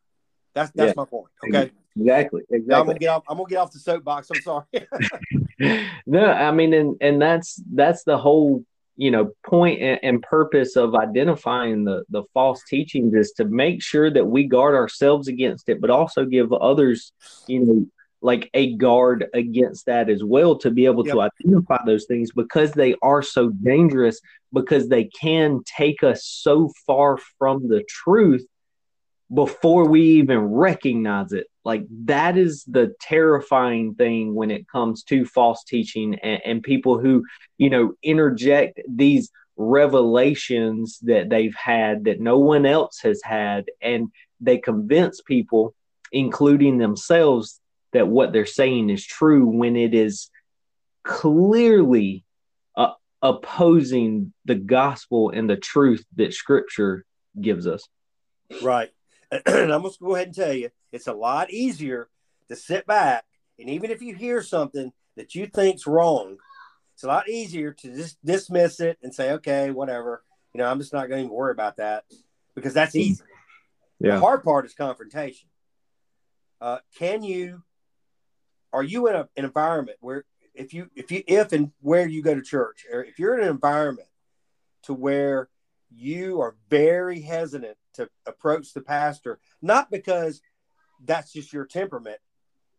That's 0.53 0.71
that's 0.71 0.95
my 0.95 1.05
point. 1.05 1.31
Okay. 1.47 1.71
exactly, 1.95 2.41
Now 2.49 2.79
I'm 2.79 2.85
gonna 2.87 2.99
get 2.99 3.09
off. 3.09 3.23
I'm 3.27 3.37
gonna 3.37 3.49
get 3.49 3.57
off 3.57 3.71
the 3.71 3.79
soapbox. 3.79 4.29
I'm 4.29 4.41
sorry. 4.41 4.65
no, 6.07 6.25
I 6.25 6.51
mean, 6.51 6.73
and 6.73 6.95
and 7.01 7.21
that's 7.21 7.61
that's 7.73 8.03
the 8.03 8.17
whole 8.17 8.65
you 8.97 9.11
know 9.11 9.31
point 9.45 9.81
and, 9.81 10.21
purpose 10.23 10.75
of 10.75 10.95
identifying 10.95 11.85
the 11.85 12.03
the 12.09 12.23
false 12.33 12.63
teachings 12.67 13.13
is 13.13 13.31
to 13.33 13.45
make 13.45 13.81
sure 13.81 14.09
that 14.11 14.25
we 14.25 14.43
guard 14.43 14.75
ourselves 14.75 15.27
against 15.27 15.69
it, 15.69 15.79
but 15.79 15.89
also 15.89 16.25
give 16.25 16.51
others, 16.51 17.13
you 17.47 17.59
know, 17.59 17.85
like 18.21 18.49
a 18.53 18.75
guard 18.75 19.27
against 19.33 19.85
that 19.85 20.09
as 20.09 20.23
well 20.23 20.57
to 20.57 20.71
be 20.71 20.85
able 20.85 21.03
to 21.03 21.21
identify 21.21 21.77
those 21.85 22.05
things 22.05 22.31
because 22.31 22.71
they 22.71 22.95
are 23.01 23.21
so 23.21 23.49
dangerous 23.49 24.19
because 24.51 24.89
they 24.89 25.05
can 25.05 25.61
take 25.63 26.03
us 26.03 26.25
so 26.25 26.71
far 26.85 27.17
from 27.37 27.67
the 27.67 27.83
truth 27.87 28.45
before 29.33 29.85
we 29.85 30.01
even 30.01 30.39
recognize 30.39 31.31
it. 31.31 31.47
Like 31.67 31.83
that 32.05 32.37
is 32.37 32.63
the 32.63 32.95
terrifying 33.01 33.93
thing 33.95 34.33
when 34.33 34.51
it 34.51 34.69
comes 34.69 35.03
to 35.03 35.25
false 35.25 35.65
teaching 35.65 36.15
and, 36.23 36.41
and 36.45 36.63
people 36.63 36.97
who, 36.97 37.25
you 37.57 37.69
know, 37.69 37.91
interject 38.01 38.79
these 38.87 39.29
revelations 39.57 40.97
that 41.01 41.29
they've 41.29 41.55
had 41.55 42.05
that 42.05 42.21
no 42.21 42.37
one 42.37 42.65
else 42.65 42.99
has 43.03 43.19
had. 43.21 43.65
And 43.81 44.13
they 44.39 44.59
convince 44.59 45.19
people, 45.21 45.75
including 46.13 46.77
themselves, 46.77 47.59
that 47.91 48.07
what 48.07 48.31
they're 48.31 48.45
saying 48.45 48.89
is 48.89 49.05
true 49.05 49.45
when 49.45 49.75
it 49.75 49.93
is 49.93 50.29
clearly 51.03 52.23
uh, 52.77 52.93
opposing 53.21 54.31
the 54.45 54.55
gospel 54.55 55.31
and 55.31 55.49
the 55.49 55.57
truth 55.57 56.05
that 56.15 56.33
scripture 56.33 57.03
gives 57.41 57.67
us. 57.67 57.85
Right. 58.63 58.89
And 59.45 59.73
I'm 59.73 59.81
going 59.81 59.91
to 59.91 59.99
go 59.99 60.15
ahead 60.15 60.27
and 60.27 60.35
tell 60.37 60.53
you, 60.53 60.69
it's 60.91 61.07
a 61.07 61.13
lot 61.13 61.51
easier 61.51 62.09
to 62.49 62.55
sit 62.55 62.85
back 62.85 63.25
and 63.59 63.69
even 63.69 63.91
if 63.91 64.01
you 64.01 64.13
hear 64.15 64.41
something 64.41 64.91
that 65.15 65.33
you 65.35 65.47
think's 65.47 65.87
wrong, 65.87 66.37
it's 66.93 67.03
a 67.03 67.07
lot 67.07 67.29
easier 67.29 67.73
to 67.73 67.95
just 67.95 68.23
dismiss 68.23 68.79
it 68.79 68.97
and 69.01 69.13
say, 69.13 69.31
okay, 69.33 69.71
whatever. 69.71 70.23
You 70.53 70.59
know, 70.59 70.67
I'm 70.67 70.79
just 70.79 70.93
not 70.93 71.09
going 71.09 71.27
to 71.27 71.33
worry 71.33 71.51
about 71.51 71.77
that 71.77 72.05
because 72.55 72.73
that's 72.73 72.95
easy. 72.95 73.23
The 73.99 74.09
Yeah. 74.09 74.19
hard 74.19 74.43
part 74.43 74.65
is 74.65 74.73
confrontation. 74.73 75.49
Uh, 76.61 76.79
can 76.95 77.23
you, 77.23 77.63
are 78.73 78.83
you 78.83 79.07
in 79.07 79.15
a, 79.15 79.29
an 79.35 79.45
environment 79.45 79.97
where 80.01 80.25
if 80.53 80.73
you 80.73 80.89
if 80.95 81.11
you 81.11 81.23
if 81.27 81.51
and 81.53 81.71
where 81.81 82.07
you 82.07 82.23
go 82.23 82.33
to 82.33 82.41
church, 82.41 82.85
or 82.91 83.03
if 83.03 83.19
you're 83.19 83.37
in 83.37 83.43
an 83.43 83.49
environment 83.49 84.07
to 84.83 84.93
where 84.93 85.49
you 85.91 86.41
are 86.41 86.55
very 86.69 87.21
hesitant 87.21 87.77
to 87.93 88.09
approach 88.25 88.73
the 88.73 88.81
pastor, 88.81 89.39
not 89.61 89.91
because 89.91 90.41
that's 91.05 91.31
just 91.31 91.53
your 91.53 91.65
temperament. 91.65 92.19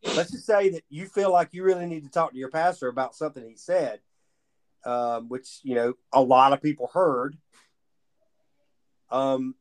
Let's 0.03 0.31
just 0.31 0.47
say 0.47 0.71
that 0.71 0.83
you 0.89 1.07
feel 1.07 1.33
like 1.33 1.49
you 1.53 1.65
really 1.65 1.87
need 1.87 2.05
to 2.05 2.11
talk 2.11 2.33
to 2.33 2.39
your 2.39 2.51
pastor 2.51 2.89
about 2.89 3.15
something 3.15 3.45
he 3.45 3.57
said, 3.57 4.01
um, 4.85 5.29
which 5.29 5.61
you 5.63 5.75
know 5.75 5.95
a 6.13 6.23
lot 6.23 6.53
of 6.53 6.63
people 6.63 6.91
heard. 6.93 7.37
Um, 9.11 9.55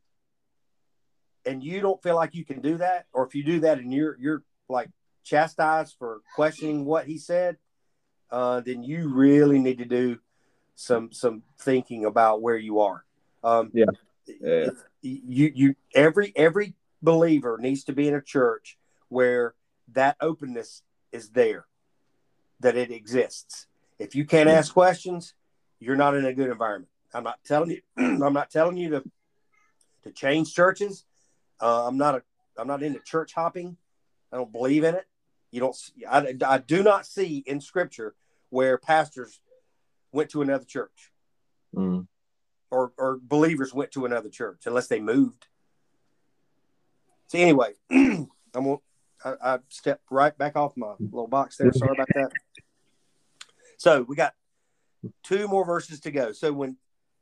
and 1.45 1.63
you 1.63 1.79
don't 1.79 2.01
feel 2.03 2.15
like 2.15 2.35
you 2.35 2.45
can 2.45 2.61
do 2.61 2.77
that, 2.77 3.07
or 3.13 3.25
if 3.25 3.33
you 3.33 3.43
do 3.43 3.61
that 3.61 3.79
and 3.79 3.93
you're 3.93 4.17
you're 4.19 4.43
like 4.69 4.89
chastised 5.23 5.95
for 5.97 6.21
questioning 6.35 6.85
what 6.85 7.05
he 7.05 7.17
said, 7.17 7.57
uh, 8.31 8.61
then 8.61 8.83
you 8.83 9.09
really 9.09 9.59
need 9.59 9.79
to 9.79 9.85
do 9.85 10.19
some 10.75 11.11
some 11.11 11.43
thinking 11.59 12.05
about 12.05 12.41
where 12.41 12.57
you 12.57 12.79
are. 12.79 13.03
Um, 13.43 13.71
Yeah. 13.73 13.85
Yeah. 14.41 14.69
You 15.01 15.51
you 15.55 15.75
every 15.93 16.33
every 16.35 16.75
believer 17.01 17.57
needs 17.59 17.83
to 17.85 17.93
be 17.93 18.07
in 18.07 18.15
a 18.15 18.21
church 18.21 18.77
where 19.09 19.55
that 19.93 20.17
openness 20.21 20.81
is 21.11 21.29
there, 21.29 21.65
that 22.59 22.75
it 22.75 22.91
exists. 22.91 23.67
If 23.99 24.15
you 24.15 24.25
can't 24.25 24.49
ask 24.49 24.73
questions, 24.73 25.33
you're 25.79 25.95
not 25.95 26.15
in 26.15 26.25
a 26.25 26.33
good 26.33 26.49
environment. 26.49 26.91
I'm 27.13 27.23
not 27.23 27.39
telling 27.45 27.71
you. 27.71 27.81
I'm 27.97 28.33
not 28.33 28.49
telling 28.51 28.77
you 28.77 28.89
to 28.91 29.03
to 30.03 30.11
change 30.11 30.53
churches. 30.53 31.05
Uh, 31.59 31.87
I'm 31.87 31.97
not 31.97 32.15
a. 32.15 32.23
I'm 32.57 32.67
not 32.67 32.83
into 32.83 32.99
church 32.99 33.33
hopping. 33.33 33.77
I 34.31 34.37
don't 34.37 34.51
believe 34.51 34.83
in 34.83 34.95
it. 34.95 35.05
You 35.51 35.61
don't. 35.61 35.75
I, 36.09 36.35
I 36.45 36.57
do 36.57 36.83
not 36.83 37.05
see 37.05 37.43
in 37.47 37.61
Scripture 37.61 38.15
where 38.49 38.77
pastors 38.77 39.39
went 40.11 40.29
to 40.31 40.41
another 40.41 40.65
church 40.65 41.11
Mm. 41.75 42.07
or 42.71 42.93
or 42.97 43.19
believers 43.21 43.73
went 43.73 43.91
to 43.91 44.05
another 44.05 44.29
church 44.29 44.65
unless 44.65 44.87
they 44.87 44.99
moved. 44.99 45.47
So 47.27 47.37
anyway, 47.37 47.73
I'm 47.91 48.29
gonna, 48.53 48.77
I, 49.23 49.33
I 49.41 49.59
stepped 49.69 50.03
right 50.09 50.37
back 50.37 50.55
off 50.55 50.77
my 50.77 50.93
little 50.99 51.27
box 51.27 51.57
there. 51.57 51.71
Sorry 51.73 51.91
about 51.93 52.07
that. 52.15 52.31
So 53.77 54.03
we 54.03 54.15
got 54.15 54.33
two 55.23 55.47
more 55.47 55.65
verses 55.65 55.99
to 56.01 56.11
go. 56.11 56.31
So 56.31 56.53
when 56.53 56.77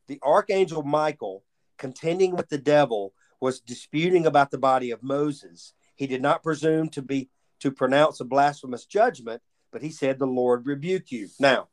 the 0.07 0.19
archangel 0.23 0.83
Michael, 0.83 1.43
contending 1.77 2.35
with 2.35 2.49
the 2.49 2.57
devil, 2.57 3.13
was 3.41 3.59
disputing 3.59 4.25
about 4.25 4.51
the 4.51 4.57
body 4.57 4.91
of 4.91 5.03
Moses, 5.03 5.73
he 5.95 6.07
did 6.07 6.21
not 6.21 6.43
presume 6.43 6.89
to 6.89 7.01
be 7.01 7.29
to 7.59 7.71
pronounce 7.71 8.19
a 8.19 8.25
blasphemous 8.25 8.85
judgment, 8.85 9.41
but 9.71 9.81
he 9.81 9.89
said, 9.89 10.19
"The 10.19 10.27
Lord 10.27 10.65
rebuke 10.67 11.11
you." 11.11 11.29
Now, 11.39 11.67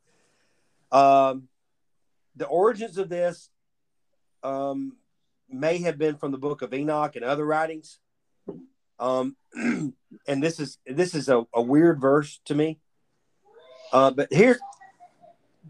um, 0.91 1.49
the 2.35 2.47
origins 2.47 2.97
of 2.97 3.09
this 3.09 3.49
um, 4.43 4.97
may 5.49 5.79
have 5.79 5.97
been 5.97 6.17
from 6.17 6.31
the 6.31 6.37
book 6.37 6.61
of 6.61 6.73
Enoch 6.73 7.15
and 7.15 7.23
other 7.23 7.45
writings. 7.45 7.99
Um, 8.99 9.35
and 9.53 10.43
this 10.43 10.59
is 10.59 10.77
this 10.85 11.15
is 11.15 11.29
a, 11.29 11.45
a 11.53 11.61
weird 11.61 11.99
verse 11.99 12.39
to 12.45 12.55
me. 12.55 12.79
Uh, 13.91 14.11
but 14.11 14.27
here's 14.31 14.59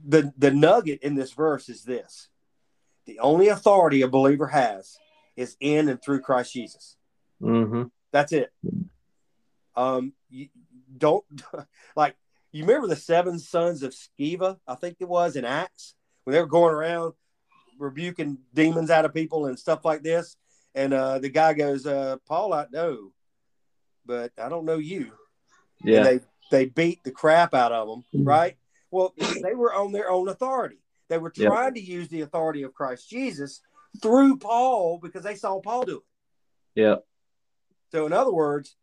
the 0.08 0.34
the 0.38 0.52
nugget 0.52 1.02
in 1.02 1.16
this 1.16 1.34
verse 1.34 1.70
is 1.70 1.84
this: 1.84 2.30
the 3.06 3.20
only 3.20 3.48
authority 3.50 4.02
a 4.02 4.08
believer 4.08 4.48
has 4.48 4.98
is 5.36 5.56
in 5.60 5.90
and 5.90 6.02
through 6.02 6.22
Christ 6.22 6.54
Jesus. 6.54 6.96
hmm 7.40 7.84
That's 8.12 8.32
it. 8.32 8.52
Um, 9.76 10.14
you 10.30 10.50
don't 10.98 11.26
like 11.96 12.16
you 12.52 12.66
remember 12.66 12.88
the 12.88 12.96
seven 12.96 13.40
sons 13.40 13.82
of 13.82 13.94
Sceva, 13.94 14.60
I 14.68 14.76
think 14.76 14.98
it 15.00 15.08
was 15.10 15.36
in 15.36 15.44
Acts, 15.44 15.96
when 16.24 16.34
they 16.34 16.40
were 16.40 16.48
going 16.48 16.74
around 16.74 17.14
rebuking 17.80 18.38
demons 18.54 18.92
out 18.92 19.06
of 19.06 19.14
people 19.14 19.48
and 19.48 19.58
stuff 19.58 19.84
like 19.84 20.04
this. 20.04 20.38
And 20.76 20.94
uh, 20.94 21.20
the 21.20 21.30
guy 21.30 21.54
goes, 21.54 21.86
uh, 21.86 22.18
Paul, 22.28 22.54
I 22.54 22.66
know, 22.72 23.12
but 24.06 24.32
I 24.38 24.50
don't 24.50 24.66
know 24.66 24.78
you. 24.78 25.12
Yeah. 25.84 25.98
And 25.98 26.06
they, 26.06 26.20
they 26.52 26.66
beat 26.66 27.04
the 27.04 27.12
crap 27.12 27.54
out 27.54 27.72
of 27.72 27.88
them, 27.88 28.04
Mhm. 28.14 28.28
right? 28.28 28.58
Well, 28.92 29.14
they 29.42 29.56
were 29.56 29.74
on 29.74 29.92
their 29.92 30.10
own 30.10 30.30
authority. 30.30 30.78
They 31.10 31.18
were 31.18 31.32
Yep. 31.36 31.48
trying 31.48 31.74
to 31.76 31.82
use 31.82 32.08
the 32.10 32.22
authority 32.22 32.64
of 32.64 32.74
Christ 32.74 33.10
Jesus 33.10 33.62
through 34.02 34.38
Paul 34.38 35.00
because 35.00 35.24
they 35.24 35.36
saw 35.36 35.60
Paul 35.60 35.86
do 35.86 35.98
it. 35.98 36.04
yeah. 36.82 36.96
So, 37.92 38.08
in 38.08 38.14
other 38.14 38.32
words, 38.34 38.76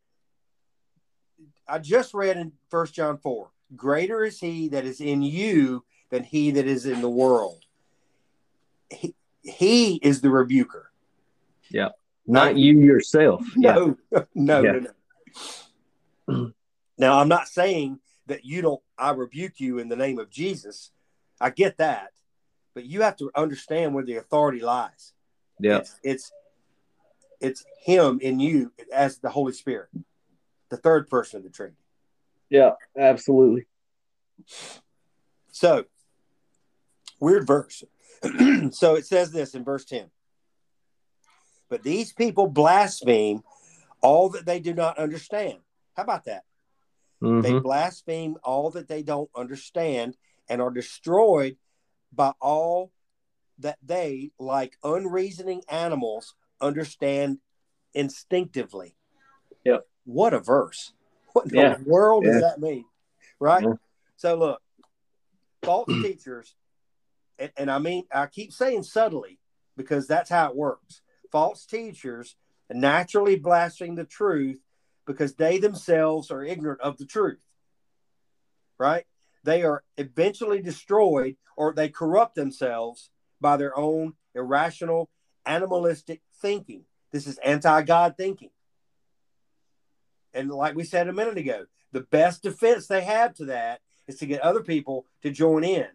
I 1.66 1.78
just 1.80 2.14
read 2.14 2.36
in 2.36 2.52
First 2.68 2.94
John 2.94 3.18
4 3.18 3.50
Greater 3.74 4.24
is 4.24 4.38
he 4.38 4.68
that 4.68 4.84
is 4.84 5.00
in 5.00 5.22
you 5.22 5.84
than 6.10 6.22
he 6.22 6.50
that 6.52 6.66
is 6.66 6.86
in 6.86 7.00
the 7.00 7.10
world. 7.10 7.64
He, 8.90 9.14
he 9.42 9.96
is 9.96 10.20
the 10.20 10.30
rebuker. 10.30 10.89
Not 12.26 12.56
you 12.56 12.78
yourself. 12.78 13.44
Yeah. 13.56 13.74
No, 13.74 13.96
no, 14.34 14.62
Yeah. 14.62 14.72
no, 14.72 14.86
no. 16.28 16.52
now, 16.98 17.18
I'm 17.18 17.28
not 17.28 17.48
saying 17.48 18.00
that 18.26 18.44
you 18.44 18.62
don't, 18.62 18.80
I 18.96 19.10
rebuke 19.10 19.58
you 19.58 19.78
in 19.78 19.88
the 19.88 19.96
name 19.96 20.18
of 20.18 20.30
Jesus. 20.30 20.92
I 21.40 21.50
get 21.50 21.78
that. 21.78 22.10
But 22.74 22.84
you 22.84 23.02
have 23.02 23.16
to 23.16 23.30
understand 23.34 23.94
where 23.94 24.04
the 24.04 24.16
authority 24.16 24.60
lies. 24.60 25.12
Yeah. 25.58 25.78
It's, 25.78 25.98
it's 26.02 26.32
it's 27.40 27.64
him 27.82 28.20
in 28.22 28.38
you 28.38 28.72
as 28.92 29.18
the 29.18 29.30
Holy 29.30 29.52
Spirit, 29.52 29.88
the 30.68 30.76
third 30.76 31.08
person 31.08 31.38
of 31.38 31.44
the 31.44 31.50
Trinity. 31.50 31.78
Yeah. 32.50 32.72
Absolutely. 32.96 33.66
So, 35.50 35.86
weird 37.18 37.46
verse. 37.46 37.82
so 38.72 38.94
it 38.96 39.06
says 39.06 39.32
this 39.32 39.54
in 39.54 39.64
verse 39.64 39.84
10. 39.84 40.10
But 41.70 41.84
these 41.84 42.12
people 42.12 42.48
blaspheme 42.48 43.42
all 44.02 44.28
that 44.30 44.44
they 44.44 44.60
do 44.60 44.74
not 44.74 44.98
understand. 44.98 45.58
How 45.96 46.02
about 46.02 46.24
that? 46.24 46.42
hmm 47.20 47.40
They 47.40 47.58
blaspheme 47.58 48.36
all 48.42 48.70
that 48.72 48.88
they 48.88 49.02
don't 49.02 49.30
understand 49.34 50.16
and 50.48 50.60
are 50.60 50.70
destroyed 50.70 51.56
by 52.12 52.32
all 52.40 52.90
that 53.60 53.78
they, 53.82 54.32
like 54.38 54.76
unreasoning 54.82 55.62
animals, 55.68 56.34
understand 56.60 57.38
instinctively. 57.94 58.96
Yep. 59.64 59.86
What 60.04 60.34
a 60.34 60.40
verse. 60.40 60.92
What 61.32 61.46
in 61.52 61.54
Yeah. 61.54 61.76
the 61.76 61.84
world 61.84 62.24
Yeah. 62.24 62.32
does 62.32 62.40
that 62.40 62.60
mean? 62.60 62.86
Right? 63.38 63.62
Yeah. 63.62 63.74
So, 64.16 64.34
look, 64.36 64.62
false 65.62 65.88
teachers, 66.02 66.54
and, 67.38 67.52
and 67.56 67.70
I 67.70 67.78
mean, 67.78 68.06
I 68.12 68.26
keep 68.26 68.52
saying 68.52 68.82
subtly 68.82 69.38
because 69.76 70.06
that's 70.06 70.30
how 70.30 70.50
it 70.50 70.56
works. 70.56 71.00
False 71.30 71.64
teachers 71.64 72.36
naturally 72.70 73.36
blaspheme 73.36 73.94
the 73.94 74.04
truth 74.04 74.60
because 75.06 75.34
they 75.34 75.58
themselves 75.58 76.30
are 76.30 76.44
ignorant 76.44 76.80
of 76.80 76.98
the 76.98 77.06
truth. 77.06 77.40
Right? 78.78 79.04
They 79.44 79.62
are 79.62 79.82
eventually 79.96 80.62
destroyed 80.62 81.36
or 81.56 81.72
they 81.72 81.88
corrupt 81.88 82.34
themselves 82.34 83.10
by 83.40 83.56
their 83.56 83.76
own 83.76 84.14
irrational, 84.34 85.08
animalistic 85.46 86.20
thinking. 86.40 86.84
This 87.12 87.26
is 87.26 87.38
anti 87.38 87.82
God 87.82 88.14
thinking. 88.16 88.50
And 90.32 90.50
like 90.50 90.76
we 90.76 90.84
said 90.84 91.08
a 91.08 91.12
minute 91.12 91.38
ago, 91.38 91.66
the 91.92 92.02
best 92.02 92.42
defense 92.42 92.86
they 92.86 93.02
have 93.02 93.34
to 93.34 93.46
that 93.46 93.80
is 94.06 94.18
to 94.18 94.26
get 94.26 94.42
other 94.42 94.62
people 94.62 95.06
to 95.22 95.30
join 95.30 95.64
in. 95.64 95.88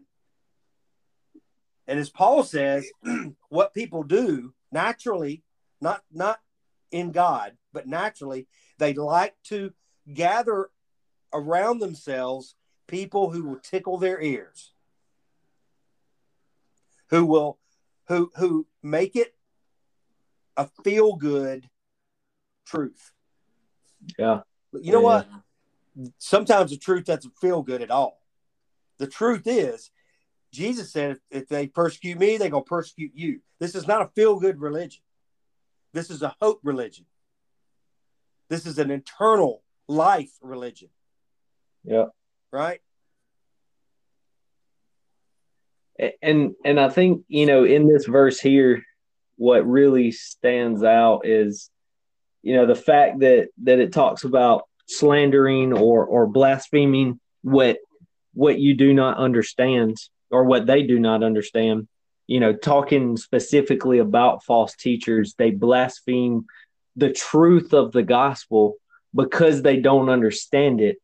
And 1.87 1.99
as 1.99 2.09
Paul 2.09 2.43
says, 2.43 2.85
what 3.49 3.73
people 3.73 4.03
do 4.03 4.53
naturally, 4.71 5.43
not 5.81 6.03
not 6.11 6.39
in 6.91 7.11
God, 7.11 7.57
but 7.73 7.87
naturally, 7.87 8.47
they 8.77 8.93
like 8.93 9.35
to 9.45 9.73
gather 10.13 10.69
around 11.33 11.79
themselves 11.79 12.55
people 12.87 13.31
who 13.31 13.43
will 13.43 13.59
tickle 13.59 13.97
their 13.97 14.21
ears, 14.21 14.73
who 17.09 17.25
will 17.25 17.59
who 18.07 18.31
who 18.37 18.67
make 18.81 19.15
it 19.15 19.35
a 20.57 20.67
feel 20.83 21.15
good 21.15 21.69
truth. 22.65 23.11
Yeah. 24.17 24.41
You 24.73 24.91
know 24.91 24.99
Yeah. 25.01 25.23
what? 25.97 26.13
Sometimes 26.17 26.71
the 26.71 26.77
truth 26.77 27.05
doesn't 27.05 27.37
feel 27.39 27.61
good 27.61 27.81
at 27.81 27.91
all. 27.91 28.21
The 28.97 29.07
truth 29.07 29.43
is, 29.45 29.91
Jesus 30.55 30.91
said, 30.91 31.11
if, 31.11 31.19
if 31.43 31.47
they 31.47 31.67
persecute 31.67 32.17
me, 32.17 32.37
they're 32.37 32.49
going 32.49 32.63
to 32.63 32.69
persecute 32.69 33.11
you. 33.13 33.41
This 33.59 33.75
is 33.75 33.87
not 33.87 34.01
a 34.01 34.09
feel 34.15 34.39
good 34.39 34.59
religion. 34.59 35.01
This 35.93 36.09
is 36.09 36.21
a 36.21 36.35
hope 36.41 36.59
religion. 36.63 37.05
This 38.49 38.65
is 38.65 38.77
an 38.77 38.91
eternal 38.91 39.63
life 39.87 40.31
religion, 40.41 40.89
Yeah. 41.83 42.05
right? 42.51 42.81
and 46.21 46.53
and 46.65 46.79
I 46.79 46.89
think 46.89 47.23
you 47.29 47.45
know 47.45 47.63
in 47.63 47.87
this 47.87 48.05
verse 48.05 48.39
here, 48.39 48.83
what 49.37 49.65
really 49.65 50.11
stands 50.11 50.83
out 50.83 51.25
is, 51.25 51.69
you 52.43 52.55
know, 52.55 52.65
the 52.65 52.75
fact 52.75 53.19
that 53.21 53.47
that 53.63 53.79
it 53.79 53.93
talks 53.93 54.23
about 54.25 54.63
slandering 54.87 55.73
or 55.73 56.05
or 56.05 56.27
blaspheming 56.27 57.19
what 57.41 57.77
what 58.33 58.59
you 58.59 58.75
do 58.75 58.93
not 58.93 59.17
understand 59.17 59.95
or 60.35 60.43
what 60.43 60.65
they 60.65 60.83
do 60.83 60.99
not 60.99 61.23
understand. 61.23 61.87
You 62.27 62.41
know, 62.41 62.53
talking 62.53 63.15
specifically 63.15 63.99
about 63.99 64.43
false 64.43 64.75
teachers, 64.75 65.33
they 65.37 65.51
blaspheme 65.51 66.45
the 66.97 67.13
truth 67.13 67.73
of 67.73 67.93
the 67.93 68.03
gospel 68.03 68.75
because 69.15 69.61
they 69.61 69.77
don't 69.77 70.09
understand 70.09 70.81
it, 70.81 70.97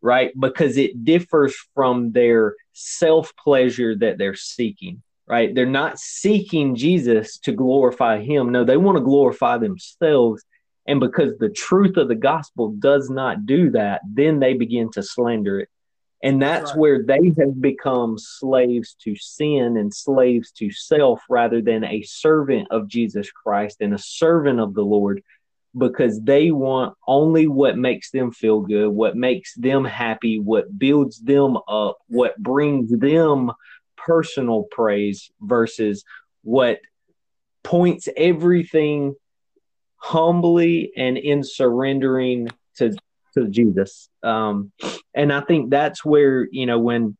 right? 0.00 0.32
Because 0.38 0.76
it 0.76 1.04
differs 1.04 1.54
from 1.74 2.10
their 2.10 2.56
self 2.72 3.32
pleasure 3.36 3.94
that 3.96 4.18
they're 4.18 4.34
seeking, 4.34 5.02
right? 5.28 5.54
They're 5.54 5.66
not 5.66 6.00
seeking 6.00 6.74
Jesus 6.74 7.38
to 7.40 7.52
glorify 7.52 8.22
him. 8.22 8.50
No, 8.50 8.64
they 8.64 8.76
want 8.76 8.98
to 8.98 9.04
glorify 9.04 9.58
themselves. 9.58 10.42
And 10.88 10.98
because 10.98 11.38
the 11.38 11.50
truth 11.50 11.96
of 11.96 12.08
the 12.08 12.16
gospel 12.16 12.72
does 12.72 13.08
not 13.08 13.46
do 13.46 13.70
that, 13.70 14.00
then 14.04 14.40
they 14.40 14.54
begin 14.54 14.90
to 14.92 15.02
slander 15.02 15.60
it. 15.60 15.68
And 16.24 16.40
that's 16.40 16.70
right. 16.70 16.78
where 16.78 17.02
they 17.02 17.32
have 17.38 17.60
become 17.60 18.16
slaves 18.16 18.96
to 19.02 19.14
sin 19.14 19.76
and 19.76 19.92
slaves 19.92 20.52
to 20.52 20.70
self 20.70 21.20
rather 21.28 21.60
than 21.60 21.84
a 21.84 22.00
servant 22.00 22.68
of 22.70 22.88
Jesus 22.88 23.30
Christ 23.30 23.82
and 23.82 23.92
a 23.92 23.98
servant 23.98 24.58
of 24.58 24.72
the 24.72 24.82
Lord 24.82 25.22
because 25.76 26.18
they 26.22 26.50
want 26.50 26.96
only 27.06 27.46
what 27.46 27.76
makes 27.76 28.10
them 28.10 28.32
feel 28.32 28.60
good, 28.60 28.88
what 28.88 29.16
makes 29.16 29.54
them 29.54 29.84
happy, 29.84 30.40
what 30.40 30.78
builds 30.78 31.20
them 31.20 31.58
up, 31.68 31.98
what 32.06 32.38
brings 32.38 32.90
them 32.90 33.52
personal 33.94 34.62
praise 34.70 35.30
versus 35.42 36.04
what 36.42 36.80
points 37.62 38.08
everything 38.16 39.14
humbly 39.96 40.90
and 40.96 41.18
in 41.18 41.44
surrendering 41.44 42.48
to 42.76 42.96
to 43.34 43.48
Jesus. 43.48 44.08
Um, 44.22 44.72
and 45.14 45.32
I 45.32 45.40
think 45.40 45.70
that's 45.70 46.04
where 46.04 46.48
you 46.50 46.66
know 46.66 46.78
when 46.78 47.16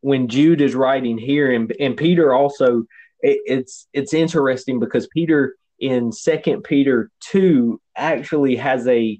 when 0.00 0.28
Jude 0.28 0.60
is 0.60 0.74
writing 0.74 1.18
here, 1.18 1.52
and 1.52 1.74
and 1.80 1.96
Peter 1.96 2.32
also, 2.32 2.84
it, 3.20 3.40
it's 3.46 3.86
it's 3.92 4.14
interesting 4.14 4.80
because 4.80 5.06
Peter 5.08 5.56
in 5.78 6.12
Second 6.12 6.62
Peter 6.62 7.10
two 7.20 7.80
actually 7.96 8.56
has 8.56 8.86
a 8.86 9.18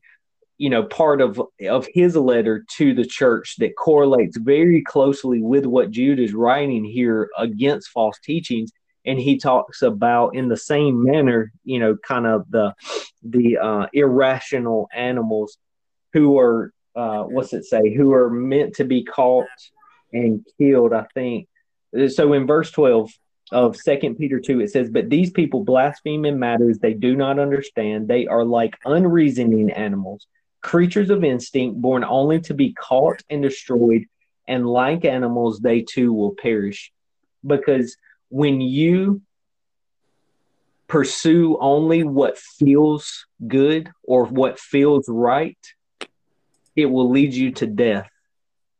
you 0.58 0.70
know 0.70 0.84
part 0.84 1.20
of 1.20 1.40
of 1.68 1.88
his 1.92 2.16
letter 2.16 2.64
to 2.76 2.94
the 2.94 3.04
church 3.04 3.56
that 3.58 3.76
correlates 3.76 4.36
very 4.36 4.82
closely 4.82 5.42
with 5.42 5.66
what 5.66 5.90
Jude 5.90 6.20
is 6.20 6.32
writing 6.32 6.84
here 6.84 7.28
against 7.36 7.88
false 7.88 8.18
teachings 8.22 8.70
and 9.04 9.18
he 9.18 9.36
talks 9.36 9.82
about 9.82 10.34
in 10.34 10.48
the 10.48 10.56
same 10.56 11.02
manner 11.02 11.52
you 11.64 11.78
know 11.78 11.96
kind 11.96 12.26
of 12.26 12.48
the 12.50 12.72
the 13.22 13.58
uh, 13.58 13.86
irrational 13.92 14.88
animals 14.94 15.56
who 16.14 16.38
are 16.38 16.72
uh, 16.96 17.24
what's 17.24 17.52
it 17.52 17.64
say? 17.64 17.92
Who 17.92 18.12
are 18.14 18.30
meant 18.30 18.76
to 18.76 18.84
be 18.84 19.04
caught 19.04 19.46
and 20.12 20.46
killed 20.58 20.92
i 20.94 21.04
think. 21.12 21.48
So 22.08 22.32
in 22.32 22.46
verse 22.46 22.70
12 22.70 23.10
of 23.52 23.76
second 23.76 24.16
peter 24.16 24.40
2 24.40 24.60
it 24.60 24.70
says 24.70 24.88
but 24.88 25.10
these 25.10 25.30
people 25.30 25.62
blaspheme 25.64 26.24
in 26.24 26.38
matters 26.38 26.78
they 26.78 26.94
do 26.94 27.14
not 27.14 27.38
understand. 27.38 28.08
They 28.08 28.26
are 28.26 28.44
like 28.44 28.78
unreasoning 28.86 29.70
animals 29.70 30.26
creatures 30.64 31.10
of 31.10 31.22
instinct 31.22 31.80
born 31.80 32.02
only 32.02 32.40
to 32.40 32.54
be 32.54 32.72
caught 32.72 33.22
and 33.28 33.42
destroyed 33.42 34.06
and 34.48 34.66
like 34.66 35.04
animals 35.04 35.60
they 35.60 35.82
too 35.82 36.12
will 36.12 36.34
perish. 36.34 36.90
Because 37.46 37.96
when 38.30 38.62
you 38.62 39.20
pursue 40.88 41.58
only 41.60 42.02
what 42.02 42.38
feels 42.38 43.26
good 43.46 43.90
or 44.02 44.24
what 44.24 44.58
feels 44.58 45.04
right 45.06 45.58
it 46.76 46.86
will 46.86 47.10
lead 47.10 47.34
you 47.34 47.52
to 47.52 47.66
death 47.66 48.08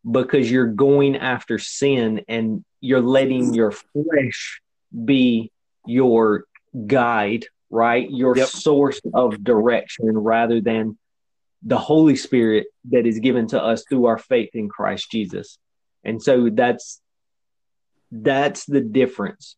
because 0.08 0.50
you're 0.50 0.66
going 0.66 1.16
after 1.16 1.58
sin 1.58 2.22
and 2.28 2.64
you're 2.80 3.00
letting 3.00 3.54
your 3.54 3.70
flesh 3.70 4.60
be 5.04 5.50
your 5.86 6.44
guide, 6.86 7.46
right? 7.70 8.10
Your 8.10 8.36
yep. 8.36 8.48
source 8.48 9.00
of 9.14 9.42
direction 9.42 10.10
rather 10.18 10.60
than 10.60 10.98
the 11.62 11.78
Holy 11.78 12.16
Spirit 12.16 12.66
that 12.90 13.06
is 13.06 13.18
given 13.18 13.46
to 13.48 13.62
us 13.62 13.84
through 13.88 14.06
our 14.06 14.18
faith 14.18 14.50
in 14.52 14.68
Christ 14.68 15.10
Jesus. 15.10 15.58
And 16.04 16.22
so 16.22 16.50
that's 16.50 17.00
that's 18.10 18.66
the 18.66 18.82
difference. 18.82 19.56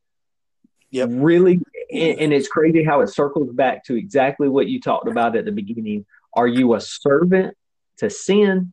Yep. 0.90 1.08
Really 1.12 1.60
and 1.90 2.32
it's 2.32 2.48
crazy 2.48 2.84
how 2.84 3.00
it 3.00 3.08
circles 3.08 3.52
back 3.52 3.84
to 3.84 3.94
exactly 3.94 4.48
what 4.48 4.68
you 4.68 4.80
talked 4.80 5.08
about 5.08 5.36
at 5.36 5.44
the 5.44 5.52
beginning. 5.52 6.06
Are 6.32 6.46
you 6.46 6.74
a 6.74 6.80
servant 6.80 7.56
to 7.98 8.10
sin 8.10 8.72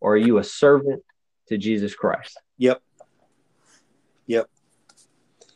or 0.00 0.14
are 0.14 0.18
you 0.18 0.38
a 0.38 0.44
servant 0.44 1.02
to 1.48 1.58
Jesus 1.58 1.94
Christ? 1.94 2.38
Yep. 2.58 2.82
Yep. 4.26 4.48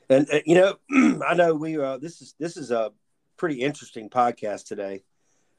And 0.08 0.28
uh, 0.32 0.40
you 0.46 0.54
know, 0.54 0.76
I 1.26 1.34
know 1.34 1.54
we 1.54 1.78
uh, 1.78 1.98
this 1.98 2.22
is 2.22 2.34
this 2.38 2.56
is 2.56 2.70
a 2.70 2.92
pretty 3.36 3.60
interesting 3.60 4.08
podcast 4.08 4.66
today, 4.66 5.02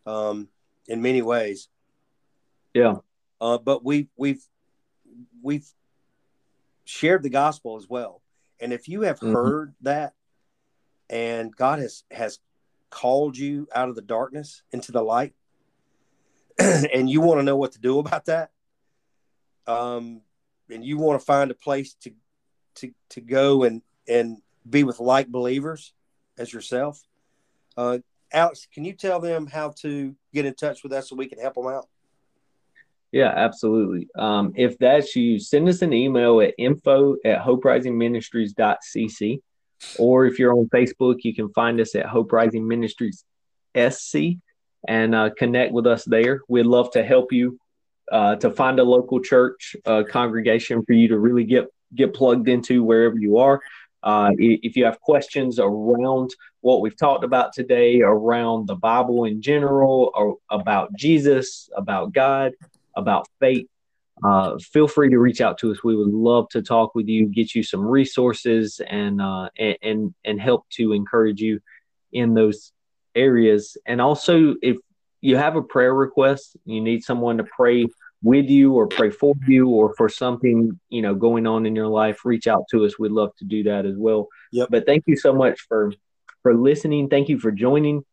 um, 0.06 0.48
in 0.88 1.02
many 1.02 1.22
ways. 1.22 1.70
Yeah. 2.74 2.96
Uh, 3.40 3.58
but 3.58 3.84
we 3.84 4.10
we've 4.18 4.44
we've 5.42 5.68
shared 6.86 7.24
the 7.24 7.30
gospel 7.30 7.78
as 7.78 7.88
well, 7.88 8.22
and 8.60 8.74
if 8.74 8.88
you 8.88 9.02
have 9.02 9.20
mm-hmm. 9.20 9.34
heard 9.34 9.74
that, 9.82 10.14
and 11.10 11.56
God 11.56 11.80
has 11.80 12.04
has 12.12 12.40
called 12.90 13.38
you 13.38 13.68
out 13.74 13.90
of 13.90 13.96
the 13.96 14.02
darkness 14.02 14.64
into 14.72 14.92
the 14.92 15.04
light, 15.04 15.34
and 16.94 17.10
you 17.10 17.22
want 17.22 17.40
to 17.40 17.44
know 17.44 17.56
what 17.56 17.74
to 17.74 17.80
do 17.80 18.00
about 18.00 18.26
that, 18.26 18.52
um, 19.68 20.22
and 20.70 20.84
you 20.84 20.98
want 20.98 21.20
to 21.20 21.26
find 21.26 21.52
a 21.52 21.56
place 21.56 21.94
to 22.02 22.12
to 22.76 22.92
to 23.10 23.22
go 23.22 23.64
and 23.64 23.82
and 24.08 24.38
be 24.70 24.84
with 24.84 25.00
like 25.00 25.28
believers 25.28 25.94
as 26.38 26.52
yourself, 26.52 27.02
uh, 27.78 28.00
Alex, 28.32 28.68
can 28.72 28.86
you 28.86 28.94
tell 28.94 29.20
them 29.20 29.48
how 29.48 29.70
to 29.82 30.16
get 30.34 30.46
in 30.46 30.54
touch 30.54 30.84
with 30.84 30.94
us 30.94 31.10
so 31.10 31.16
we 31.16 31.28
can 31.28 31.40
help 31.40 31.56
them 31.56 31.68
out? 31.68 31.88
Yeah, 33.12 33.34
absolutely. 33.36 34.08
Um, 34.16 34.54
if 34.56 34.78
that's 34.78 35.16
you, 35.16 35.40
send 35.40 35.68
us 35.68 35.82
an 35.82 35.94
email 35.94 36.42
at 36.42 36.54
info 36.60 37.16
at 37.26 37.40
hoperisingministries.cc. 37.40 39.42
Or 39.98 40.26
if 40.26 40.38
you're 40.38 40.54
on 40.54 40.68
Facebook, 40.68 41.20
you 41.24 41.34
can 41.34 41.52
find 41.54 41.80
us 41.80 41.96
at 41.96 42.06
Hope 42.06 42.32
Rising 42.32 42.68
Ministries 42.68 43.24
SC 43.76 44.38
and 44.88 45.14
uh, 45.14 45.30
connect 45.38 45.74
with 45.74 45.88
us 45.88 46.06
there. 46.06 46.42
We'd 46.48 46.66
love 46.66 46.92
to 46.92 47.04
help 47.04 47.32
you 47.32 47.60
uh, 48.12 48.36
to 48.38 48.50
find 48.52 48.80
a 48.80 48.84
local 48.84 49.22
church 49.22 49.76
uh, 49.86 50.04
congregation 50.10 50.84
for 50.86 50.94
you 50.94 51.10
to 51.10 51.20
really 51.20 51.44
get 51.44 51.68
get 51.96 52.14
plugged 52.14 52.48
into 52.48 52.84
wherever 52.84 53.18
you 53.18 53.38
are. 53.38 53.62
Uh, 54.02 54.32
if 54.38 54.76
you 54.76 54.86
have 54.86 55.00
questions 55.02 55.60
around 55.60 56.30
what 56.62 56.82
we've 56.82 56.96
talked 56.96 57.24
about 57.24 57.52
today, 57.52 58.02
around 58.02 58.68
the 58.68 58.76
Bible 58.76 59.26
in 59.26 59.42
general, 59.42 60.12
or 60.16 60.38
about 60.50 60.94
Jesus, 60.96 61.70
about 61.76 62.14
God, 62.14 62.54
about 62.96 63.28
faith, 63.40 63.68
uh, 64.24 64.58
feel 64.60 64.88
free 64.88 65.10
to 65.10 65.18
reach 65.18 65.42
out 65.42 65.58
to 65.60 65.72
us. 65.72 65.84
We 65.84 65.96
would 65.96 66.14
love 66.14 66.50
to 66.50 66.62
talk 66.62 66.96
with 66.96 67.08
you, 67.08 67.26
get 67.28 67.56
you 67.56 67.64
some 67.64 67.82
resources, 67.82 68.82
and 68.86 69.22
uh, 69.22 69.50
and 69.58 70.14
and 70.24 70.40
help 70.40 70.68
to 70.72 70.94
encourage 70.94 71.42
you 71.42 71.60
in 72.12 72.34
those 72.34 72.72
areas. 73.20 73.78
And 73.86 74.00
also, 74.02 74.56
if 74.62 74.78
you 75.22 75.36
have 75.36 75.56
a 75.56 75.62
prayer 75.62 75.94
request, 75.94 76.58
you 76.66 76.82
need 76.82 77.04
someone 77.04 77.38
to 77.38 77.44
pray 77.44 77.88
with 78.22 78.50
you 78.50 78.74
or 78.74 78.88
pray 78.88 79.10
for 79.10 79.34
you 79.48 79.70
or 79.70 79.94
for 79.96 80.10
something 80.10 80.78
you 80.90 81.02
know 81.02 81.16
going 81.16 81.48
on 81.48 81.66
in 81.66 81.76
your 81.76 81.88
life 81.88 82.26
reach 82.26 82.48
out 82.48 82.66
to 82.70 82.86
us. 82.86 83.00
We'd 83.00 83.12
love 83.12 83.36
to 83.38 83.46
do 83.46 83.64
that 83.64 83.86
as 83.86 83.96
well. 83.98 84.28
Yep. 84.52 84.70
but 84.72 84.86
thank 84.86 85.04
you 85.08 85.16
so 85.16 85.34
much 85.34 85.62
for 85.68 85.94
for 86.44 86.54
listening. 86.54 87.10
Thank 87.10 87.30
you 87.30 87.40
for 87.40 87.52
joining 87.52 88.04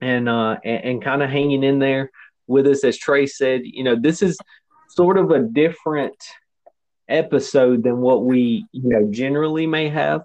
and 0.00 0.28
uh 0.28 0.56
and, 0.64 0.84
and 0.84 1.02
kind 1.02 1.22
of 1.22 1.30
hanging 1.30 1.62
in 1.62 1.78
there 1.78 2.10
with 2.46 2.66
us. 2.66 2.84
As 2.84 2.98
trey 2.98 3.26
said 3.26 3.62
you 3.64 3.84
know 3.84 3.96
this 3.96 4.22
is 4.22 4.38
sort 4.90 5.16
of 5.16 5.30
a 5.30 5.40
different 5.40 6.16
episode 7.08 7.82
than 7.82 7.98
what 7.98 8.24
we 8.24 8.66
you 8.72 8.88
know 8.90 9.10
generally 9.10 9.66
may 9.66 9.88
have. 9.88 10.22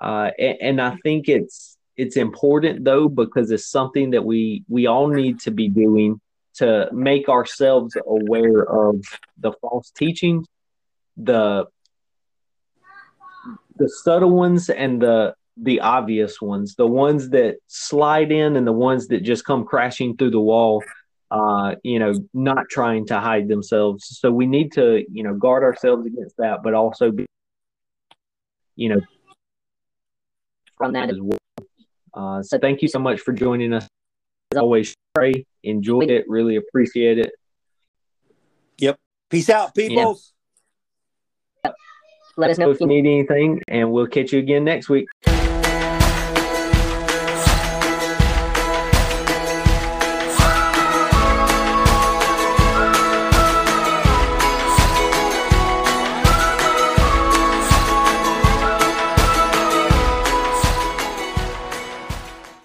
Uh 0.00 0.30
and, 0.38 0.58
and 0.60 0.80
i 0.80 0.96
think 1.02 1.28
it's 1.28 1.77
it's 1.98 2.16
important 2.16 2.84
though 2.84 3.08
because 3.08 3.50
it's 3.50 3.66
something 3.66 4.10
that 4.10 4.24
we 4.24 4.64
we 4.68 4.86
all 4.86 5.08
need 5.08 5.40
to 5.40 5.50
be 5.50 5.68
doing 5.68 6.20
to 6.54 6.88
make 6.92 7.28
ourselves 7.28 7.96
aware 8.06 8.62
of 8.64 9.02
the 9.38 9.52
false 9.60 9.90
teachings 9.90 10.46
the 11.18 11.66
the 13.76 13.88
subtle 13.88 14.30
ones 14.30 14.70
and 14.70 15.02
the 15.02 15.34
the 15.60 15.80
obvious 15.80 16.40
ones. 16.40 16.76
The 16.76 16.86
ones 16.86 17.30
that 17.30 17.56
slide 17.66 18.30
in 18.30 18.56
and 18.56 18.66
the 18.66 18.72
ones 18.72 19.08
that 19.08 19.22
just 19.24 19.44
come 19.44 19.64
crashing 19.64 20.16
through 20.16 20.30
the 20.30 20.40
wall 20.40 20.82
uh 21.30 21.74
you 21.82 21.98
know 21.98 22.14
not 22.32 22.64
trying 22.70 23.06
to 23.06 23.20
hide 23.20 23.48
themselves. 23.48 24.18
So 24.20 24.30
we 24.30 24.46
need 24.46 24.72
to 24.72 25.04
you 25.12 25.22
know 25.22 25.34
guard 25.34 25.62
ourselves 25.62 26.06
against 26.06 26.36
that 26.38 26.62
but 26.62 26.74
also 26.74 27.10
be 27.10 27.26
you 28.76 28.88
know 28.88 29.00
from 30.78 30.92
that 30.92 31.10
as 31.10 31.18
well 31.20 31.37
uh, 32.14 32.42
so 32.42 32.58
thank 32.58 32.82
you 32.82 32.88
so 32.88 32.98
much 32.98 33.20
for 33.20 33.32
joining 33.32 33.72
us. 33.72 33.86
As 34.52 34.58
always, 34.58 34.94
pray 35.14 35.44
enjoyed 35.62 36.10
it. 36.10 36.24
Really 36.28 36.56
appreciate 36.56 37.18
it. 37.18 37.32
Yep. 38.78 38.96
Peace 39.30 39.50
out, 39.50 39.74
people. 39.74 40.18
Yep. 41.64 41.74
Let 42.36 42.50
us 42.50 42.58
know 42.58 42.70
if 42.70 42.80
you 42.80 42.86
need 42.86 43.06
anything, 43.06 43.60
and 43.68 43.90
we'll 43.90 44.06
catch 44.06 44.32
you 44.32 44.38
again 44.38 44.64
next 44.64 44.88
week. 44.88 45.08